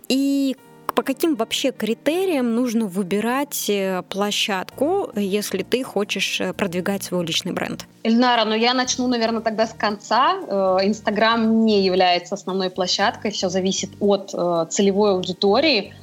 И 0.08 0.56
по 0.96 1.04
каким 1.04 1.36
вообще 1.36 1.72
критериям 1.72 2.56
нужно 2.56 2.86
выбирать 2.86 3.70
э, 3.70 4.04
площадку, 4.10 5.10
если 5.16 5.64
ты 5.64 5.84
хочешь 5.84 6.42
э, 6.42 6.54
продвигать 6.54 7.04
свой 7.04 7.26
личный 7.26 7.52
бренд? 7.52 7.86
Эльнара, 8.04 8.46
ну 8.46 8.56
я 8.56 8.74
начну, 8.74 9.08
наверное, 9.08 9.42
тогда 9.42 9.66
с 9.66 9.74
конца. 9.74 10.36
Э, 10.48 10.78
Инстаграм 10.84 11.66
не 11.66 11.84
является 11.84 12.36
основной 12.36 12.70
площадкой, 12.70 13.32
все 13.32 13.50
зависит 13.50 13.90
от 14.00 14.32
целевой 14.72 15.12
аудитории 15.12 15.94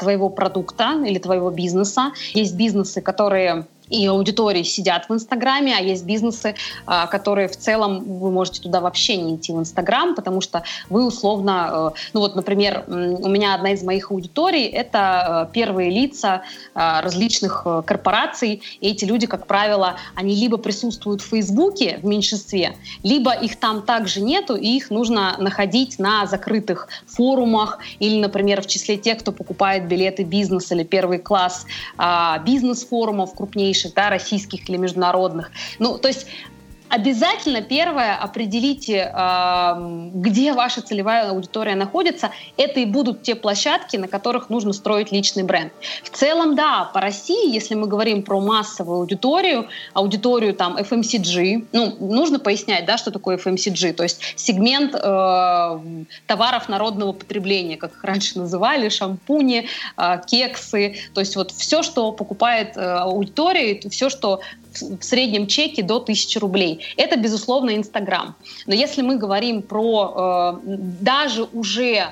твоего 0.00 0.30
продукта 0.30 0.94
или 1.04 1.18
твоего 1.18 1.50
бизнеса. 1.50 2.12
Есть 2.32 2.54
бизнесы, 2.54 3.02
которые 3.02 3.66
и 3.90 4.06
аудитории 4.06 4.62
сидят 4.62 5.08
в 5.08 5.12
Инстаграме, 5.14 5.76
а 5.76 5.80
есть 5.80 6.04
бизнесы, 6.04 6.54
а, 6.86 7.06
которые 7.06 7.48
в 7.48 7.56
целом 7.56 8.20
вы 8.20 8.30
можете 8.30 8.62
туда 8.62 8.80
вообще 8.80 9.16
не 9.16 9.36
идти 9.36 9.52
в 9.52 9.58
Инстаграм, 9.58 10.14
потому 10.14 10.40
что 10.40 10.62
вы 10.88 11.04
условно, 11.04 11.92
э, 11.94 11.98
ну 12.14 12.20
вот, 12.20 12.36
например, 12.36 12.84
у 12.86 13.28
меня 13.28 13.54
одна 13.54 13.72
из 13.72 13.82
моих 13.82 14.10
аудиторий— 14.10 14.64
это 14.66 15.48
э, 15.48 15.52
первые 15.52 15.90
лица 15.90 16.42
э, 16.74 17.00
различных 17.00 17.66
корпораций, 17.84 18.62
и 18.80 18.90
эти 18.90 19.04
люди, 19.04 19.26
как 19.26 19.46
правило, 19.46 19.96
они 20.14 20.34
либо 20.34 20.56
присутствуют 20.56 21.20
в 21.20 21.26
Фейсбуке 21.26 21.98
в 22.02 22.06
меньшинстве, 22.06 22.76
либо 23.02 23.32
их 23.32 23.56
там 23.56 23.82
также 23.82 24.20
нету, 24.20 24.54
и 24.54 24.76
их 24.76 24.90
нужно 24.90 25.36
находить 25.38 25.98
на 25.98 26.26
закрытых 26.26 26.88
форумах 27.06 27.78
или, 27.98 28.20
например, 28.20 28.62
в 28.62 28.66
числе 28.66 28.96
тех, 28.96 29.18
кто 29.18 29.32
покупает 29.32 29.88
билеты 29.88 30.22
бизнес 30.22 30.70
или 30.72 30.84
первый 30.84 31.18
класс 31.18 31.66
а, 31.96 32.38
бизнес-форумов 32.38 33.34
крупнейших, 33.34 33.79
крупнейших, 33.80 33.94
да, 33.94 34.10
российских 34.10 34.68
или 34.68 34.76
международных. 34.76 35.50
Ну, 35.78 35.98
то 35.98 36.08
есть 36.08 36.26
Обязательно 36.90 37.62
первое 37.62 38.16
определите, 38.16 39.12
где 40.14 40.52
ваша 40.52 40.82
целевая 40.82 41.30
аудитория 41.30 41.76
находится. 41.76 42.30
Это 42.56 42.80
и 42.80 42.84
будут 42.84 43.22
те 43.22 43.34
площадки, 43.34 43.96
на 43.96 44.08
которых 44.08 44.50
нужно 44.50 44.72
строить 44.72 45.12
личный 45.12 45.44
бренд. 45.44 45.72
В 46.02 46.10
целом, 46.10 46.56
да, 46.56 46.90
по 46.92 47.00
России, 47.00 47.52
если 47.52 47.74
мы 47.76 47.86
говорим 47.86 48.22
про 48.22 48.40
массовую 48.40 48.98
аудиторию, 48.98 49.68
аудиторию 49.94 50.54
там 50.54 50.76
FMCG, 50.76 51.68
ну, 51.72 51.96
нужно 52.00 52.38
пояснять, 52.38 52.84
да, 52.86 52.98
что 52.98 53.10
такое 53.10 53.36
FMCG, 53.36 53.92
то 53.92 54.02
есть 54.02 54.20
сегмент 54.36 54.94
э, 54.94 55.80
товаров 56.26 56.68
народного 56.68 57.12
потребления, 57.12 57.76
как 57.76 57.92
их 57.92 58.04
раньше 58.04 58.38
называли, 58.38 58.88
шампуни, 58.88 59.68
э, 59.96 60.20
кексы, 60.26 60.96
то 61.14 61.20
есть 61.20 61.36
вот 61.36 61.52
все, 61.52 61.82
что 61.82 62.12
покупает 62.12 62.76
э, 62.76 62.80
аудитория, 62.80 63.80
все, 63.90 64.10
что 64.10 64.40
в 64.74 65.02
среднем 65.02 65.46
чеке 65.46 65.82
до 65.82 65.96
1000 65.96 66.40
рублей. 66.40 66.80
Это, 66.96 67.16
безусловно, 67.16 67.76
Инстаграм. 67.76 68.34
Но 68.66 68.74
если 68.74 69.02
мы 69.02 69.16
говорим 69.16 69.62
про 69.62 70.60
э, 70.64 70.76
даже 71.00 71.44
уже 71.52 71.94
э, 71.94 72.08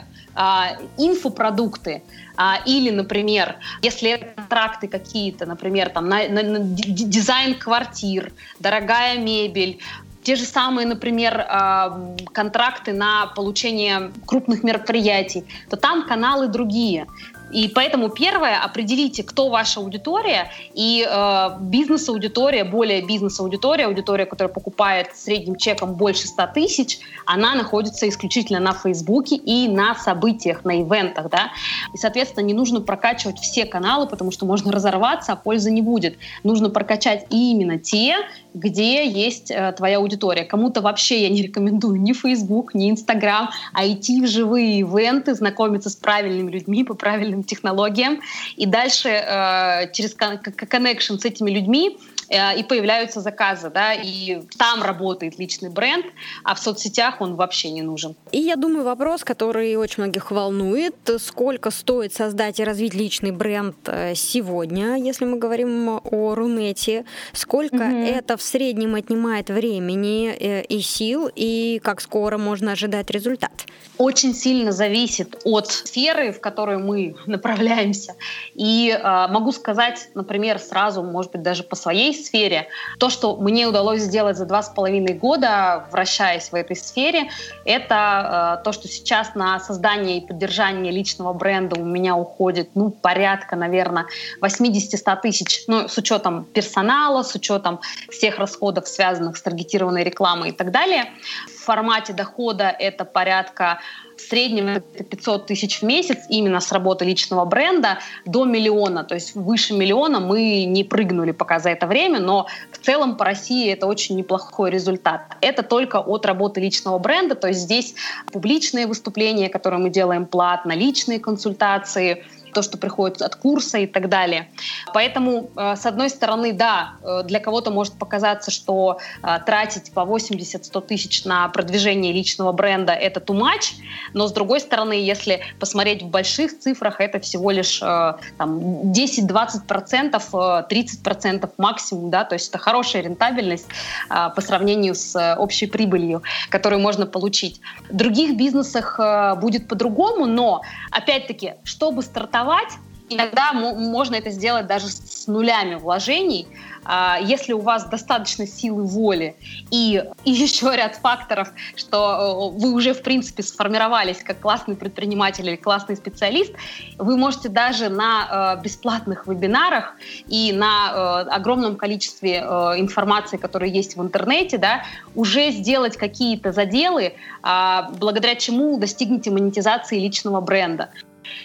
инфопродукты, 0.97 2.03
а, 2.41 2.61
или, 2.65 2.91
например, 2.91 3.57
если 3.83 4.11
это 4.11 4.27
контракты 4.37 4.87
какие-то, 4.87 5.45
например, 5.45 5.89
там, 5.89 6.09
на, 6.09 6.29
на, 6.29 6.43
на 6.43 6.59
дизайн 6.61 7.59
квартир, 7.59 8.33
дорогая 8.61 9.19
мебель, 9.19 9.81
те 10.23 10.37
же 10.37 10.45
самые, 10.45 10.87
например, 10.87 11.41
э, 11.41 12.17
контракты 12.33 12.93
на 12.93 13.27
получение 13.35 14.13
крупных 14.27 14.63
мероприятий, 14.63 15.45
то 15.71 15.77
там 15.77 16.07
каналы 16.07 16.49
другие. 16.49 17.07
И 17.51 17.69
поэтому 17.69 18.11
первое, 18.11 18.59
определите, 18.59 19.23
кто 19.23 19.49
ваша 19.49 19.81
аудитория, 19.81 20.51
и 20.75 21.07
э, 21.09 21.49
бизнес-аудитория, 21.61 22.65
более 22.65 23.05
бизнес-аудитория, 23.05 23.87
аудитория, 23.87 24.27
которая 24.27 24.53
покупает 24.53 25.17
средним 25.17 25.57
чеком 25.57 25.95
больше 25.95 26.27
100 26.27 26.47
тысяч, 26.55 26.99
она 27.27 27.55
находится 27.55 28.09
исключительно 28.09 28.61
на 28.61 28.73
Фейсбуке 28.73 29.37
и 29.37 29.69
на 29.69 29.95
событиях, 29.95 30.65
на 30.65 30.83
ивентах, 30.83 31.31
да. 31.31 31.51
И, 31.95 31.99
соответственно, 31.99 32.45
не 32.45 32.55
нужно 32.55 32.81
прокачивать 32.81 33.39
все 33.39 33.65
каналы, 33.65 34.07
потому 34.07 34.31
что 34.31 34.47
можно 34.47 34.73
разорваться, 34.73 35.33
а 35.33 35.37
пользы 35.37 35.71
не 35.71 35.83
будет. 35.83 36.19
Нужно 36.45 36.71
прокачать 36.71 37.27
именно 37.31 37.79
те, 37.79 38.17
где 38.55 39.07
есть 39.07 39.51
э, 39.51 39.73
твоя 39.73 39.99
аудитория. 39.99 40.45
Кому-то 40.45 40.81
вообще 40.81 41.23
я 41.23 41.29
не 41.29 41.43
рекомендую 41.43 42.01
ни 42.01 42.13
Facebook, 42.13 42.75
ни 42.75 42.91
Instagram, 42.91 43.51
а 43.73 43.87
идти 43.87 44.21
в 44.21 44.27
живые 44.27 44.81
ивенты, 44.81 45.35
знакомиться 45.35 45.91
с 45.91 45.97
правильными 45.97 46.51
людьми 46.51 46.85
по 46.85 46.95
правильным 46.95 47.38
технологиям. 47.43 48.21
И 48.57 48.67
дальше 48.67 49.09
э, 49.09 49.93
через 49.93 50.15
коннекшн 50.15 51.15
с 51.15 51.25
этими 51.25 51.51
людьми 51.51 51.99
и 52.31 52.63
появляются 52.63 53.21
заказы, 53.21 53.71
да, 53.71 53.95
и 53.95 54.43
там 54.59 54.83
работает 54.83 55.39
личный 55.39 55.71
бренд, 55.71 56.07
а 56.45 56.55
в 56.55 56.59
соцсетях 56.59 57.21
он 57.21 57.37
вообще 57.37 57.71
не 57.71 57.83
нужен. 57.83 58.17
И 58.33 58.39
я 58.39 58.57
думаю, 58.57 58.85
вопрос, 58.85 59.25
который 59.25 59.77
очень 59.77 60.03
многих 60.03 60.31
волнует, 60.31 60.95
сколько 61.19 61.71
стоит 61.71 62.15
создать 62.15 62.61
и 62.61 62.65
развить 62.65 62.95
личный 62.95 63.31
бренд 63.31 63.77
э, 63.87 64.15
сегодня, 64.15 64.97
если 64.97 65.25
мы 65.25 65.39
говорим 65.39 66.01
о 66.03 66.35
Рунете, 66.35 67.05
сколько 67.33 67.77
угу. 67.77 68.05
это 68.05 68.37
в 68.37 68.43
среднем 68.43 68.95
отнимает 68.95 69.51
времени 69.51 70.29
э, 70.29 70.63
и 70.65 70.81
сил, 70.81 71.31
и 71.35 71.81
как 71.83 72.01
скоро 72.01 72.39
можно 72.39 72.73
ожидать 72.73 73.11
результат? 73.11 73.53
Очень 73.97 74.35
сильно 74.35 74.73
зависит 74.73 75.41
от 75.45 75.69
сферы, 75.69 76.33
в 76.33 76.41
которую 76.41 76.81
мы 76.81 77.17
направляемся. 77.27 78.15
И 78.55 78.91
э, 78.91 79.27
могу 79.29 79.53
сказать, 79.53 80.11
например, 80.15 80.59
сразу, 80.59 81.03
может 81.03 81.33
быть, 81.33 81.43
даже 81.43 81.63
по 81.63 81.77
своей 81.77 82.15
сфере. 82.19 82.69
То, 82.99 83.11
что 83.11 83.37
мне 83.37 83.67
удалось 83.67 84.03
сделать 84.03 84.37
за 84.37 84.47
два 84.47 84.63
с 84.63 84.69
половиной 84.69 85.15
года, 85.15 85.87
вращаясь 85.91 86.51
в 86.51 86.55
этой 86.55 86.77
сфере, 86.77 87.31
это 87.65 88.59
э, 88.61 88.65
то, 88.65 88.73
что 88.73 88.89
сейчас 88.89 89.35
на 89.35 89.61
создание 89.61 90.19
и 90.19 90.27
поддержание 90.27 90.93
личного 90.93 91.33
бренда 91.33 91.81
у 91.81 91.85
меня 91.85 92.17
уходит, 92.17 92.71
ну, 92.75 92.91
порядка, 92.91 93.57
наверное, 93.57 94.07
80-100 94.43 95.21
тысяч, 95.23 95.65
ну, 95.67 95.89
с 95.89 95.97
учетом 95.99 96.45
персонала, 96.45 97.23
с 97.23 97.35
учетом 97.35 97.81
всех 98.11 98.39
расходов, 98.39 98.89
связанных 98.89 99.37
с 99.37 99.43
таргетированной 99.43 100.05
рекламой 100.05 100.51
и 100.51 100.53
так 100.53 100.71
далее. 100.71 101.07
В 101.47 101.65
формате 101.65 102.13
дохода 102.13 102.75
это 102.79 103.05
порядка 103.05 103.81
в 104.19 104.21
среднем 104.21 104.69
это 104.69 105.05
500 105.05 105.47
тысяч 105.47 105.81
в 105.81 105.83
месяц 105.85 106.19
именно 106.29 106.61
с 106.61 106.73
работы 106.73 107.05
личного 107.05 107.45
бренда 107.45 107.99
до 108.27 108.45
миллиона. 108.45 109.05
То 109.05 109.15
есть 109.15 109.35
выше 109.35 109.75
миллиона 109.75 110.21
мы 110.21 110.65
не 110.65 110.85
прыгнули 110.85 111.31
пока 111.31 111.59
за 111.61 111.71
это 111.71 111.87
время, 111.87 112.19
но 112.21 112.47
в 112.73 112.79
целом 112.79 113.17
по 113.17 113.25
России 113.25 113.71
это 113.73 113.87
очень 113.87 114.17
неплохой 114.17 114.71
результат. 114.71 115.23
Это 115.41 115.63
только 115.63 116.01
от 116.01 116.27
работы 116.27 116.61
личного 116.61 116.99
бренда, 116.99 117.35
то 117.35 117.49
есть 117.49 117.61
здесь 117.61 117.95
публичные 118.33 118.87
выступления, 118.87 119.49
которые 119.49 119.81
мы 119.81 119.91
делаем 119.91 120.27
платно, 120.27 120.73
личные 120.73 121.21
консультации— 121.21 122.25
то, 122.53 122.63
что 122.63 122.79
приходит 122.79 123.23
от 123.23 123.37
курса 123.37 123.79
и 123.79 123.87
так 123.87 124.09
далее. 124.09 124.49
Поэтому, 124.93 125.51
э, 125.57 125.77
с 125.77 125.87
одной 125.87 126.11
стороны, 126.11 126.53
да, 126.53 126.93
э, 127.03 127.23
для 127.25 127.41
кого-то 127.41 127.71
может 127.71 127.95
показаться, 127.95 128.51
что 128.51 128.99
э, 129.23 129.39
тратить 129.47 129.93
по 129.93 130.01
80-100 130.01 130.81
тысяч 130.81 131.25
на 131.25 131.49
продвижение 131.49 132.13
личного 132.13 132.53
бренда— 132.53 132.93
это 132.95 133.21
too 133.21 133.39
much, 133.39 133.75
но, 134.15 134.27
с 134.27 134.33
другой 134.33 134.61
стороны, 134.61 134.93
если 134.93 135.41
посмотреть 135.61 136.03
в 136.03 136.09
больших 136.09 136.59
цифрах, 136.59 137.01
это 137.01 137.21
всего 137.21 137.51
лишь 137.51 137.79
там, 137.79 138.93
10-20%, 138.93 140.67
30% 140.69 141.51
максимум, 141.59 142.11
да, 142.11 142.25
то 142.25 142.35
есть 142.35 142.49
это 142.49 142.59
хорошая 142.59 143.03
рентабельность 143.03 143.67
по 144.09 144.41
сравнению 144.41 144.95
с 144.95 145.37
общей 145.39 145.67
прибылью, 145.67 146.23
которую 146.51 146.81
можно 146.81 147.07
получить. 147.07 147.61
В 147.91 147.97
других 147.97 148.37
бизнесах 148.37 148.99
будет 149.41 149.69
по-другому, 149.69 150.27
но, 150.27 150.63
опять-таки, 150.91 151.55
чтобы 151.65 152.03
стартовать 152.03 152.38
стартовать, 152.39 152.79
иногда 153.09 153.53
можно 153.53 154.17
это 154.17 154.31
сделать 154.31 154.67
даже 154.67 154.89
с 154.89 155.27
нулями 155.27 155.77
вложений, 155.77 156.47
а, 156.85 157.19
если 157.21 157.53
у 157.53 157.61
вас 157.61 157.85
достаточно 157.87 158.47
силы 158.47 158.85
воли 158.85 159.37
и, 159.71 160.03
еще 160.25 160.75
ряд 160.75 160.97
факторов, 160.97 161.49
что 161.77 162.51
э, 162.55 162.59
вы 162.59 162.73
уже, 162.73 162.95
в 162.95 163.03
принципе, 163.03 163.43
сформировались 163.43 164.23
как 164.23 164.41
классный 164.41 164.77
предприниматель 164.77 165.47
или 165.47 165.57
классный 165.57 165.97
специалист, 165.97 166.53
вы 166.97 167.17
можете 167.17 167.49
даже 167.49 167.89
на 167.89 168.57
э, 168.59 168.63
бесплатных 168.63 169.27
вебинарах 169.27 169.95
и 170.29 170.53
на 170.53 171.25
э, 171.27 171.29
огромном 171.31 171.77
количестве 171.77 172.39
информации, 172.39 173.37
которая 173.37 173.69
есть 173.69 173.97
в 173.97 174.03
интернете, 174.03 174.59
да, 174.59 174.83
уже 175.15 175.51
сделать 175.51 175.97
какие-то 175.97 176.53
заделы, 176.53 177.15
а, 177.43 177.91
благодаря 177.99 178.35
чему 178.35 178.79
достигнете 178.79 179.31
монетизации 179.31 179.99
личного 179.99 180.41
бренда. 180.41 180.91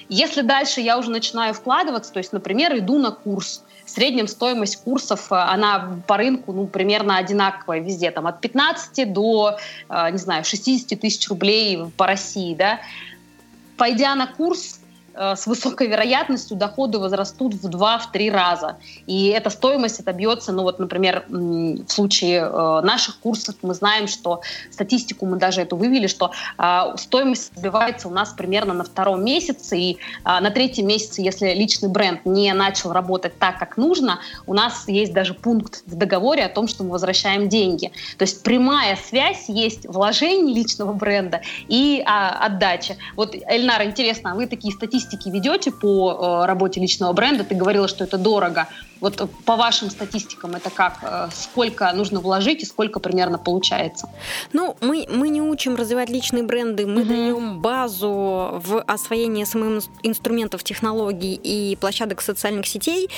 Если 0.09 0.41
дальше 0.41 0.81
я 0.81 0.97
уже 0.97 1.09
начинаю 1.09 1.53
вкладываться, 1.53 2.11
то 2.11 2.19
есть, 2.19 2.33
например, 2.33 2.77
иду 2.77 2.99
на 2.99 3.11
курс, 3.11 3.63
в 3.85 3.89
среднем 3.89 4.27
стоимость 4.27 4.77
курсов, 4.83 5.31
э, 5.31 5.35
она 5.35 5.99
по 6.07 6.17
рынку 6.17 6.53
ну, 6.53 6.67
примерно 6.67 7.17
одинаковая 7.17 7.79
везде, 7.79 8.11
там 8.11 8.27
от 8.27 8.39
15 8.41 9.11
до, 9.11 9.57
э, 9.89 10.11
не 10.11 10.17
знаю, 10.17 10.45
60 10.45 10.99
тысяч 10.99 11.27
рублей 11.29 11.79
по 11.97 12.07
России, 12.07 12.55
да. 12.55 12.79
Пойдя 13.77 14.15
на 14.15 14.27
курс, 14.27 14.79
с 15.15 15.47
высокой 15.47 15.87
вероятностью 15.87 16.57
доходы 16.57 16.99
возрастут 16.99 17.53
в 17.53 17.69
2-3 17.69 18.31
раза. 18.31 18.77
И 19.05 19.27
эта 19.27 19.49
стоимость 19.49 19.99
отобьется, 19.99 20.51
ну 20.51 20.63
вот, 20.63 20.79
например, 20.79 21.25
в 21.27 21.87
случае 21.87 22.41
э, 22.41 22.81
наших 22.83 23.19
курсов 23.19 23.55
мы 23.61 23.73
знаем, 23.73 24.07
что 24.07 24.41
статистику 24.71 25.25
мы 25.25 25.37
даже 25.37 25.61
эту 25.61 25.75
вывели, 25.75 26.07
что 26.07 26.31
э, 26.57 26.81
стоимость 26.97 27.51
отбивается 27.55 28.07
у 28.07 28.11
нас 28.11 28.33
примерно 28.33 28.73
на 28.73 28.83
втором 28.83 29.23
месяце, 29.23 29.77
и 29.77 29.97
на 30.23 30.49
третьем 30.51 30.87
месяце, 30.87 31.21
если 31.21 31.53
личный 31.53 31.89
бренд 31.89 32.25
не 32.25 32.51
начал 32.53 32.91
работать 32.91 33.37
так, 33.37 33.59
как 33.59 33.77
нужно, 33.77 34.19
у 34.47 34.53
нас 34.53 34.87
есть 34.87 35.13
даже 35.13 35.33
пункт 35.33 35.83
в 35.85 35.95
договоре 35.95 36.45
о 36.45 36.49
том, 36.49 36.67
что 36.67 36.83
мы 36.83 36.91
возвращаем 36.91 37.49
деньги. 37.49 37.91
То 38.17 38.23
есть 38.23 38.43
прямая 38.43 38.95
связь 38.95 39.49
есть 39.49 39.85
вложение 39.85 40.55
личного 40.55 40.93
бренда 40.93 41.41
и 41.67 42.03
а, 42.05 42.45
отдача. 42.45 42.95
Вот, 43.15 43.35
Эльнар, 43.47 43.83
интересно, 43.83 44.31
а 44.31 44.35
вы 44.35 44.47
такие 44.47 44.73
статистики 44.73 45.02
статистики 45.03 45.29
ведете 45.29 45.71
по 45.71 46.41
э, 46.43 46.45
работе 46.47 46.79
личного 46.79 47.13
бренда? 47.13 47.43
Ты 47.43 47.55
говорила, 47.55 47.87
что 47.87 48.03
это 48.03 48.17
дорого. 48.17 48.67
Вот 49.03 49.29
по 49.45 49.57
вашим 49.57 49.89
статистикам 49.89 50.55
это 50.55 50.69
как? 50.69 50.99
Э, 51.01 51.27
сколько 51.33 51.91
нужно 51.91 52.21
вложить 52.21 52.63
и 52.63 52.65
сколько 52.65 53.01
примерно 53.01 53.37
получается? 53.37 54.09
Ну, 54.53 54.77
мы, 54.79 55.05
мы 55.09 55.27
не 55.27 55.41
учим 55.41 55.75
развивать 55.75 56.09
личные 56.09 56.43
бренды, 56.43 56.87
мы 56.87 57.01
угу. 57.01 57.09
даем 57.09 57.61
базу 57.61 58.07
в 58.07 58.81
освоении 58.87 59.43
самых 59.43 59.83
инструментов, 60.03 60.63
технологий 60.63 61.33
и 61.35 61.75
площадок 61.75 62.21
социальных 62.21 62.65
сетей. 62.65 63.09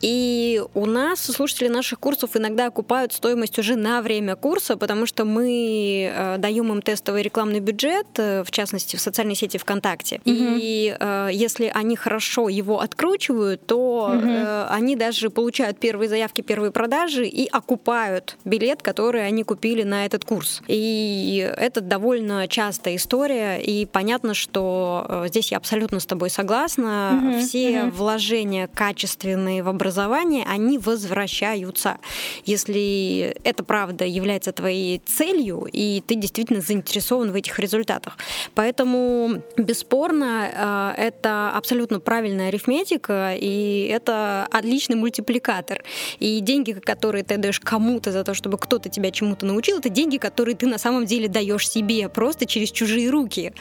И 0.00 0.62
у 0.74 0.86
нас 0.86 1.18
слушатели 1.18 1.66
наших 1.66 1.98
курсов 1.98 2.36
иногда 2.36 2.66
окупают 2.66 3.12
стоимость 3.12 3.58
уже 3.58 3.74
на 3.74 4.00
время 4.00 4.36
курса, 4.36 4.76
потому 4.76 5.06
что 5.06 5.24
мы 5.24 6.08
э, 6.14 6.38
даем 6.38 6.70
им 6.70 6.82
тестовый 6.82 7.22
рекламный 7.22 7.58
бюджет, 7.58 8.06
э, 8.16 8.44
в 8.44 8.52
частности, 8.52 8.94
в 8.94 9.00
социальной 9.00 9.34
сети 9.34 9.58
ВКонтакте. 9.58 10.20
Угу. 10.24 10.34
И 10.62 10.96
если 11.32 11.66
они 11.74 11.96
хорошо 11.96 12.48
его 12.48 12.80
откручивают, 12.80 13.66
то 13.66 14.12
угу. 14.14 14.28
они 14.68 14.94
даже 14.94 15.31
получают 15.32 15.78
первые 15.78 16.08
заявки, 16.08 16.40
первые 16.42 16.70
продажи 16.70 17.26
и 17.26 17.48
окупают 17.48 18.36
билет, 18.44 18.82
который 18.82 19.26
они 19.26 19.42
купили 19.42 19.82
на 19.82 20.06
этот 20.06 20.24
курс. 20.24 20.62
И 20.68 21.52
это 21.56 21.80
довольно 21.80 22.46
частая 22.48 22.96
история, 22.96 23.60
и 23.60 23.86
понятно, 23.86 24.34
что 24.34 25.06
э, 25.08 25.24
здесь 25.28 25.50
я 25.50 25.58
абсолютно 25.58 26.00
с 26.00 26.06
тобой 26.06 26.30
согласна. 26.30 27.20
Угу, 27.22 27.40
Все 27.40 27.82
угу. 27.82 27.90
вложения 27.96 28.68
качественные 28.68 29.62
в 29.62 29.68
образование, 29.68 30.44
они 30.48 30.78
возвращаются. 30.78 31.98
Если 32.44 33.36
это 33.44 33.64
правда 33.64 34.04
является 34.04 34.52
твоей 34.52 35.00
целью, 35.04 35.66
и 35.72 36.02
ты 36.06 36.14
действительно 36.14 36.60
заинтересован 36.60 37.32
в 37.32 37.34
этих 37.34 37.58
результатах. 37.58 38.16
Поэтому, 38.54 39.42
бесспорно, 39.56 40.94
э, 40.96 41.02
это 41.02 41.52
абсолютно 41.54 42.00
правильная 42.00 42.48
арифметика, 42.48 43.34
и 43.38 43.88
это 43.90 44.46
отличный 44.50 44.96
мультипликатор 44.96 45.21
мультипликатор. 45.22 45.82
И 46.18 46.40
деньги, 46.40 46.72
которые 46.72 47.24
ты 47.24 47.36
даешь 47.38 47.60
кому-то 47.60 48.12
за 48.12 48.24
то, 48.24 48.34
чтобы 48.34 48.58
кто-то 48.58 48.88
тебя 48.88 49.10
чему-то 49.10 49.46
научил, 49.46 49.78
это 49.78 49.88
деньги, 49.88 50.18
которые 50.18 50.54
ты 50.54 50.66
на 50.66 50.78
самом 50.78 51.06
деле 51.06 51.28
даешь 51.28 51.68
себе 51.68 52.08
просто 52.08 52.46
через 52.46 52.70
чужие 52.70 53.10
руки. 53.10 53.52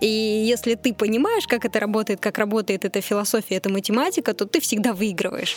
И 0.00 0.06
если 0.06 0.74
ты 0.74 0.94
понимаешь, 0.94 1.46
как 1.46 1.64
это 1.64 1.80
работает, 1.80 2.20
как 2.20 2.38
работает 2.38 2.84
эта 2.84 3.00
философия, 3.00 3.56
эта 3.56 3.68
математика, 3.68 4.34
то 4.34 4.46
ты 4.46 4.60
всегда 4.60 4.92
выигрываешь. 4.92 5.56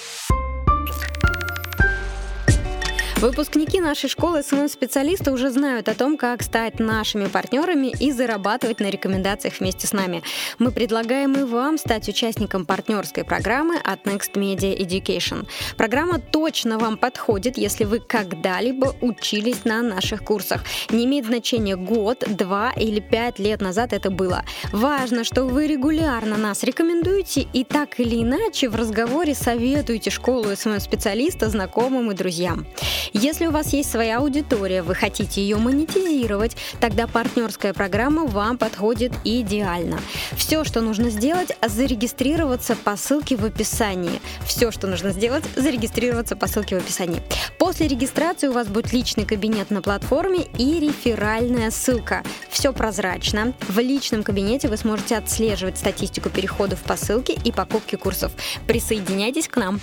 Выпускники 3.22 3.80
нашей 3.80 4.10
школы 4.10 4.42
SMM-специалисты 4.42 5.32
уже 5.32 5.52
знают 5.52 5.88
о 5.90 5.94
том, 5.94 6.18
как 6.18 6.42
стать 6.42 6.80
нашими 6.80 7.28
партнерами 7.28 7.94
и 8.00 8.12
зарабатывать 8.12 8.80
на 8.80 8.90
рекомендациях 8.90 9.60
вместе 9.60 9.86
с 9.86 9.94
нами. 9.94 10.24
Мы 10.58 10.72
предлагаем 10.72 11.34
и 11.34 11.44
вам 11.44 11.78
стать 11.78 12.10
участником 12.10 12.66
партнерской 12.66 13.24
программы 13.24 13.78
от 13.78 14.08
Next 14.08 14.34
Media 14.34 14.76
Education. 14.76 15.48
Программа 15.78 16.18
точно 16.18 16.80
вам 16.80 16.98
подходит, 16.98 17.60
если 17.60 17.84
вы 17.84 18.00
когда-либо 18.00 18.96
учились 19.02 19.66
на 19.66 19.84
наших 19.84 20.24
курсах. 20.24 20.64
Не 20.90 21.06
имеет 21.06 21.28
значения 21.28 21.76
год, 21.76 22.24
два 22.28 22.72
или 22.76 23.00
пять 23.00 23.38
лет 23.38 23.62
назад 23.62 23.94
это 23.94 24.10
было. 24.10 24.44
Важно, 24.72 25.24
что 25.26 25.44
вы 25.44 25.68
регулярно 25.68 26.38
нас 26.38 26.64
рекомендуете 26.64 27.48
и 27.54 27.64
так 27.66 28.00
или 28.00 28.24
иначе 28.24 28.68
в 28.68 28.76
разговоре 28.76 29.36
советуете 29.36 30.10
школу 30.10 30.56
SMM-специалиста 30.56 31.50
знакомым 31.50 32.10
и 32.10 32.16
друзьям. 32.16 32.66
Если 33.14 33.46
у 33.46 33.52
вас 33.52 33.74
есть 33.74 33.92
своя 33.92 34.20
аудитория, 34.20 34.82
вы 34.84 34.96
хотите 34.96 35.42
ее 35.42 35.58
монетизировать, 35.58 36.56
тогда 36.80 37.08
партнерская 37.08 37.74
программа 37.74 38.26
вам 38.26 38.58
подходит 38.58 39.12
идеально. 39.26 40.00
Все, 40.38 40.64
что 40.64 40.82
нужно 40.82 41.10
сделать, 41.10 41.52
зарегистрироваться 41.66 42.76
по 42.76 42.96
ссылке 42.96 43.36
в 43.36 43.44
описании. 43.44 44.22
Все, 44.46 44.72
что 44.72 44.88
нужно 44.88 45.12
сделать, 45.12 45.44
зарегистрироваться 45.56 46.36
по 46.36 46.48
ссылке 46.48 46.76
в 46.76 46.84
описании. 46.84 47.22
После 47.60 47.88
регистрации 47.88 48.48
у 48.48 48.54
вас 48.54 48.68
будет 48.68 48.94
личный 48.94 49.26
кабинет 49.26 49.72
на 49.72 49.82
платформе 49.82 50.46
и 50.58 50.80
реферальная 50.80 51.70
ссылка. 51.70 52.24
Все 52.50 52.72
прозрачно. 52.72 53.54
В 53.68 53.80
личном 53.80 54.24
кабинете 54.24 54.68
вы 54.68 54.78
сможете 54.78 55.18
отслеживать 55.18 55.78
статистику 55.78 56.30
переходов 56.30 56.80
по 56.84 56.96
ссылке 56.96 57.34
и 57.34 57.52
покупки 57.52 57.98
курсов. 57.98 58.32
Присоединяйтесь 58.68 59.48
к 59.48 59.58
нам. 59.58 59.82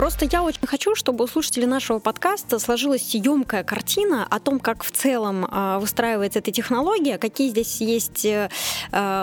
Просто 0.00 0.26
я 0.32 0.42
очень 0.42 0.66
хочу, 0.66 0.94
чтобы 0.94 1.24
у 1.24 1.26
слушателей 1.26 1.66
нашего 1.66 1.98
подкаста 1.98 2.58
сложилась 2.58 3.14
емкая 3.14 3.62
картина 3.64 4.26
о 4.30 4.40
том, 4.40 4.58
как 4.58 4.82
в 4.82 4.90
целом 4.90 5.44
э, 5.44 5.78
выстраивается 5.78 6.38
эта 6.38 6.50
технология, 6.50 7.18
какие 7.18 7.50
здесь 7.50 7.82
есть 7.82 8.24
э, 8.24 8.48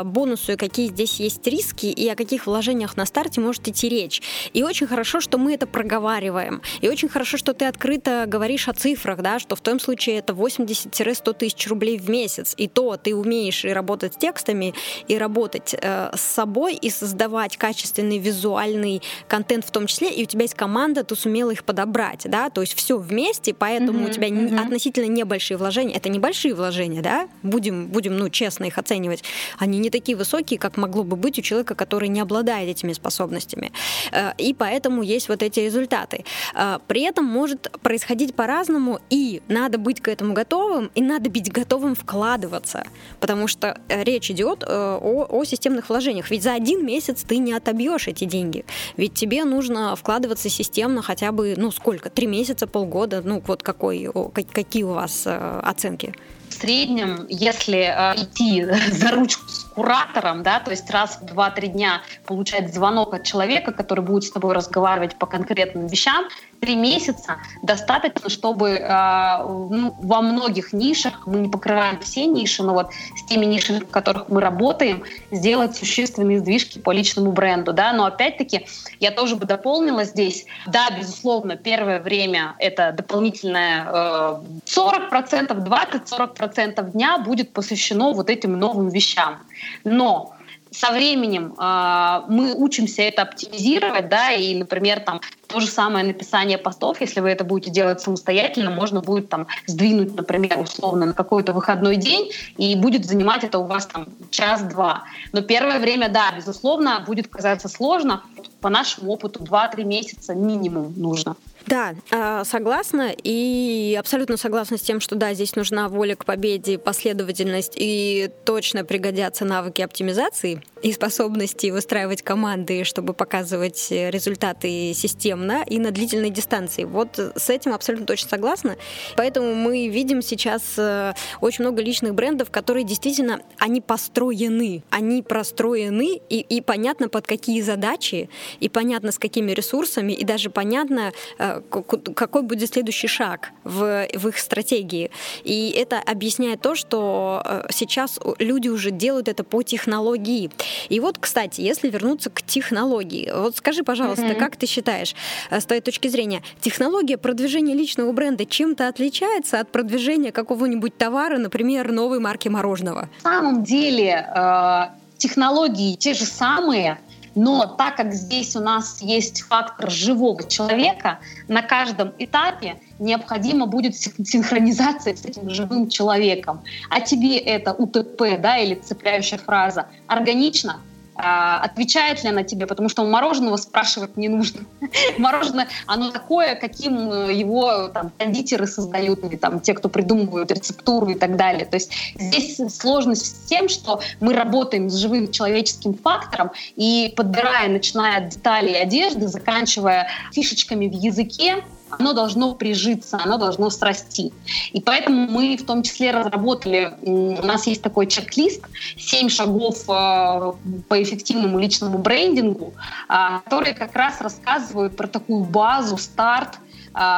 бонусы, 0.05 0.55
какие 0.55 0.89
здесь 0.89 1.19
есть 1.19 1.47
риски 1.47 1.87
и 1.87 2.07
о 2.07 2.15
каких 2.15 2.45
вложениях 2.45 2.95
на 2.95 3.07
старте 3.07 3.41
может 3.41 3.67
идти 3.67 3.89
речь. 3.89 4.21
И 4.53 4.61
очень 4.61 4.85
хорошо, 4.85 5.19
что 5.19 5.39
мы 5.39 5.55
это 5.55 5.65
проговариваем. 5.65 6.61
И 6.81 6.89
очень 6.89 7.09
хорошо, 7.09 7.37
что 7.37 7.55
ты 7.55 7.65
открыто 7.65 8.25
говоришь 8.27 8.67
о 8.67 8.73
цифрах, 8.73 9.23
да, 9.23 9.39
что 9.39 9.55
в 9.55 9.61
том 9.61 9.79
случае 9.79 10.19
это 10.19 10.33
80-100 10.33 11.33
тысяч 11.33 11.67
рублей 11.67 11.97
в 11.97 12.07
месяц. 12.07 12.53
И 12.55 12.67
то 12.67 12.97
ты 12.97 13.15
умеешь 13.15 13.65
и 13.65 13.69
работать 13.69 14.13
с 14.13 14.17
текстами, 14.17 14.75
и 15.07 15.17
работать 15.17 15.73
э, 15.73 16.11
с 16.15 16.21
собой, 16.21 16.75
и 16.75 16.91
создавать 16.91 17.57
качественный 17.57 18.19
визуальный 18.19 19.01
контент 19.27 19.65
в 19.65 19.71
том 19.71 19.87
числе, 19.87 20.11
и 20.13 20.21
у 20.21 20.27
тебя 20.27 20.43
есть 20.43 20.53
команда 20.53 20.66
команда, 20.67 21.05
ты 21.05 21.15
сумела 21.15 21.51
их 21.51 21.63
подобрать, 21.63 22.23
да, 22.25 22.49
то 22.49 22.59
есть 22.59 22.73
все 22.73 22.97
вместе, 22.97 23.53
поэтому 23.53 23.99
mm-hmm, 23.99 24.09
у 24.09 24.13
тебя 24.13 24.27
mm-hmm. 24.27 24.59
относительно 24.59 25.07
небольшие 25.09 25.57
вложения, 25.57 25.95
это 25.95 26.09
небольшие 26.09 26.53
вложения, 26.53 27.01
да, 27.01 27.29
будем, 27.41 27.87
будем, 27.87 28.17
ну, 28.17 28.29
честно 28.29 28.65
их 28.65 28.77
оценивать, 28.77 29.23
они 29.59 29.79
не 29.79 29.89
такие 29.89 30.17
высокие, 30.17 30.59
как 30.59 30.75
могло 30.75 31.05
бы 31.05 31.15
быть 31.15 31.39
у 31.39 31.41
человека, 31.41 31.73
который 31.73 32.09
не 32.09 32.19
обладает 32.19 32.67
этими 32.69 32.91
способностями, 32.91 33.71
э, 34.11 34.33
и 34.37 34.53
поэтому 34.53 35.03
есть 35.03 35.29
вот 35.29 35.41
эти 35.41 35.61
результаты. 35.61 36.25
Э, 36.53 36.79
при 36.85 37.03
этом 37.03 37.23
может 37.23 37.71
происходить 37.81 38.35
по-разному, 38.35 38.99
и 39.09 39.41
надо 39.47 39.77
быть 39.77 40.01
к 40.01 40.09
этому 40.09 40.33
готовым, 40.33 40.91
и 40.95 41.01
надо 41.01 41.29
быть 41.29 41.49
готовым 41.49 41.95
вкладываться, 41.95 42.83
потому 43.21 43.47
что 43.47 43.79
э, 43.87 44.03
речь 44.03 44.29
идет 44.31 44.65
о, 44.67 45.27
о 45.29 45.45
системных 45.45 45.87
вложениях, 45.87 46.29
ведь 46.29 46.43
за 46.43 46.51
один 46.51 46.85
месяц 46.85 47.23
ты 47.23 47.37
не 47.37 47.53
отобьешь 47.53 48.09
эти 48.09 48.25
деньги, 48.25 48.65
ведь 48.97 49.13
тебе 49.13 49.45
нужно 49.45 49.95
вкладываться 49.95 50.46
системно 50.49 51.01
хотя 51.01 51.31
бы, 51.31 51.55
ну, 51.57 51.71
сколько, 51.71 52.09
три 52.09 52.27
месяца, 52.27 52.67
полгода, 52.67 53.21
ну, 53.23 53.41
вот 53.45 53.63
какой, 53.63 54.09
какие 54.53 54.83
у 54.83 54.93
вас 54.93 55.23
оценки? 55.25 56.13
В 56.49 56.53
среднем, 56.53 57.25
если 57.29 57.79
э, 57.79 58.15
идти 58.15 58.65
за 58.91 59.11
ручку 59.11 59.47
с 59.47 59.63
куратором, 59.65 60.43
да, 60.43 60.59
то 60.59 60.71
есть 60.71 60.89
раз 60.89 61.19
в 61.21 61.25
2-3 61.25 61.67
дня 61.67 62.01
получать 62.25 62.73
звонок 62.73 63.13
от 63.13 63.23
человека, 63.23 63.71
который 63.71 64.03
будет 64.03 64.23
с 64.23 64.31
тобой 64.31 64.53
разговаривать 64.53 65.17
по 65.17 65.25
конкретным 65.27 65.87
вещам, 65.87 66.25
три 66.59 66.75
месяца 66.75 67.37
достаточно, 67.61 68.29
чтобы 68.29 68.71
э, 68.71 69.37
ну, 69.43 69.95
во 69.99 70.21
многих 70.21 70.73
нишах, 70.73 71.25
мы 71.27 71.39
не 71.39 71.49
покрываем 71.49 71.99
все 71.99 72.25
ниши, 72.25 72.63
но 72.63 72.73
вот 72.73 72.91
с 73.15 73.25
теми 73.25 73.45
нишами, 73.45 73.79
в 73.79 73.87
которых 73.87 74.29
мы 74.29 74.41
работаем, 74.41 75.03
сделать 75.31 75.75
существенные 75.75 76.39
сдвижки 76.39 76.79
по 76.79 76.91
личному 76.91 77.31
бренду. 77.31 77.73
Да? 77.73 77.93
Но 77.93 78.05
опять-таки 78.05 78.67
я 78.99 79.11
тоже 79.11 79.35
бы 79.35 79.45
дополнила 79.45 80.03
здесь, 80.03 80.45
да, 80.65 80.89
безусловно, 80.97 81.55
первое 81.55 81.99
время 81.99 82.55
это 82.59 82.91
дополнительное 82.91 83.85
э, 83.85 84.41
40%, 84.65 85.65
20-40% 85.65 86.91
дня 86.91 87.17
будет 87.17 87.53
посвящено 87.53 88.13
вот 88.13 88.29
этим 88.29 88.57
новым 88.57 88.89
вещам. 88.89 89.39
Но 89.83 90.36
со 90.77 90.91
временем 90.91 91.55
э, 91.57 92.21
мы 92.27 92.53
учимся 92.53 93.01
это 93.01 93.23
оптимизировать, 93.23 94.09
да, 94.09 94.31
и, 94.31 94.53
например, 94.55 94.99
там 94.99 95.21
то 95.47 95.59
же 95.59 95.67
самое 95.67 96.05
написание 96.05 96.57
постов, 96.57 97.01
если 97.01 97.19
вы 97.19 97.29
это 97.29 97.43
будете 97.43 97.71
делать 97.71 97.99
самостоятельно, 98.01 98.69
можно 98.69 99.01
будет 99.01 99.29
там 99.29 99.47
сдвинуть, 99.65 100.15
например, 100.15 100.59
условно 100.59 101.07
на 101.07 101.13
какой-то 101.13 101.53
выходной 101.53 101.95
день, 101.95 102.31
и 102.57 102.75
будет 102.75 103.05
занимать 103.05 103.43
это 103.43 103.57
у 103.57 103.65
вас 103.65 103.87
там 103.87 104.07
час-два. 104.29 105.03
Но 105.31 105.41
первое 105.41 105.79
время, 105.79 106.09
да, 106.09 106.31
безусловно, 106.35 107.03
будет 107.07 107.27
казаться 107.27 107.69
сложно. 107.69 108.21
По 108.61 108.69
нашему 108.69 109.11
опыту 109.11 109.43
2-3 109.43 109.83
месяца 109.83 110.35
минимум 110.35 110.93
нужно. 110.95 111.35
Да, 111.67 111.95
а, 112.11 112.45
согласна 112.45 113.13
и 113.23 113.95
абсолютно 113.99 114.37
согласна 114.37 114.77
с 114.77 114.81
тем, 114.81 115.01
что 115.01 115.15
да, 115.15 115.33
здесь 115.33 115.55
нужна 115.57 115.89
воля 115.89 116.15
к 116.15 116.23
победе, 116.23 116.77
последовательность 116.77 117.73
и 117.75 118.29
точно 118.45 118.85
пригодятся 118.85 119.43
навыки 119.43 119.81
оптимизации 119.81 120.61
и 120.81 120.93
способности 120.93 121.67
выстраивать 121.67 122.21
команды, 122.21 122.85
чтобы 122.85 123.13
показывать 123.13 123.87
результаты 123.89 124.93
системно 124.93 125.63
и 125.67 125.77
на 125.79 125.91
длительной 125.91 126.29
дистанции. 126.29 126.85
Вот 126.85 127.19
с 127.19 127.49
этим 127.49 127.73
абсолютно 127.73 128.05
точно 128.05 128.29
согласна. 128.29 128.77
Поэтому 129.17 129.53
мы 129.53 129.87
видим 129.87 130.21
сейчас 130.21 130.75
э, 130.77 131.13
очень 131.41 131.65
много 131.65 131.81
личных 131.81 132.13
брендов, 132.13 132.49
которые 132.49 132.85
действительно, 132.85 133.41
они 133.57 133.81
построены, 133.81 134.83
они 134.89 135.21
простроены 135.21 136.21
и, 136.29 136.39
и 136.39 136.61
понятно 136.61 137.09
под 137.09 137.27
какие 137.27 137.61
задачи, 137.61 138.29
и 138.59 138.69
понятно 138.69 139.11
с 139.11 139.19
какими 139.19 139.51
ресурсами, 139.51 140.13
и 140.13 140.23
даже 140.23 140.49
понятно, 140.49 141.11
э, 141.39 141.56
какой 141.61 142.41
будет 142.41 142.69
следующий 142.69 143.07
шаг 143.07 143.51
в, 143.63 144.07
в 144.13 144.27
их 144.27 144.37
стратегии. 144.37 145.11
И 145.43 145.71
это 145.71 145.99
объясняет 145.99 146.61
то, 146.61 146.75
что 146.75 147.41
э, 147.45 147.67
сейчас 147.71 148.19
люди 148.39 148.69
уже 148.69 148.91
делают 148.91 149.27
это 149.27 149.43
по 149.43 149.63
технологии. 149.63 150.49
И 150.89 150.99
вот, 150.99 151.17
кстати, 151.19 151.61
если 151.61 151.89
вернуться 151.89 152.29
к 152.29 152.41
технологии, 152.41 153.31
вот 153.33 153.57
скажи, 153.57 153.83
пожалуйста, 153.83 154.25
mm-hmm. 154.25 154.35
как 154.35 154.55
ты 154.55 154.65
считаешь, 154.67 155.15
э, 155.49 155.59
с 155.59 155.65
твоей 155.65 155.81
точки 155.81 156.07
зрения, 156.07 156.41
технология 156.59 157.17
продвижения 157.17 157.73
личного 157.73 158.11
бренда 158.11 158.45
чем-то 158.45 158.87
отличается 158.87 159.59
от 159.59 159.71
продвижения 159.71 160.31
какого-нибудь 160.31 160.97
товара, 160.97 161.37
например, 161.37 161.91
новой 161.91 162.19
марки 162.19 162.47
мороженого? 162.47 163.09
На 163.23 163.31
самом 163.31 163.63
деле 163.63 164.27
э, 164.35 164.81
технологии 165.17 165.95
те 165.95 166.13
же 166.13 166.25
самые, 166.25 166.99
но 167.37 167.65
так 167.65 167.97
как 167.97 168.13
здесь 168.13 168.55
у 168.55 168.59
нас 168.59 168.99
есть 169.01 169.41
фактор 169.41 169.91
живого 169.91 170.43
человека, 170.43 171.19
на 171.47 171.61
каждом 171.61 172.11
этапе 172.17 172.81
необходимо 172.97 173.67
будет 173.67 173.95
синхронизация 173.95 175.15
с 175.15 175.23
этим 175.23 175.49
живым 175.51 175.87
человеком. 175.87 176.63
А 176.89 176.99
тебе 176.99 177.37
это 177.37 177.73
УТП, 177.73 178.39
да, 178.39 178.57
или 178.57 178.73
цепляющая 178.73 179.37
фраза, 179.37 179.87
органично, 180.07 180.81
а, 181.17 181.59
отвечает 181.61 182.23
ли 182.23 182.29
она 182.29 182.43
тебе, 182.43 182.67
потому 182.67 182.89
что 182.89 183.01
у 183.01 183.09
мороженого 183.09 183.57
спрашивать 183.57 184.17
не 184.17 184.29
нужно. 184.29 184.61
Мороженое, 185.17 185.67
оно 185.87 186.11
такое, 186.11 186.55
каким 186.55 187.11
э, 187.11 187.33
его 187.33 187.87
там, 187.87 188.11
кондитеры 188.17 188.67
создают, 188.67 189.23
или 189.23 189.35
там, 189.35 189.59
те, 189.59 189.73
кто 189.73 189.89
придумывают 189.89 190.51
рецептуру 190.51 191.09
и 191.09 191.15
так 191.15 191.35
далее. 191.35 191.65
То 191.65 191.75
есть 191.75 191.91
здесь 192.19 192.57
сложность 192.73 193.45
в 193.45 193.49
тем, 193.49 193.67
что 193.67 193.99
мы 194.19 194.33
работаем 194.33 194.89
с 194.89 194.95
живым 194.95 195.31
человеческим 195.31 195.95
фактором 195.95 196.51
и 196.75 197.13
подбирая, 197.17 197.67
начиная 197.67 198.19
от 198.19 198.29
деталей 198.29 198.79
одежды, 198.79 199.27
заканчивая 199.27 200.09
фишечками 200.31 200.87
в 200.87 200.93
языке, 200.93 201.63
оно 201.89 202.13
должно 202.13 202.53
прижиться, 202.55 203.19
оно 203.23 203.37
должно 203.37 203.69
срасти. 203.69 204.33
И 204.71 204.81
поэтому 204.81 205.27
мы 205.27 205.57
в 205.57 205.65
том 205.65 205.83
числе 205.83 206.11
разработали, 206.11 206.93
у 207.01 207.45
нас 207.45 207.67
есть 207.67 207.81
такой 207.81 208.07
чек-лист, 208.07 208.61
7 208.97 209.29
шагов 209.29 209.83
э, 209.87 210.53
по 210.87 211.01
эффективному 211.01 211.59
личному 211.59 211.97
брендингу, 211.97 212.73
а, 213.07 213.39
которые 213.39 213.73
как 213.73 213.95
раз 213.95 214.21
рассказывают 214.21 214.95
про 214.95 215.07
такую 215.07 215.43
базу, 215.43 215.97
старт, 215.97 216.59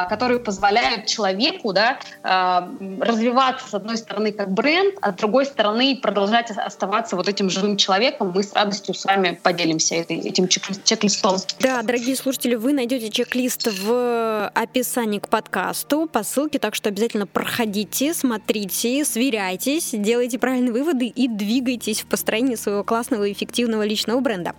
которые 0.08 0.40
позволяют 0.40 1.06
человеку 1.06 1.72
да, 1.72 1.98
а, 2.22 2.70
развиваться, 3.00 3.68
с 3.68 3.74
одной 3.74 3.96
стороны, 3.96 4.32
как 4.32 4.50
бренд, 4.50 4.94
а 5.00 5.12
с 5.12 5.14
другой 5.14 5.46
стороны, 5.46 5.98
продолжать 6.00 6.50
оставаться 6.50 7.16
вот 7.16 7.28
этим 7.28 7.48
живым 7.48 7.76
человеком. 7.76 8.32
Мы 8.34 8.42
с 8.42 8.52
радостью 8.52 8.94
с 8.94 9.04
вами 9.04 9.38
поделимся 9.42 9.94
этим 9.94 10.48
чек-листом. 10.48 11.36
Да, 11.60 11.82
дорогие 11.82 12.16
слушатели, 12.16 12.54
вы 12.54 12.72
найдете 12.72 13.10
чек-лист 13.10 13.68
в 13.82 14.48
описании 14.48 15.18
к 15.18 15.28
подкасту 15.28 16.06
по 16.06 16.22
ссылке, 16.22 16.58
так 16.58 16.74
что 16.74 16.88
обязательно 16.88 17.26
проходите, 17.26 18.12
смотрите, 18.12 19.04
сверяйтесь, 19.04 19.90
делайте 19.92 20.38
правильные 20.38 20.72
выводы 20.72 21.06
и 21.06 21.28
двигайтесь 21.28 22.02
в 22.02 22.06
построении 22.06 22.54
своего 22.54 22.84
классного 22.84 23.24
и 23.24 23.32
эффективного 23.32 23.84
личного 23.84 24.20
бренда. 24.20 24.54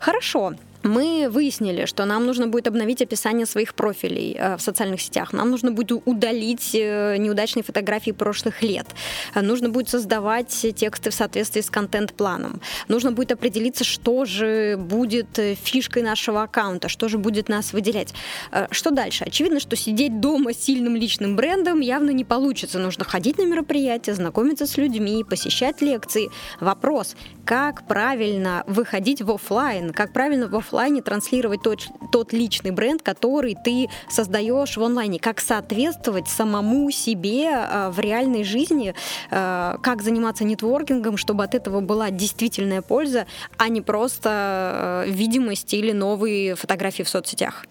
Хорошо, 0.00 0.54
мы 0.82 1.28
выяснили, 1.30 1.84
что 1.86 2.04
нам 2.04 2.26
нужно 2.26 2.46
будет 2.46 2.68
обновить 2.68 3.02
описание 3.02 3.46
своих 3.46 3.74
профилей 3.74 4.36
э, 4.38 4.56
в 4.56 4.60
социальных 4.60 5.00
сетях. 5.00 5.32
Нам 5.32 5.50
нужно 5.50 5.72
будет 5.72 6.02
удалить 6.04 6.74
э, 6.74 7.16
неудачные 7.18 7.62
фотографии 7.62 8.12
прошлых 8.12 8.62
лет. 8.62 8.86
Э, 9.34 9.42
нужно 9.42 9.68
будет 9.68 9.88
создавать 9.88 10.66
тексты 10.76 11.10
в 11.10 11.14
соответствии 11.14 11.60
с 11.60 11.70
контент-планом. 11.70 12.60
Нужно 12.88 13.12
будет 13.12 13.32
определиться, 13.32 13.84
что 13.84 14.24
же 14.24 14.76
будет 14.78 15.38
фишкой 15.62 16.02
нашего 16.02 16.42
аккаунта, 16.42 16.88
что 16.88 17.08
же 17.08 17.18
будет 17.18 17.48
нас 17.48 17.72
выделять. 17.72 18.14
Что 18.70 18.90
дальше? 18.90 19.24
Очевидно, 19.24 19.60
что 19.60 19.76
сидеть 19.76 20.20
дома 20.20 20.52
с 20.52 20.58
сильным 20.58 20.96
личным 20.96 21.36
брендом 21.36 21.80
явно 21.80 22.10
не 22.10 22.24
получится. 22.24 22.78
Нужно 22.78 23.04
ходить 23.04 23.38
на 23.38 23.44
мероприятия, 23.44 24.14
знакомиться 24.14 24.66
с 24.66 24.76
людьми, 24.76 25.24
посещать 25.28 25.82
лекции. 25.82 26.30
Вопрос, 26.60 27.16
как 27.44 27.86
правильно 27.86 28.64
выходить 28.66 29.22
в 29.22 29.30
офлайн, 29.30 29.92
как 29.92 30.12
правильно 30.12 30.48
в 30.48 30.56
офлайне 30.70 31.02
транслировать 31.02 31.62
тот, 31.62 31.88
тот 32.12 32.32
личный 32.32 32.70
бренд, 32.70 33.02
который 33.02 33.56
ты 33.64 33.88
создаешь 34.08 34.76
в 34.76 34.82
онлайне, 34.82 35.18
как 35.18 35.40
соответствовать 35.40 36.28
самому 36.28 36.90
себе 36.92 37.50
э, 37.50 37.90
в 37.90 37.98
реальной 37.98 38.44
жизни, 38.44 38.94
э, 39.30 39.76
как 39.82 40.02
заниматься 40.02 40.44
нетворкингом, 40.44 41.16
чтобы 41.16 41.42
от 41.42 41.56
этого 41.56 41.80
была 41.80 42.10
действительная 42.10 42.82
польза, 42.82 43.26
а 43.56 43.68
не 43.68 43.80
просто 43.80 45.04
э, 45.06 45.10
видимость 45.10 45.74
или 45.74 45.90
новые 45.90 46.54
фотографии 46.54 47.02
в 47.02 47.08
соцсетях. 47.08 47.64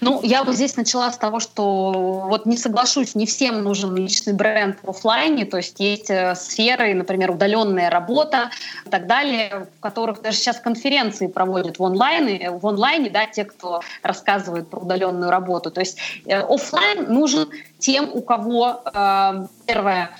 Ну, 0.00 0.20
я 0.22 0.44
бы 0.44 0.52
здесь 0.52 0.76
начала 0.76 1.10
с 1.12 1.16
того, 1.16 1.40
что 1.40 2.26
вот 2.28 2.46
не 2.46 2.56
соглашусь, 2.56 3.14
не 3.14 3.26
всем 3.26 3.62
нужен 3.62 3.94
личный 3.94 4.32
бренд 4.32 4.78
в 4.82 4.90
офлайне, 4.90 5.44
то 5.44 5.58
есть 5.58 5.78
есть 5.80 6.10
э, 6.10 6.34
сферы, 6.34 6.94
например, 6.94 7.30
удаленная 7.30 7.90
работа 7.90 8.50
и 8.84 8.88
так 8.88 9.06
далее, 9.06 9.68
в 9.78 9.80
которых 9.80 10.22
даже 10.22 10.36
сейчас 10.36 10.58
конференции 10.58 11.26
проводят 11.26 11.78
в 11.78 11.84
онлайне, 11.84 12.50
в 12.50 12.66
онлайне, 12.66 13.10
да, 13.10 13.26
те, 13.26 13.44
кто 13.44 13.80
рассказывает 14.02 14.68
про 14.68 14.80
удаленную 14.80 15.30
работу. 15.30 15.70
То 15.70 15.80
есть 15.80 15.98
э, 16.26 16.38
офлайн 16.40 17.12
нужен 17.12 17.48
тем, 17.78 18.10
у 18.12 18.22
кого 18.22 18.82
э, 18.84 19.46
первое 19.66 20.10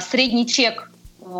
средний 0.00 0.46
чек 0.46 0.90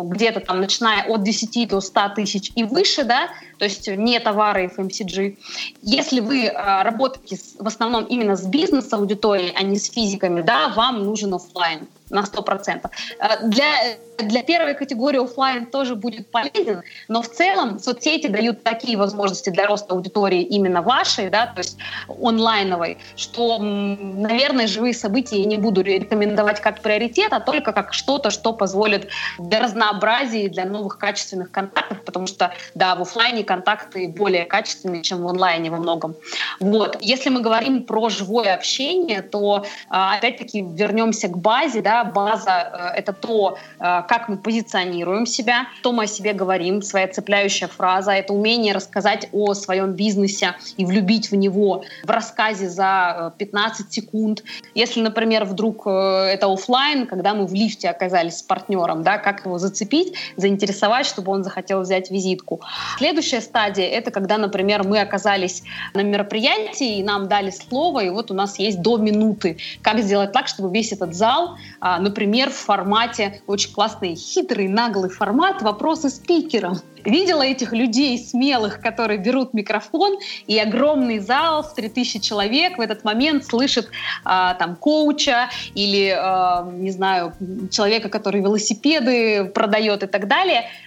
где-то 0.03 0.39
там, 0.39 0.59
начиная 0.59 1.05
от 1.05 1.23
10 1.23 1.69
до 1.69 1.81
100 1.81 2.01
тысяч 2.15 2.51
и 2.55 2.63
выше, 2.63 3.03
да, 3.03 3.29
то 3.57 3.65
есть 3.65 3.87
не 3.87 4.19
товары 4.19 4.71
FMCG. 4.75 5.37
Если 5.81 6.19
вы 6.19 6.45
э, 6.45 6.83
работаете 6.83 7.37
с, 7.37 7.55
в 7.59 7.67
основном 7.67 8.05
именно 8.05 8.35
с 8.35 8.45
бизнес-аудиторией, 8.45 9.53
а 9.55 9.63
не 9.63 9.77
с 9.77 9.91
физиками, 9.91 10.41
да, 10.41 10.69
вам 10.69 11.03
нужен 11.03 11.33
офлайн 11.33 11.87
на 12.09 12.21
100%. 12.21 12.89
Э, 13.19 13.47
для, 13.47 13.73
для 14.17 14.43
первой 14.43 14.73
категории 14.73 15.23
офлайн 15.23 15.65
тоже 15.65 15.95
будет 15.95 16.29
полезен, 16.31 16.81
но 17.07 17.21
в 17.21 17.29
целом 17.29 17.79
соцсети 17.79 18.27
дают 18.27 18.63
такие 18.63 18.97
возможности 18.97 19.49
для 19.49 19.67
роста 19.67 19.93
аудитории 19.93 20.41
именно 20.41 20.81
вашей, 20.81 21.29
да, 21.29 21.47
то 21.47 21.59
есть 21.59 21.77
онлайновой, 22.07 22.97
что, 23.15 23.57
наверное, 23.59 24.67
живые 24.67 24.93
события 24.93 25.39
я 25.39 25.45
не 25.45 25.57
буду 25.57 25.81
рекомендовать 25.81 26.59
как 26.59 26.81
приоритет, 26.81 27.33
а 27.33 27.39
только 27.39 27.71
как 27.71 27.93
что-то, 27.93 28.29
что 28.29 28.53
позволит 28.53 29.09
для 29.37 29.59
разнообразия 29.59 30.45
и 30.45 30.49
для 30.49 30.65
новых 30.65 30.97
качественных 30.97 31.51
контактов, 31.51 32.01
потому 32.03 32.27
что, 32.27 32.51
да, 32.75 32.95
в 32.95 33.01
офлайне 33.01 33.43
контакты 33.43 34.07
более 34.07 34.45
качественные, 34.45 35.01
чем 35.03 35.21
в 35.21 35.27
онлайне 35.27 35.69
во 35.69 35.77
многом. 35.77 36.15
Вот. 36.59 36.97
Если 37.01 37.29
мы 37.29 37.41
говорим 37.41 37.83
про 37.83 38.09
живое 38.09 38.53
общение, 38.53 39.21
то, 39.21 39.65
а, 39.89 40.17
опять-таки, 40.17 40.61
вернемся 40.61 41.27
к 41.27 41.37
базе, 41.37 41.81
да, 41.81 41.98
база 42.03 42.91
э,— 42.95 42.97
это 42.99 43.13
то, 43.13 43.57
э, 43.79 44.01
как 44.07 44.29
мы 44.29 44.37
позиционируем 44.37 45.25
себя, 45.25 45.67
что 45.79 45.91
мы 45.91 46.03
о 46.03 46.07
себе 46.07 46.33
говорим, 46.33 46.81
своя 46.81 47.07
цепляющая 47.07 47.67
фраза, 47.67 48.11
это 48.11 48.33
умение 48.33 48.73
рассказать 48.73 49.29
о 49.31 49.53
своем 49.53 49.93
бизнесе 49.93 50.55
и 50.77 50.85
влюбить 50.85 51.31
в 51.31 51.35
него 51.35 51.83
в 52.03 52.09
рассказе 52.09 52.69
за 52.69 53.33
15 53.37 53.87
э, 53.87 53.89
секунд. 53.91 54.43
Если, 54.75 55.01
например, 55.01 55.45
вдруг 55.45 55.87
это 55.87 56.51
офлайн, 56.51 57.07
когда 57.07 57.33
мы 57.33 57.45
в 57.45 57.53
лифте 57.53 57.89
оказались 57.89 58.39
с 58.39 58.43
партнером, 58.43 59.03
да, 59.03 59.17
как 59.17 59.45
его 59.45 59.57
зацепить, 59.57 60.13
заинтересовать, 60.35 61.05
чтобы 61.05 61.31
он 61.31 61.43
захотел 61.43 61.81
взять 61.81 62.11
визитку. 62.11 62.61
Следующая 62.97 63.41
стадия— 63.41 63.87
это 63.89 64.11
когда, 64.11 64.37
например, 64.37 64.83
мы 64.83 64.99
оказались 64.99 65.63
на 65.93 66.01
мероприятии, 66.01 66.99
и 66.99 67.03
нам 67.03 67.27
дали 67.27 67.51
слово, 67.51 68.03
и 68.05 68.09
вот 68.09 68.31
у 68.31 68.33
нас 68.33 68.59
есть 68.59 68.81
до 68.81 68.97
минуты. 68.97 69.57
Как 69.81 69.99
сделать 69.99 70.31
так, 70.31 70.47
чтобы 70.47 70.71
весь 70.73 70.91
этот 70.91 71.13
зал 71.13 71.57
а, 71.79 71.88
например, 71.97 72.49
в 72.49 72.55
формате, 72.55 73.41
очень 73.47 73.73
классный, 73.73 74.15
хитрый, 74.15 74.67
наглый 74.67 75.09
формат 75.09 75.61
«Вопросы 75.61 76.09
спикерам». 76.09 76.77
Видела 77.05 77.43
этих 77.43 77.71
людей 77.71 78.17
смелых, 78.17 78.81
которые 78.81 79.17
берут 79.17 79.53
микрофон, 79.53 80.19
и 80.47 80.59
огромный 80.59 81.19
зал 81.19 81.63
в 81.63 81.73
3000 81.73 82.19
человек 82.19 82.77
в 82.77 82.81
этот 82.81 83.05
момент 83.05 83.45
слышит 83.45 83.89
а, 84.25 84.53
там 84.55 84.75
коуча 84.75 85.49
или, 85.75 86.13
а, 86.15 86.69
не 86.69 86.91
знаю, 86.91 87.33
человека, 87.71 88.09
который 88.09 88.41
велосипеды 88.41 89.45
продает 89.45 90.03
и 90.03 90.07
так 90.07 90.27
далее– 90.27 90.65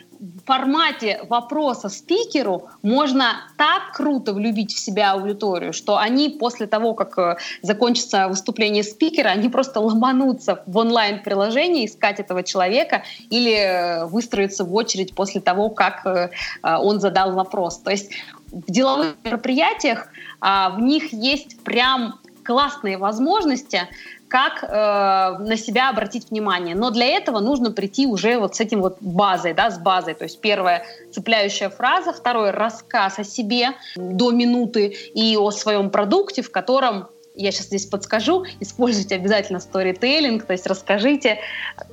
формате 0.47 1.21
вопроса 1.29 1.89
спикеру 1.89 2.69
можно 2.83 3.41
так 3.57 3.93
круто 3.93 4.33
влюбить 4.33 4.73
в 4.73 4.79
себя 4.79 5.13
аудиторию, 5.13 5.73
что 5.73 5.97
они 5.97 6.29
после 6.29 6.67
того, 6.67 6.95
как 6.95 7.19
э, 7.19 7.37
закончится 7.63 8.29
выступление 8.29 8.85
спикера, 8.85 9.29
они 9.29 9.49
просто 9.49 9.81
ломанутся 9.81 10.63
в 10.67 10.77
онлайн-приложении 10.77 11.87
искать 11.87 12.21
этого 12.21 12.43
человека 12.43 13.03
или 13.31 13.55
э, 13.55 14.07
выстроиться 14.07 14.65
в 14.65 14.75
очередь 14.75 15.15
после 15.15 15.41
того, 15.41 15.71
как 15.71 16.07
э, 16.07 16.31
он 16.63 17.01
задал 17.01 17.33
вопрос. 17.33 17.79
То 17.79 17.91
есть 17.91 18.11
в 18.53 18.71
деловых 18.71 19.17
мероприятиях 19.25 20.09
а, 20.41 20.71
в 20.71 20.81
них 20.81 21.13
есть 21.13 21.61
прям 21.65 22.21
классные 22.45 22.99
возможности 22.99 23.89
как 24.33 24.65
э, 24.65 24.67
на 25.45 25.57
себя 25.59 25.91
обратить 25.91 26.31
внимание. 26.31 26.75
Но 26.75 26.91
для 26.91 27.05
этого 27.05 27.39
нужно 27.41 27.71
прийти 27.71 28.07
уже 28.07 28.39
вот 28.39 28.57
с 28.57 28.61
этим 28.61 28.81
вот 28.81 28.97
базой, 29.03 29.53
да, 29.53 29.71
с 29.71 29.79
базой. 29.79 30.15
То 30.15 30.25
есть 30.25 30.41
первая 30.41 30.87
цепляющая 31.13 31.69
фраза, 31.69 32.15
второй 32.15 32.51
рассказ 32.51 33.19
о 33.19 33.25
себе 33.25 33.73
до 33.95 34.31
минуты 34.31 34.87
и 34.87 35.37
о 35.37 35.51
своем 35.51 35.91
продукте, 35.91 36.41
в 36.41 36.51
котором 36.51 37.09
я 37.35 37.51
сейчас 37.51 37.67
здесь 37.67 37.87
подскажу, 37.87 38.45
используйте 38.61 39.15
обязательно 39.15 39.61
сторителлинг, 39.61 40.45
то 40.45 40.53
есть 40.53 40.67
расскажите. 40.67 41.39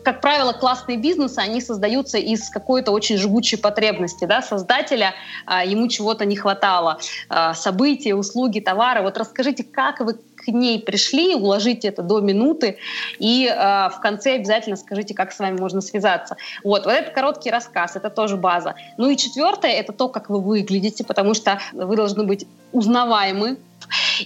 Как 0.03 0.21
правило, 0.21 0.53
классные 0.53 0.97
бизнесы, 0.97 1.39
они 1.39 1.61
создаются 1.61 2.17
из 2.17 2.49
какой-то 2.49 2.91
очень 2.91 3.17
жгучей 3.17 3.57
потребности, 3.57 4.25
да, 4.25 4.41
создателя, 4.41 5.13
а, 5.45 5.63
ему 5.63 5.87
чего-то 5.87 6.25
не 6.25 6.35
хватало, 6.35 6.99
а, 7.29 7.53
события, 7.53 8.15
услуги, 8.15 8.59
товары. 8.59 9.01
Вот 9.01 9.17
расскажите, 9.17 9.63
как 9.63 10.01
вы 10.01 10.17
к 10.39 10.47
ней 10.47 10.79
пришли, 10.79 11.35
уложите 11.35 11.89
это 11.89 12.01
до 12.01 12.19
минуты, 12.19 12.77
и 13.19 13.47
э, 13.47 13.53
в 13.89 13.99
конце 14.01 14.35
обязательно 14.35 14.75
скажите, 14.75 15.13
как 15.13 15.31
с 15.31 15.39
вами 15.39 15.59
можно 15.59 15.81
связаться. 15.81 16.37
Вот, 16.63 16.85
вот 16.85 16.91
этот 16.91 17.13
короткий 17.13 17.51
рассказ, 17.51 17.95
это 17.95 18.09
тоже 18.09 18.37
база. 18.37 18.75
Ну 18.97 19.09
и 19.09 19.17
четвертое, 19.17 19.71
это 19.71 19.93
то, 19.93 20.07
как 20.07 20.29
вы 20.29 20.41
выглядите, 20.41 21.03
потому 21.03 21.33
что 21.33 21.59
вы 21.73 21.95
должны 21.95 22.23
быть 22.23 22.47
узнаваемы, 22.71 23.57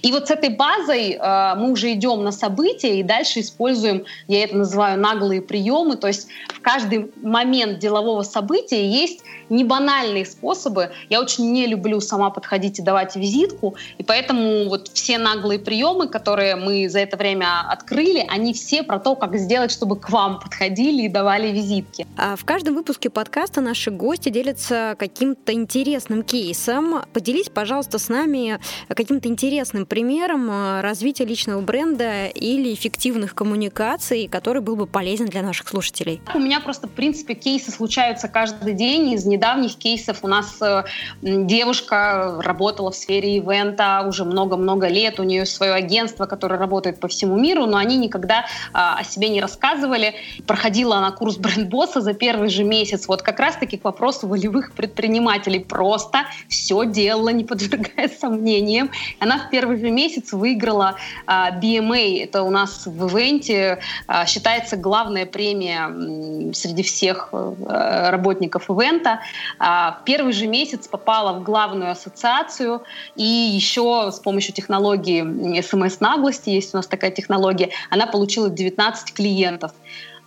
и 0.02 0.12
вот 0.12 0.28
с 0.28 0.32
этой 0.32 0.50
базой 0.50 1.12
э, 1.12 1.56
мы 1.56 1.72
уже 1.72 1.94
идем 1.94 2.24
на 2.24 2.32
события 2.32 3.00
и 3.00 3.04
дальше 3.04 3.40
используем, 3.40 4.06
я 4.28 4.44
это 4.44 4.58
называю 4.58 5.00
наглые 5.00 5.42
приемы, 5.42 5.96
то 5.96 6.08
есть 6.08 6.28
в 6.50 6.62
каждый 6.62 7.12
момент 7.22 7.80
делового 7.80 8.24
события 8.24 8.86
есть 8.88 9.22
не 9.50 9.64
банальные 9.64 10.26
способы. 10.26 10.92
Я 11.10 11.22
очень 11.22 11.52
не 11.52 11.68
люблю 11.68 12.00
сама 12.02 12.30
подходить 12.30 12.80
и 12.80 12.82
давать 12.82 13.16
визитку, 13.16 13.76
и 13.98 14.04
поэтому 14.04 14.70
вот 14.70 14.90
все 14.94 15.18
наглые 15.18 15.60
приемы, 15.60 16.08
которые 16.08 16.56
мы 16.56 16.90
за 16.90 17.00
это 17.00 17.18
время 17.18 17.62
открыли, 17.68 18.26
они 18.30 18.54
все 18.54 18.84
про 18.84 19.00
то, 19.00 19.16
как 19.16 19.36
сделать, 19.38 19.72
чтобы 19.72 20.00
к 20.00 20.10
вам 20.10 20.40
подходили 20.40 21.04
и 21.04 21.10
давали 21.10 21.52
визитки. 21.52 22.06
А 22.18 22.36
в 22.36 22.46
каждом 22.46 22.76
выпуске 22.76 23.10
подкаста 23.10 23.62
наши 23.62 23.92
гости 23.92 24.30
делятся 24.30 24.96
каким-то 24.98 25.54
интересным 25.54 26.24
кейсом. 26.24 27.02
Поделись, 27.14 27.50
пожалуйста, 27.50 28.00
с 28.00 28.10
нами 28.10 28.60
каким-то 28.88 29.28
интересным 29.30 29.86
примером 29.86 30.50
э, 30.50 30.82
развития 30.82 31.26
личного 31.26 31.62
бренда 31.62 32.28
или 32.28 32.74
эффективных 32.74 33.36
коммуникаций, 33.36 34.28
который 34.28 34.62
был 34.62 34.76
бы 34.76 34.88
полезен 34.88 35.28
для 35.28 35.42
наших 35.42 35.68
слушателей. 35.68 36.22
У 36.34 36.40
меня 36.40 36.60
просто, 36.60 36.88
в 36.88 36.92
принципе, 36.92 37.34
кейсы 37.34 37.72
случаются 37.72 38.28
каждый 38.28 38.74
день 38.74 39.14
из 39.14 39.26
недавних 39.34 39.76
кейсов 39.76 40.20
у 40.24 40.28
нас 40.28 40.62
э, 40.62 40.84
девушка 41.22 42.40
работала 42.42 42.92
в 42.92 42.96
сфере 42.96 43.38
ивента 43.38 44.04
уже 44.08 44.26
много-много 44.26 44.88
лет, 44.88 45.20
у 45.20 45.24
нее 45.24 45.46
свое 45.46 45.74
агентство, 45.74 46.26
которое 46.26 46.58
работает 46.58 47.00
по 47.00 47.08
всему 47.08 47.38
миру, 47.38 47.66
но 47.66 47.78
они 47.78 47.98
никогда 47.98 48.46
а, 48.74 49.00
о 49.00 49.04
себе 49.04 49.30
не 49.30 49.42
рассказывали. 49.42 50.14
Проходила 50.48 50.98
она 50.98 51.12
курс 51.12 51.38
бренд-босса 51.38 52.02
за 52.02 52.14
первый 52.14 52.50
же 52.50 52.64
месяц. 52.64 53.08
Вот 53.08 53.22
как 53.22 53.40
раз-таки 53.40 53.78
к 53.78 53.84
вопросу 53.84 54.28
волевых 54.28 54.74
предпринимателей. 54.74 55.60
Просто 55.60 56.20
все 56.48 56.86
делала, 56.86 57.30
не 57.30 57.44
подвергая 57.44 58.10
сомнениям. 58.20 58.90
Она 59.20 59.40
в 59.40 59.50
первый 59.50 59.80
же 59.80 59.90
месяц 59.90 60.34
выиграла 60.34 60.96
а, 61.26 61.52
BMA. 61.52 62.24
Это 62.24 62.44
у 62.44 62.50
нас 62.50 62.86
в 62.86 63.08
ивенте 63.08 63.80
а, 64.08 64.26
считается 64.26 64.78
главная 64.78 65.26
премия 65.26 66.54
среди 66.54 66.84
всех 66.84 67.30
э, 67.32 68.10
работников 68.10 68.70
ивента. 68.70 69.20
А, 69.60 70.00
в 70.02 70.06
первый 70.06 70.34
же 70.34 70.48
месяц 70.48 70.88
попала 70.88 71.34
в 71.34 71.44
главную 71.44 71.92
ассоциацию 71.92 72.84
и 73.16 73.24
еще 73.24 74.12
с 74.12 74.20
помощью 74.20 74.54
технологии 74.54 75.62
смс-наглости, 75.62 76.50
есть 76.50 76.74
у 76.74 76.78
нас 76.78 76.88
такая 76.88 77.12
технология, 77.12 77.70
она 77.90 78.08
получила 78.08 78.50
19 78.50 79.14
клиентов 79.14 79.72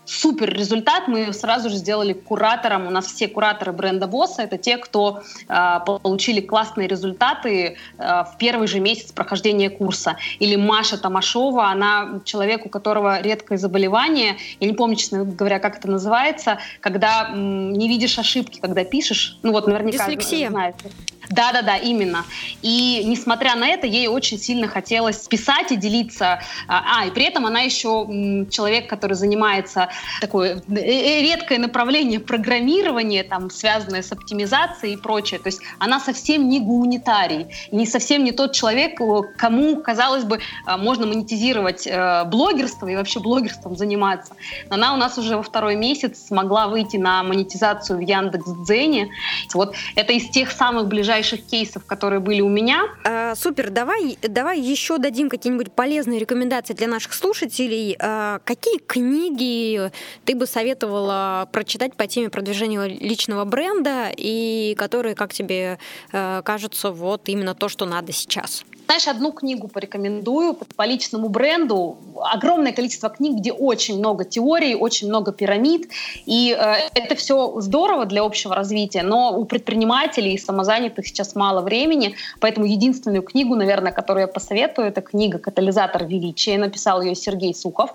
супер 0.07 0.52
результат. 0.52 1.09
Мы 1.09 1.32
сразу 1.32 1.68
же 1.68 1.76
сделали 1.76 2.12
куратором. 2.12 2.86
У 2.86 2.90
нас 2.90 3.07
все 3.07 3.28
кураторы 3.28 3.72
бренда 3.72 4.07
Босса— 4.07 4.42
это 4.44 4.57
те, 4.57 4.78
кто 4.78 5.22
э, 5.48 5.80
получили 5.84 6.40
классные 6.40 6.88
результаты 6.88 7.76
э, 7.98 8.02
в 8.24 8.36
первый 8.38 8.68
же 8.68 8.80
месяц 8.80 9.12
прохождения 9.12 9.68
курса. 9.68 10.16
Или 10.38 10.57
Маша 10.57 10.96
Тамашова, 10.98 11.66
она 11.66 12.20
человек, 12.24 12.64
у 12.66 12.68
которого 12.68 13.20
редкое 13.20 13.59
заболевание. 13.59 14.36
Я 14.61 14.68
не 14.68 14.74
помню, 14.74 14.96
честно 14.96 15.24
говоря, 15.24 15.59
как 15.59 15.78
это 15.78 15.90
называется, 15.90 16.59
когда 16.80 17.28
м, 17.30 17.72
не 17.72 17.88
видишь 17.88 18.18
ошибки, 18.18 18.61
когда 18.61 18.84
пишешь. 18.84 19.38
Ну 19.42 19.52
вот 19.52 19.66
наверняка 19.66 20.07
Дислексия. 20.07 20.50
знаете. 20.50 20.90
Да-да-да, 21.30 21.76
именно. 21.76 22.24
И 22.62 23.02
несмотря 23.04 23.56
на 23.56 23.68
это, 23.68 23.86
ей 23.86 24.06
очень 24.06 24.38
сильно 24.38 24.68
хотелось 24.68 25.18
писать 25.28 25.72
и 25.72 25.76
делиться. 25.76 26.40
А, 26.68 27.00
а 27.00 27.06
и 27.06 27.10
при 27.10 27.24
этом 27.24 27.46
она 27.46 27.60
еще 27.60 28.46
человек, 28.50 28.88
который 28.88 29.14
занимается 29.14 29.88
такое 30.20 30.62
э, 30.68 30.74
э, 30.74 31.22
редкое 31.22 31.58
направление 31.58 32.20
программирования, 32.20 33.24
там, 33.24 33.50
связанное 33.50 34.02
с 34.02 34.12
оптимизацией 34.12 34.94
и 34.94 34.96
прочее. 34.96 35.40
То 35.40 35.48
есть 35.48 35.60
она 35.78 36.00
совсем 36.00 36.48
не 36.48 36.60
гуманитарий, 36.60 37.46
не 37.72 37.86
совсем 37.86 38.24
не 38.24 38.32
тот 38.32 38.52
человек, 38.52 39.00
кому, 39.36 39.76
казалось 39.76 40.24
бы, 40.24 40.40
можно 40.78 41.06
монетизировать 41.06 41.86
э, 41.86 42.24
блогерство 42.24 42.86
и 42.86 42.96
вообще 42.96 43.20
блогерством 43.20 43.76
заниматься. 43.76 44.34
Она 44.70 44.94
у 44.94 44.96
нас 44.96 45.18
уже 45.18 45.36
во 45.36 45.42
второй 45.42 45.74
месяц 45.76 46.26
смогла 46.28 46.68
выйти 46.68 46.96
на 46.96 47.22
монетизацию 47.22 47.98
в 47.98 48.00
Яндекс.Дзене. 48.00 49.10
Вот 49.54 49.74
это 49.94 50.12
из 50.12 50.28
тех 50.30 50.50
самых 50.50 50.86
ближайших 50.88 51.15
ближайших 51.16 51.46
кейсов, 51.46 51.84
которые 51.84 52.20
были 52.20 52.40
у 52.40 52.48
меня. 52.48 52.84
А, 53.04 53.34
супер, 53.34 53.70
давай, 53.70 54.18
давай 54.22 54.60
еще 54.60 54.98
дадим 54.98 55.30
какие-нибудь 55.30 55.72
полезные 55.72 56.18
рекомендации 56.18 56.74
для 56.74 56.88
наших 56.88 57.14
слушателей. 57.14 57.96
А, 57.98 58.40
какие 58.44 58.78
книги 58.78 59.90
ты 60.24 60.34
бы 60.34 60.46
советовала 60.46 61.48
прочитать 61.52 61.94
по 61.96 62.06
теме 62.06 62.28
продвижения 62.28 62.86
личного 62.86 63.44
бренда 63.44 64.10
и 64.14 64.74
которые, 64.76 65.14
как 65.14 65.32
тебе 65.32 65.78
а, 66.12 66.42
кажутся, 66.42 66.90
вот 66.90 67.22
именно 67.28 67.54
то, 67.54 67.68
что 67.68 67.86
надо 67.86 68.12
сейчас? 68.12 68.64
Знаешь, 68.87 69.09
одну 69.09 69.32
книгу 69.32 69.66
порекомендую 69.66 70.55
по 70.55 70.87
личному 70.87 71.28
бренду. 71.28 71.99
Огромное 72.22 72.72
количество 72.72 73.09
книг, 73.09 73.39
где 73.39 73.53
очень 73.53 73.99
много 73.99 74.24
теорий, 74.24 74.76
очень 74.76 75.09
много 75.09 75.32
пирамид. 75.32 75.91
И 76.24 76.57
э, 76.57 76.74
это 76.95 77.16
все 77.16 77.61
здорово 77.61 78.07
для 78.07 78.22
общего 78.22 78.55
развития, 78.55 79.03
но 79.03 79.37
у 79.37 79.45
предпринимателей 79.45 80.34
и 80.34 80.39
самозанятых 80.39 81.05
сейчас 81.05 81.34
мало 81.34 81.62
времени. 81.62 82.14
Поэтому 82.39 82.64
единственную 82.64 83.22
книгу, 83.22 83.57
наверное, 83.57 83.91
которую 83.91 84.22
я 84.22 84.28
посоветую, 84.28 84.87
это 84.87 85.01
книга 85.01 85.39
«Катализатор 85.39 86.05
величия». 86.05 86.57
Написал 86.57 87.03
ее 87.03 87.16
Сергей 87.16 87.55
Сухов. 87.57 87.91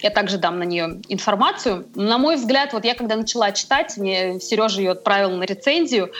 Я 0.00 0.10
также 0.10 0.38
дам 0.38 0.58
на 0.58 0.64
нее 0.64 1.00
информацию. 1.08 1.86
На 1.94 2.18
мой 2.18 2.34
взгляд, 2.34 2.72
вот 2.72 2.84
я 2.84 2.94
когда 2.94 3.14
начала 3.14 3.52
читать, 3.52 3.96
мне 3.96 4.40
Сережа 4.40 4.80
ее 4.80 4.90
отправил 4.90 5.30
на 5.30 5.44
рецензию, 5.44 6.10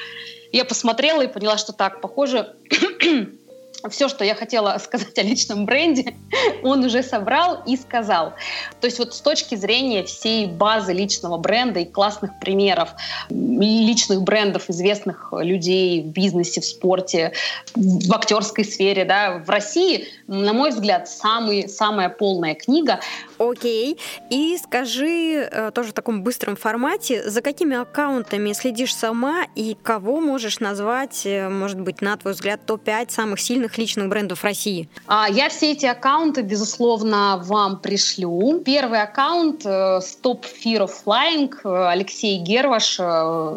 я 0.52 0.64
посмотрела 0.66 1.22
и 1.22 1.26
поняла, 1.26 1.56
что 1.56 1.72
так, 1.72 2.00
похоже, 2.00 2.54
все, 3.90 4.08
что 4.08 4.24
я 4.24 4.34
хотела 4.34 4.78
сказать 4.82 5.18
о 5.18 5.22
личном 5.22 5.66
бренде, 5.66 6.14
он 6.62 6.84
уже 6.84 7.02
собрал 7.02 7.62
и 7.66 7.76
сказал. 7.76 8.34
То 8.80 8.86
есть 8.86 8.98
вот 8.98 9.14
с 9.14 9.20
точки 9.20 9.54
зрения 9.54 10.04
всей 10.04 10.46
базы 10.46 10.92
личного 10.92 11.38
бренда 11.38 11.80
и 11.80 11.84
классных 11.84 12.38
примеров 12.40 12.90
личных 13.30 14.22
брендов 14.22 14.70
известных 14.70 15.32
людей 15.32 16.02
в 16.02 16.06
бизнесе, 16.06 16.60
в 16.60 16.64
спорте, 16.64 17.32
в 17.74 18.12
актерской 18.12 18.64
сфере, 18.64 19.04
да, 19.04 19.42
в 19.44 19.48
России, 19.48 20.08
на 20.26 20.52
мой 20.52 20.70
взгляд, 20.70 21.08
самый, 21.08 21.68
самая 21.68 22.08
полная 22.08 22.54
книга. 22.54 23.00
Окей. 23.38 23.98
И 24.30 24.56
скажи 24.62 25.48
э, 25.50 25.70
тоже 25.74 25.90
в 25.90 25.92
таком 25.92 26.22
быстром 26.22 26.56
формате, 26.56 27.28
за 27.28 27.42
какими 27.42 27.76
аккаунтами 27.76 28.52
следишь 28.52 28.94
сама 28.94 29.44
и 29.54 29.76
кого 29.82 30.20
можешь 30.20 30.60
назвать, 30.60 31.22
э, 31.24 31.48
может 31.48 31.80
быть, 31.80 32.00
на 32.00 32.16
твой 32.16 32.34
взгляд, 32.34 32.64
топ-5 32.66 33.10
самых 33.10 33.40
сильных 33.40 33.71
личных 33.78 34.08
брендов 34.08 34.44
России? 34.44 34.88
А, 35.06 35.28
я 35.28 35.48
все 35.48 35.72
эти 35.72 35.86
аккаунты, 35.86 36.42
безусловно, 36.42 37.40
вам 37.42 37.78
пришлю. 37.78 38.60
Первый 38.60 39.02
аккаунт 39.02 39.64
э, 39.64 40.00
Stop 40.00 40.44
Fear 40.44 40.88
of 40.88 40.92
Flying, 41.04 41.52
Алексей 41.88 42.38
Герваш, 42.38 43.00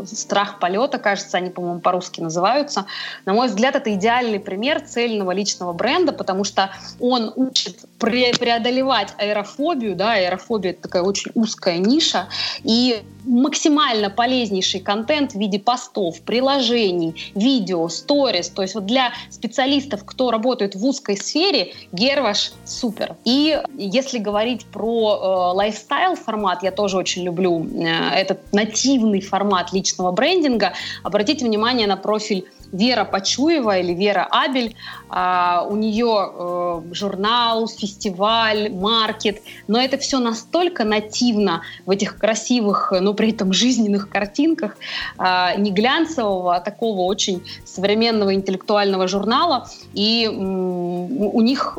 Страх 0.08 0.60
полета, 0.60 0.98
кажется, 0.98 1.38
они, 1.38 1.50
по-моему, 1.50 1.80
по-русски 1.80 2.22
называются. 2.22 2.86
На 3.26 3.34
мой 3.34 3.48
взгляд, 3.48 3.76
это 3.76 3.94
идеальный 3.94 4.40
пример 4.40 4.82
цельного 4.82 5.32
личного 5.32 5.74
бренда, 5.74 6.12
потому 6.12 6.44
что 6.44 6.72
он 7.00 7.32
учит 7.36 7.86
преодолевать 8.00 9.14
аэрофобию, 9.18 9.96
да, 9.96 10.14
аэрофобия 10.14 10.72
это 10.72 10.84
такая 10.84 11.04
очень 11.04 11.32
узкая 11.34 11.78
ниша, 11.78 12.28
и 12.64 13.04
максимально 13.26 14.10
полезнейший 14.10 14.80
контент 14.80 15.34
в 15.34 15.36
виде 15.36 15.60
постов, 15.60 16.22
приложений, 16.22 17.32
видео, 17.36 17.88
сторис, 17.90 18.50
то 18.50 18.62
есть 18.62 18.76
вот 18.76 18.86
для 18.86 19.12
специалистов, 19.30 20.04
кто 20.06 20.32
работает 20.32 20.76
в 20.76 20.86
узкой 20.86 21.18
сфере, 21.18 21.74
Герваш 21.92 22.52
супер. 22.66 23.16
И 23.26 23.60
если 23.78 24.20
говорить 24.20 24.66
про 24.66 25.52
э, 25.52 25.56
лайфстайл 25.56 26.16
формат, 26.16 26.64
я 26.64 26.72
тоже 26.72 26.98
очень 26.98 27.24
люблю 27.24 27.66
э, 27.66 27.86
этот 28.16 28.54
нативный 28.54 29.22
формат 29.22 29.74
личного 29.74 30.12
брендинга, 30.12 30.74
обратите 31.04 31.46
внимание 31.46 31.88
на 31.88 31.98
профиль 31.98 32.46
Вера 32.72 33.06
Почуева 33.06 33.80
или 33.80 33.94
Вера 33.94 34.28
Абель. 34.30 34.76
А, 35.10 35.66
у 35.70 35.76
нее 35.76 36.32
э, 36.34 36.82
журнал, 36.94 37.68
фестиваль, 37.68 38.72
маркет, 38.74 39.42
но 39.68 39.80
это 39.80 39.98
все 39.98 40.20
настолько 40.20 40.84
нативно 40.84 41.62
в 41.86 41.92
этих 41.92 42.18
красивых, 42.18 42.92
но 43.00 43.14
при 43.14 43.32
этом 43.32 43.54
жизненных 43.54 44.10
картинках, 44.10 44.78
э, 45.18 45.58
не 45.58 45.72
глянцевого, 45.72 46.56
а 46.56 46.60
такого 46.60 47.02
очень 47.02 47.44
современного 47.66 48.34
интеллектуального 48.34 49.08
журнала. 49.08 49.70
И 49.94 50.26
э, 50.26 50.30
у 50.30 51.42
них 51.42 51.78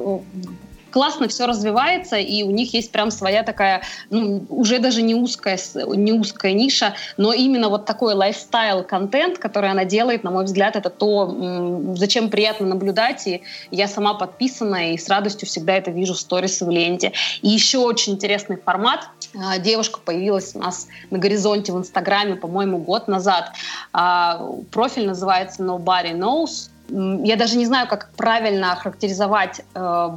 классно 0.96 1.28
все 1.28 1.44
развивается, 1.44 2.16
и 2.16 2.42
у 2.42 2.50
них 2.50 2.72
есть 2.72 2.90
прям 2.90 3.10
своя 3.10 3.42
такая, 3.42 3.82
ну, 4.08 4.46
уже 4.48 4.78
даже 4.78 5.02
не 5.02 5.14
узкая, 5.14 5.58
не 5.74 6.12
узкая 6.12 6.54
ниша, 6.54 6.94
но 7.18 7.34
именно 7.34 7.68
вот 7.68 7.84
такой 7.84 8.14
лайфстайл-контент, 8.14 9.36
который 9.36 9.70
она 9.70 9.84
делает, 9.84 10.24
на 10.24 10.30
мой 10.30 10.46
взгляд, 10.46 10.74
это 10.74 10.88
то, 10.88 11.92
зачем 11.96 12.30
приятно 12.30 12.66
наблюдать, 12.66 13.26
и 13.26 13.42
я 13.70 13.88
сама 13.88 14.14
подписана, 14.14 14.94
и 14.94 14.96
с 14.96 15.06
радостью 15.10 15.46
всегда 15.46 15.74
это 15.74 15.90
вижу 15.90 16.14
в 16.14 16.18
сторисы 16.18 16.64
в 16.64 16.70
ленте. 16.70 17.12
И 17.42 17.48
еще 17.48 17.76
очень 17.76 18.14
интересный 18.14 18.56
формат. 18.56 19.10
А, 19.38 19.58
девушка 19.58 20.00
появилась 20.02 20.54
у 20.54 20.60
нас 20.60 20.88
на 21.10 21.18
горизонте 21.18 21.74
в 21.74 21.76
Инстаграме, 21.76 22.36
по-моему, 22.36 22.78
год 22.78 23.06
назад. 23.06 23.52
А, 23.92 24.48
профиль 24.70 25.06
называется 25.06 25.62
Nobody 25.62 26.14
Knows 26.14 26.70
я 26.88 27.36
даже 27.36 27.56
не 27.56 27.66
знаю, 27.66 27.88
как 27.88 28.10
правильно 28.16 28.72
охарактеризовать 28.72 29.60
э, 29.74 30.10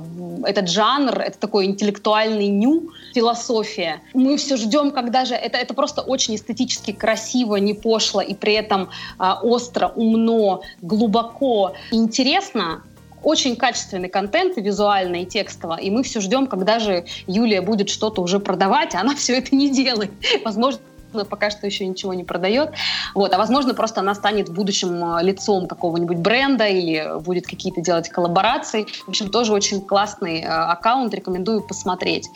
этот 0.45 0.69
жанр. 0.69 1.19
Это 1.19 1.39
такой 1.39 1.65
интеллектуальный 1.65 2.47
ню, 2.47 2.91
философия. 3.13 4.01
Мы 4.13 4.37
все 4.37 4.57
ждем, 4.57 4.91
когда 4.91 5.25
же 5.25 5.35
это, 5.35 5.57
это 5.57 5.73
просто 5.73 6.01
очень 6.01 6.35
эстетически 6.35 6.91
красиво, 6.91 7.55
не 7.55 7.73
пошло 7.73 8.21
и 8.21 8.33
при 8.33 8.53
этом 8.53 8.89
э, 9.19 9.31
остро, 9.41 9.91
умно, 9.95 10.61
глубоко 10.81 11.73
интересно. 11.91 12.83
Очень 13.21 13.57
качественный 13.57 14.07
контент, 14.07 14.57
и 14.57 14.61
визуально, 14.61 15.23
и 15.23 15.25
текстово. 15.25 15.75
И 15.75 15.89
мы 15.89 16.03
все 16.03 16.21
ждем, 16.21 16.47
когда 16.47 16.79
же 16.79 17.03
Юлия 17.27 17.61
будет 17.61 17.89
что-то 17.89 18.21
уже 18.21 18.39
продавать, 18.39 18.95
а 18.95 19.01
она 19.01 19.13
все 19.13 19.37
это 19.37 19.53
не 19.55 19.69
делает. 19.69 20.11
Возможно, 20.45 20.79
пока 21.29 21.49
что 21.49 21.65
еще 21.65 21.85
ничего 21.85 22.13
не 22.13 22.23
продает. 22.23 22.71
Вот. 23.15 23.33
А 23.33 23.37
возможно, 23.37 23.73
просто 23.73 24.01
она 24.01 24.15
станет 24.15 24.49
в 24.49 24.53
будущем 24.53 25.17
э, 25.17 25.23
лицом 25.23 25.67
какого-нибудь 25.67 26.17
бренда 26.17 26.67
или 26.67 27.19
будет 27.21 27.47
какие-то 27.47 27.81
делать 27.81 28.09
коллаборации. 28.09 28.87
В 29.05 29.09
общем, 29.09 29.29
тоже 29.29 29.53
очень 29.53 29.81
классный 29.81 30.41
э, 30.41 30.47
аккаунт, 30.47 31.13
рекомендую 31.13 31.61
посмотреть. 31.61 32.29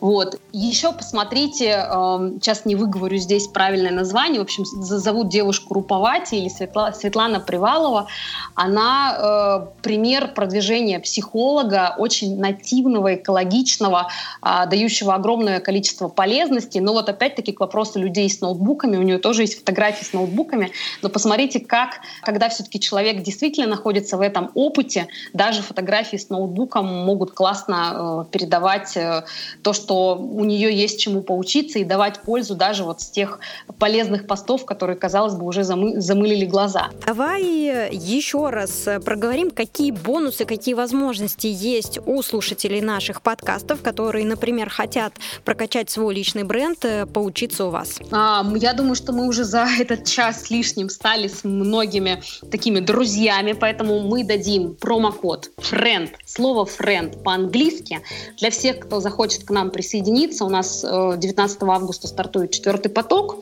Вот. 0.00 0.38
Еще 0.52 0.92
посмотрите, 0.92 1.86
э, 1.86 2.32
сейчас 2.40 2.64
не 2.64 2.76
выговорю 2.76 3.18
здесь 3.18 3.48
правильное 3.48 3.92
название, 3.92 4.40
в 4.40 4.44
общем, 4.44 4.64
зовут 4.64 5.28
девушку 5.28 5.74
Руповати 5.74 6.36
или 6.36 6.48
Светла, 6.48 6.92
Светлана 6.92 7.40
Привалова. 7.40 8.06
Она 8.54 9.16
э, 9.18 9.82
пример 9.82 10.34
продвижения 10.34 11.00
психолога, 11.00 11.94
очень 11.98 12.38
нативного, 12.38 13.14
экологичного, 13.14 14.08
э, 14.42 14.66
дающего 14.68 15.14
огромное 15.14 15.60
количество 15.60 16.08
полезности. 16.08 16.78
Но 16.78 16.92
вот 16.92 17.08
опять-таки 17.08 17.52
к 17.52 17.60
вопросу 17.60 17.98
людей 17.98 18.19
людей 18.20 18.30
с 18.30 18.40
ноутбуками, 18.40 18.96
у 18.96 19.02
нее 19.02 19.18
тоже 19.18 19.42
есть 19.42 19.58
фотографии 19.58 20.04
с 20.04 20.12
ноутбуками, 20.12 20.72
но 21.02 21.08
посмотрите, 21.08 21.60
как, 21.60 22.00
когда 22.22 22.48
все-таки 22.48 22.78
человек 22.80 23.22
действительно 23.22 23.66
находится 23.66 24.16
в 24.16 24.20
этом 24.20 24.50
опыте, 24.54 25.08
даже 25.32 25.62
фотографии 25.62 26.16
с 26.16 26.28
ноутбуком 26.28 26.86
могут 26.86 27.32
классно 27.32 28.26
э, 28.28 28.30
передавать 28.30 28.96
э, 28.96 29.24
то, 29.62 29.72
что 29.72 30.16
у 30.16 30.44
нее 30.44 30.74
есть 30.74 31.00
чему 31.00 31.22
поучиться 31.22 31.78
и 31.78 31.84
давать 31.84 32.20
пользу 32.20 32.54
даже 32.54 32.84
вот 32.84 33.00
с 33.00 33.10
тех 33.10 33.40
полезных 33.78 34.26
постов, 34.26 34.64
которые, 34.64 34.96
казалось 34.96 35.34
бы, 35.34 35.46
уже 35.46 35.64
замы, 35.64 36.00
замылили 36.00 36.44
глаза. 36.44 36.90
Давай 37.06 37.42
еще 37.42 38.50
раз 38.50 38.88
проговорим, 39.04 39.50
какие 39.50 39.90
бонусы, 39.90 40.44
какие 40.44 40.74
возможности 40.74 41.46
есть 41.46 41.98
у 42.06 42.22
слушателей 42.22 42.80
наших 42.80 43.22
подкастов, 43.22 43.82
которые, 43.82 44.26
например, 44.26 44.68
хотят 44.68 45.14
прокачать 45.44 45.90
свой 45.90 46.14
личный 46.14 46.44
бренд, 46.44 46.84
э, 46.84 47.06
поучиться 47.06 47.66
у 47.66 47.70
вас. 47.70 48.00
А, 48.12 48.44
я 48.56 48.72
думаю, 48.72 48.94
что 48.94 49.12
мы 49.12 49.26
уже 49.26 49.44
за 49.44 49.66
этот 49.78 50.04
час 50.04 50.44
с 50.44 50.50
лишним 50.50 50.88
стали 50.88 51.28
с 51.28 51.44
многими 51.44 52.22
такими 52.50 52.80
друзьями, 52.80 53.52
поэтому 53.52 54.00
мы 54.00 54.24
дадим 54.24 54.74
промокод 54.74 55.50
FRIEND, 55.58 56.10
слово 56.26 56.64
FRIEND 56.66 57.22
по-английски, 57.22 58.00
для 58.38 58.50
всех, 58.50 58.80
кто 58.80 59.00
захочет 59.00 59.44
к 59.44 59.50
нам 59.50 59.70
присоединиться. 59.70 60.44
У 60.44 60.48
нас 60.48 60.82
19 60.82 61.62
э, 61.62 61.66
августа 61.66 62.08
стартует 62.08 62.52
четвертый 62.52 62.90
поток 62.90 63.38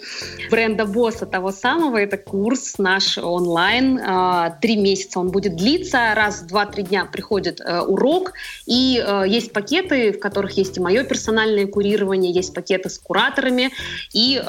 бренда 0.50 0.84
босса 0.84 1.26
того 1.26 1.52
самого. 1.52 1.96
Это 1.96 2.16
курс 2.16 2.78
наш 2.78 3.18
онлайн. 3.18 4.00
А, 4.04 4.50
три 4.50 4.76
месяца 4.76 5.20
он 5.20 5.30
будет 5.30 5.56
длиться. 5.56 6.14
Раз 6.14 6.42
в 6.42 6.46
два-три 6.46 6.82
дня 6.82 7.04
приходит 7.06 7.60
э, 7.60 7.80
урок. 7.80 8.32
И 8.66 9.02
э, 9.04 9.24
есть 9.26 9.52
пакеты, 9.52 10.12
в 10.12 10.18
которых 10.18 10.52
есть 10.52 10.76
и 10.76 10.80
мое 10.80 11.04
персональное 11.04 11.66
курирование, 11.66 12.32
есть 12.32 12.54
пакеты 12.54 12.90
с 12.90 12.98
кураторами. 12.98 13.70
И 14.12 14.40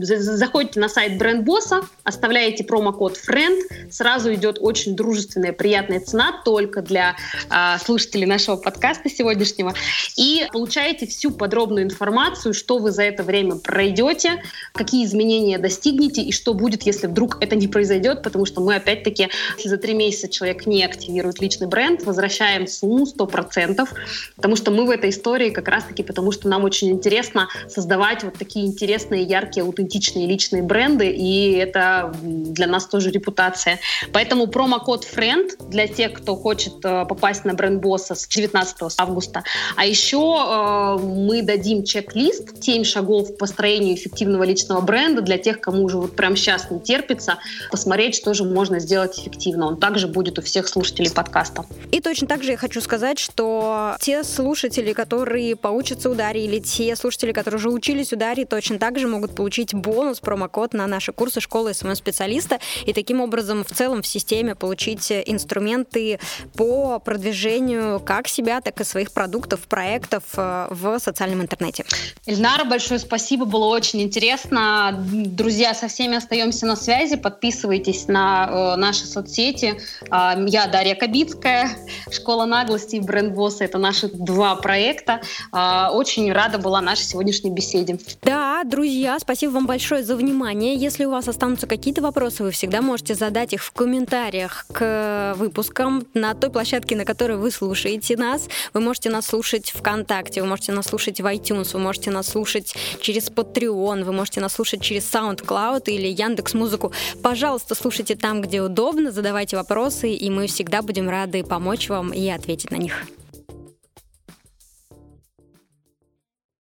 заходите 0.00 0.80
на 0.80 0.88
сайт 0.88 1.18
бренд-босса, 1.18 1.82
оставляете 2.02 2.64
промокод 2.64 3.16
FRIEND, 3.16 3.90
сразу 3.90 4.32
идет 4.34 4.58
очень 4.60 4.96
дружественная, 4.96 5.52
приятная 5.52 6.00
цена 6.00 6.42
только 6.44 6.82
для 6.82 7.16
э, 7.50 7.78
слушателей 7.84 8.26
нашего 8.26 8.56
подкаста 8.56 9.08
сегодняшнего, 9.08 9.74
и 10.16 10.46
получаете 10.52 11.06
всю 11.06 11.30
подробную 11.30 11.84
информацию, 11.84 12.54
что 12.54 12.78
вы 12.78 12.90
за 12.90 13.02
это 13.02 13.22
время 13.22 13.56
пройдете, 13.56 14.42
какие 14.72 15.04
изменения 15.04 15.58
достигнете 15.58 16.22
и 16.22 16.32
что 16.32 16.54
будет, 16.54 16.82
если 16.82 17.06
вдруг 17.06 17.38
это 17.40 17.56
не 17.56 17.68
произойдет, 17.68 18.22
потому 18.22 18.46
что 18.46 18.60
мы 18.60 18.76
опять-таки, 18.76 19.28
если 19.56 19.68
за 19.68 19.76
три 19.78 19.94
месяца 19.94 20.28
человек 20.28 20.66
не 20.66 20.84
активирует 20.84 21.40
личный 21.40 21.66
бренд, 21.66 22.02
возвращаем 22.04 22.66
сумму 22.66 23.04
100%, 23.04 23.88
потому 24.36 24.56
что 24.56 24.70
мы 24.70 24.86
в 24.86 24.90
этой 24.90 25.10
истории 25.10 25.50
как 25.50 25.68
раз-таки 25.68 26.02
потому, 26.02 26.32
что 26.32 26.48
нам 26.48 26.64
очень 26.64 26.90
интересно 26.90 27.48
создавать 27.68 28.22
вот 28.24 28.34
такие 28.34 28.66
интересные, 28.66 29.24
яркие, 29.34 29.64
аутентичные 29.64 30.26
личные 30.26 30.62
бренды, 30.62 31.08
и 31.08 31.52
это 31.52 32.14
для 32.22 32.66
нас 32.66 32.86
тоже 32.86 33.10
репутация. 33.10 33.78
Поэтому 34.12 34.46
промокод 34.46 35.04
FRIEND 35.04 35.68
для 35.70 35.86
тех, 35.86 36.12
кто 36.12 36.36
хочет 36.36 36.84
э, 36.84 37.04
попасть 37.06 37.44
на 37.44 37.54
бренд 37.54 37.80
босса 37.80 38.14
с 38.14 38.26
19 38.26 38.76
августа. 38.98 39.44
А 39.76 39.84
еще 39.86 40.18
э, 40.18 40.98
мы 41.02 41.42
дадим 41.42 41.84
чек-лист 41.84 42.62
7 42.62 42.84
шагов 42.84 43.36
по 43.38 43.44
построению 43.44 43.94
эффективного 43.94 44.44
личного 44.44 44.80
бренда 44.80 45.22
для 45.22 45.38
тех, 45.38 45.60
кому 45.60 45.84
уже 45.84 45.98
вот 45.98 46.16
прямо 46.16 46.36
сейчас 46.36 46.70
не 46.70 46.80
терпится, 46.80 47.38
посмотреть, 47.70 48.14
что 48.14 48.34
же 48.34 48.44
можно 48.44 48.78
сделать 48.78 49.18
эффективно. 49.18 49.66
Он 49.66 49.76
также 49.78 50.08
будет 50.08 50.38
у 50.38 50.42
всех 50.42 50.68
слушателей 50.68 51.10
подкаста. 51.10 51.64
И 51.92 52.00
точно 52.00 52.26
так 52.26 52.42
же 52.42 52.52
я 52.52 52.56
хочу 52.56 52.80
сказать, 52.80 53.18
что 53.18 53.96
те 54.00 54.24
слушатели, 54.24 54.92
которые 54.92 55.56
поучатся 55.56 56.10
у 56.10 56.14
Дарьи, 56.14 56.44
или 56.44 56.58
те 56.58 56.96
слушатели, 56.96 57.32
которые 57.32 57.58
уже 57.58 57.70
учились 57.70 58.12
у 58.12 58.16
Дарьи, 58.16 58.44
точно 58.44 58.78
так 58.78 58.98
же 58.98 59.08
могут 59.08 59.23
получить 59.32 59.74
бонус, 59.74 60.20
промокод 60.20 60.74
на 60.74 60.86
наши 60.86 61.12
курсы 61.12 61.40
школы 61.40 61.74
SMM-специалиста 61.74 62.58
и 62.86 62.92
таким 62.92 63.20
образом 63.20 63.64
в 63.64 63.70
целом 63.70 64.02
в 64.02 64.06
системе 64.06 64.54
получить 64.54 65.10
инструменты 65.10 66.18
по 66.56 66.98
продвижению 66.98 68.00
как 68.00 68.28
себя, 68.28 68.60
так 68.60 68.80
и 68.80 68.84
своих 68.84 69.12
продуктов, 69.12 69.60
проектов 69.68 70.22
э, 70.36 70.68
в 70.70 70.98
социальном 70.98 71.42
интернете. 71.42 71.84
Эльнара, 72.26 72.64
большое 72.64 73.00
спасибо, 73.00 73.44
было 73.44 73.66
очень 73.66 74.02
интересно. 74.02 75.04
Друзья, 75.12 75.74
со 75.74 75.88
всеми 75.88 76.16
остаемся 76.16 76.66
на 76.66 76.76
связи, 76.76 77.16
подписывайтесь 77.16 78.08
на 78.08 78.74
э, 78.74 78.76
наши 78.76 79.06
соцсети. 79.06 79.80
Э, 80.10 80.34
я 80.46 80.66
Дарья 80.66 80.94
Кабицкая, 80.94 81.70
Школа 82.10 82.44
наглости 82.44 82.96
и 82.96 83.00
бренд 83.00 83.34
босса. 83.34 83.64
Это 83.64 83.78
наши 83.78 84.08
два 84.08 84.56
проекта. 84.56 85.20
Э, 85.52 85.88
очень 85.90 86.32
рада 86.32 86.58
была 86.58 86.80
нашей 86.80 87.04
сегодняшней 87.04 87.50
беседе. 87.50 87.98
Да, 88.22 88.62
друзья, 88.64 89.13
спасибо 89.18 89.52
вам 89.52 89.66
большое 89.66 90.02
за 90.02 90.16
внимание. 90.16 90.74
Если 90.76 91.04
у 91.04 91.10
вас 91.10 91.28
останутся 91.28 91.66
какие-то 91.66 92.02
вопросы, 92.02 92.42
вы 92.42 92.50
всегда 92.50 92.82
можете 92.82 93.14
задать 93.14 93.52
их 93.52 93.62
в 93.62 93.72
комментариях 93.72 94.66
к 94.72 95.34
выпускам 95.36 96.06
на 96.14 96.34
той 96.34 96.50
площадке, 96.50 96.96
на 96.96 97.04
которой 97.04 97.36
вы 97.36 97.50
слушаете 97.50 98.16
нас. 98.16 98.48
Вы 98.72 98.80
можете 98.80 99.10
нас 99.10 99.26
слушать 99.26 99.70
ВКонтакте, 99.70 100.40
вы 100.40 100.48
можете 100.48 100.72
нас 100.72 100.86
слушать 100.86 101.20
в 101.20 101.26
iTunes, 101.26 101.72
вы 101.72 101.80
можете 101.80 102.10
нас 102.10 102.28
слушать 102.28 102.74
через 103.00 103.30
Patreon, 103.30 104.04
вы 104.04 104.12
можете 104.12 104.40
нас 104.40 104.54
слушать 104.54 104.82
через 104.82 105.12
SoundCloud 105.12 105.84
или 105.86 106.08
Яндекс 106.08 106.54
Музыку. 106.54 106.92
Пожалуйста, 107.22 107.74
слушайте 107.74 108.16
там, 108.16 108.40
где 108.40 108.62
удобно, 108.62 109.10
задавайте 109.10 109.56
вопросы, 109.56 110.12
и 110.12 110.30
мы 110.30 110.46
всегда 110.46 110.82
будем 110.82 111.08
рады 111.08 111.44
помочь 111.44 111.88
вам 111.88 112.12
и 112.12 112.28
ответить 112.28 112.70
на 112.70 112.76
них. 112.76 113.06